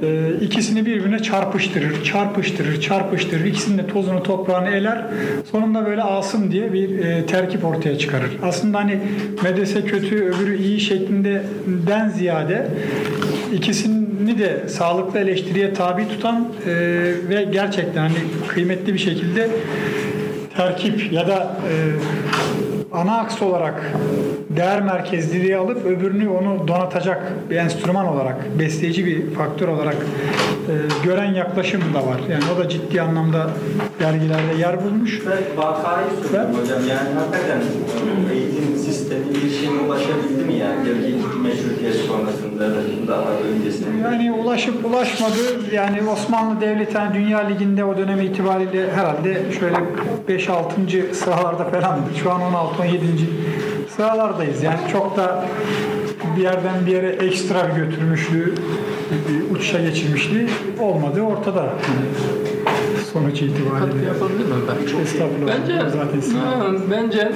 [0.04, 3.46] E, ikisini birbirine çarpıştırır, çarpıştırır, çarpıştırır.
[3.46, 5.06] İkisinin de tozunu toprağını eler.
[5.52, 8.32] Sonunda böyle Asım diye bir e, terkip ortaya çıkarır.
[8.44, 9.00] Aslında hani
[9.44, 12.68] medrese kötü, öbürü iyi şeklindeden ziyade
[14.28, 16.72] ikisini de sağlıklı eleştiriye tabi tutan e,
[17.30, 18.18] ve gerçekten hani
[18.48, 19.50] kıymetli bir şekilde
[20.56, 21.74] terkip ya da e,
[22.94, 23.92] ana aks olarak
[24.50, 30.74] değer merkezliliği alıp öbürünü onu donatacak bir enstrüman olarak, besleyici bir faktör olarak e,
[31.04, 32.20] gören yaklaşım da var.
[32.30, 33.50] Yani o da ciddi anlamda
[34.00, 35.22] dergilerde yer bulmuş.
[35.26, 38.67] Ve vakayı söylüyorum hocam yani hakikaten eğitim bir şeye
[39.86, 40.76] ulaşabildi mi yani?
[40.86, 43.98] Gerçi meşrutiyet sonrasında da daha öncesinde.
[44.04, 45.74] Yani ulaşıp ulaşmadı.
[45.74, 49.78] Yani Osmanlı Devleti hani Dünya Ligi'nde o dönem itibariyle herhalde şöyle
[50.30, 51.14] 5-6.
[51.14, 52.10] sıralarda falandı.
[52.24, 52.48] Şu an 16-17.
[53.96, 54.64] sıralardayız.
[54.64, 55.46] Yani çok da
[56.38, 58.54] bir yerden bir yere ekstra bir götürmüşlüğü,
[59.12, 60.48] bir uçuşa geçirmişliği
[60.80, 61.70] olmadı ortada.
[63.14, 64.06] Sonuç Katkı itibariyle.
[64.08, 65.02] yapabilir miyim ben?
[65.02, 65.54] Estağfurullah.
[65.62, 65.74] Bence
[66.40, 67.32] Ha, bence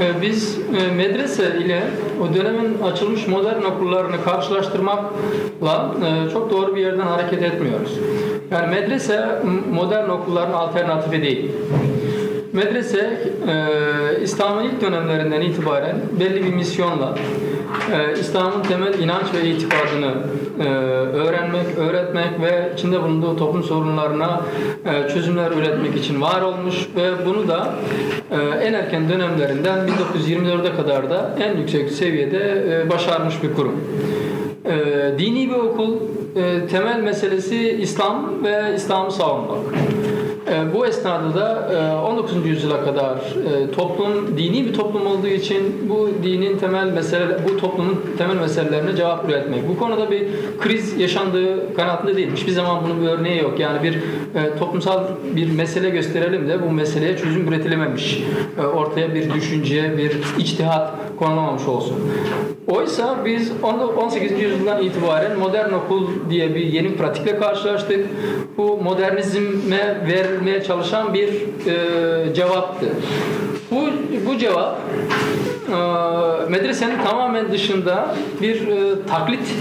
[0.00, 1.82] e, biz e, medrese ile
[2.22, 7.98] o dönemin açılmış modern okullarını karşılaştırmakla e, çok doğru bir yerden hareket etmiyoruz.
[8.50, 9.28] Yani medrese
[9.72, 11.50] modern okulların alternatifi değil.
[12.52, 17.14] Medrese e, İslam'ın ilk dönemlerinden itibaren belli bir misyonla
[17.92, 20.14] e, İslam'ın temel inanç ve itikadını
[20.60, 20.68] e,
[21.16, 24.40] öğrenmek, öğretmek ve içinde bulunduğu toplum sorunlarına
[24.84, 27.74] e, çözümler üretmek için var olmuş ve bunu da
[28.30, 28.36] e,
[28.66, 33.80] en erken dönemlerinden 1924'e kadar da en yüksek seviyede başarmış bir kurum.
[35.18, 35.92] Dini bir okul,
[36.70, 39.58] temel meselesi İslam ve İslam'ı savunmak.
[40.50, 42.46] E, Bu esnada da e, 19.
[42.46, 48.00] yüzyıla kadar e, toplum dini bir toplum olduğu için bu dinin temel mesele bu toplumun
[48.18, 49.68] temel meselelerine cevap üretmek.
[49.68, 50.26] Bu konuda bir
[50.60, 52.32] kriz yaşandığı kanaatinde değilim.
[52.36, 53.60] Hiçbir zaman bunun bir örneği yok.
[53.60, 55.04] Yani bir e, toplumsal
[55.36, 58.22] bir mesele gösterelim de bu meseleye çözüm üretilememiş.
[58.58, 61.96] E, Ortaya bir düşünce, bir içtihat konulamamış olsun.
[62.68, 63.52] Oysa biz
[63.96, 64.32] 18.
[64.32, 68.06] yüzyıldan itibaren modern okul diye bir yeni pratikle karşılaştık.
[68.56, 72.86] Bu modernizme verilmeye çalışan bir e, cevaptı.
[73.70, 73.82] Bu,
[74.26, 74.80] bu cevap
[75.68, 79.54] e, medresenin tamamen dışında bir e, taklit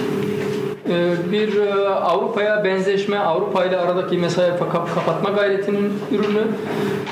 [1.31, 6.41] bir e, Avrupa'ya benzeşme, Avrupa ile aradaki mesafeyi kap- kapatma gayretinin ürünü.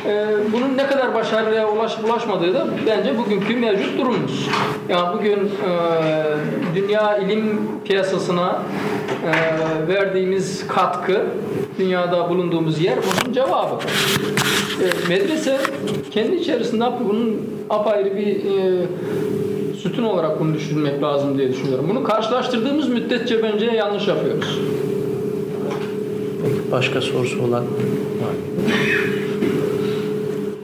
[0.07, 4.49] E, Bunun ne kadar başarıya ulaşıp ulaşmadığı da bence bugünkü mevcut durumumuz.
[4.89, 5.71] Yani bugün e,
[6.75, 8.59] dünya ilim piyasasına
[9.25, 11.21] e, verdiğimiz katkı,
[11.79, 13.75] dünyada bulunduğumuz yer bunun cevabı.
[15.09, 15.57] Medrese
[16.11, 18.41] kendi içerisinde bunun apayrı bir
[19.83, 21.85] sütun olarak bunu düşünmek lazım diye düşünüyorum.
[21.89, 24.59] Bunu karşılaştırdığımız müddetçe bence yanlış yapıyoruz.
[26.43, 28.71] Peki başka sorusu olan var mı?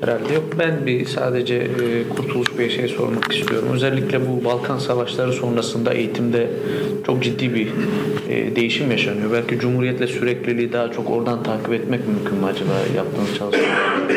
[0.08, 0.44] herhalde yok.
[0.60, 3.70] Ben bir sadece e, Kurtuluş Bey'e şey sormak istiyorum.
[3.74, 6.50] Özellikle bu Balkan Savaşları sonrasında eğitimde
[7.06, 7.68] çok ciddi bir
[8.30, 9.32] e, değişim yaşanıyor.
[9.32, 14.14] Belki Cumhuriyet'le sürekliliği daha çok oradan takip etmek mümkün mü acaba yaptığınız çalışmalarda?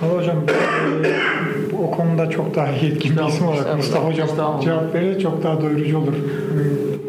[0.00, 4.62] Hocam e, o konuda çok daha yetkin bir isim olarak Mustafa hocam estağfurullah.
[4.62, 6.12] cevap verir çok daha doyurucu olur.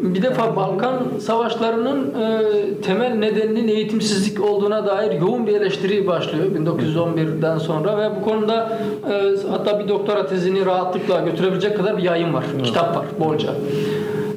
[0.02, 2.40] Bir defa Balkan savaşlarının e,
[2.82, 8.78] temel nedeninin eğitimsizlik olduğuna dair yoğun bir eleştiri başlıyor 1911'den sonra ve bu konuda
[9.10, 13.48] e, hatta bir doktora tezini rahatlıkla götürebilecek kadar bir yayın var, kitap var bolca.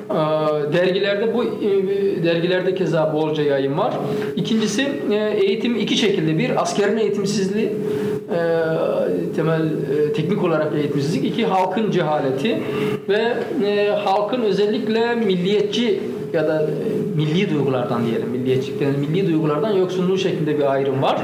[0.09, 3.93] E, dergilerde bu e, dergilerde keza bolca yayın var.
[4.35, 6.37] İkincisi e, eğitim iki şekilde.
[6.37, 7.69] Bir askerin eğitimsizliği
[8.33, 11.25] e, temel e, teknik olarak eğitimsizlik.
[11.25, 12.63] iki halkın cehaleti
[13.09, 13.33] ve
[13.65, 15.99] e, halkın özellikle milliyetçi
[16.33, 16.67] ya da e,
[17.15, 21.21] milli duygulardan diyelim milliyetçilikten milli duygulardan yoksunluğu şeklinde bir ayrım var.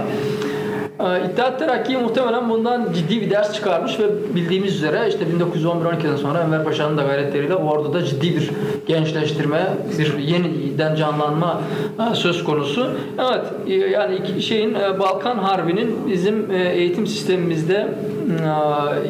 [0.99, 6.39] Ee, İttihat Terakki muhtemelen bundan ciddi bir ders çıkarmış ve bildiğimiz üzere işte 1911-12'den sonra
[6.39, 8.51] Enver Paşa'nın da gayretleriyle orduda ciddi bir
[8.87, 9.67] gençleştirme,
[9.99, 11.61] bir yeniden canlanma
[12.11, 12.91] e, söz konusu.
[13.19, 17.87] Evet e, yani şeyin e, Balkan Harbi'nin bizim eğitim sistemimizde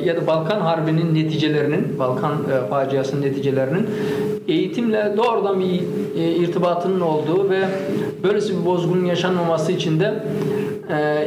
[0.06, 2.32] ya da Balkan Harbi'nin neticelerinin, Balkan
[2.70, 3.90] faciasının neticelerinin
[4.48, 5.82] eğitimle doğrudan bir
[6.16, 7.60] irtibatının olduğu ve
[8.24, 10.14] böylesi bir bozgunun yaşanmaması için de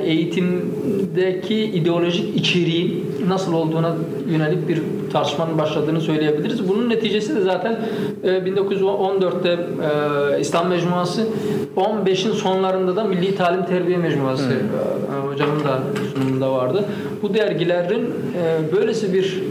[0.05, 3.97] eğitimdeki ideolojik içeriğin nasıl olduğuna
[4.28, 4.82] yönelik bir
[5.12, 6.69] tartışmanın başladığını söyleyebiliriz.
[6.69, 7.78] Bunun neticesi de zaten
[8.24, 11.27] e, 1914'te e, İslam Mecmuası
[11.77, 15.78] 15'in sonlarında da Milli Talim Terbiye Mecmuası e, hocamın da
[16.15, 16.85] sunumunda vardı.
[17.23, 19.43] Bu dergilerin e, böylesi bir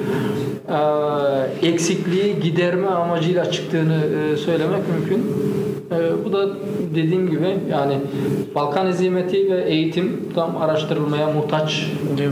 [1.64, 3.98] e, eksikliği giderme amacıyla çıktığını
[4.34, 5.24] e, söylemek mümkün.
[5.92, 6.48] E, bu da
[6.96, 7.98] dediğim gibi yani
[8.56, 11.88] Balkan hizmeti ve eğitim tam araştırılmaya muhtaç
[12.20, 12.24] e,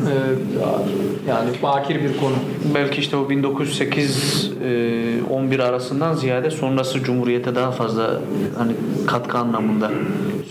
[1.30, 2.36] yani bakir bir konu.
[2.76, 8.22] Belki işte o 1908 e, 11 arasından ziyade sonrası Cumhuriyete daha fazla
[8.58, 8.72] hani
[9.08, 9.92] katkı anlamında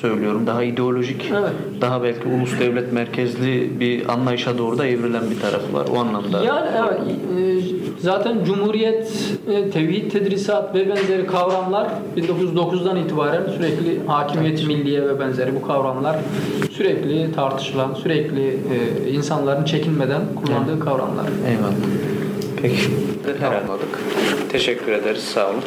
[0.00, 0.46] söylüyorum.
[0.46, 1.52] Daha ideolojik, Evet.
[1.80, 5.86] daha belki ulus devlet merkezli bir anlayışa doğru da evrilen bir tarafı var.
[5.96, 6.44] O anlamda.
[6.44, 7.00] Yani evet,
[7.38, 7.62] e,
[7.98, 9.12] zaten Cumhuriyet,
[9.50, 11.86] e, tevhid, tedrisat ve benzeri kavramlar
[12.16, 16.16] 1909'dan itibaren sürekli hakimiyet milliye ve benzeri bu kavramlar
[16.70, 21.26] sürekli tartışılan, sürekli e, insanların çekinmeden kullandığı kavramlar.
[21.48, 21.74] Eyvallah.
[22.62, 22.76] Peki.
[23.40, 23.98] Her anladık.
[24.52, 25.22] Teşekkür ederiz.
[25.22, 25.62] Sağ olun.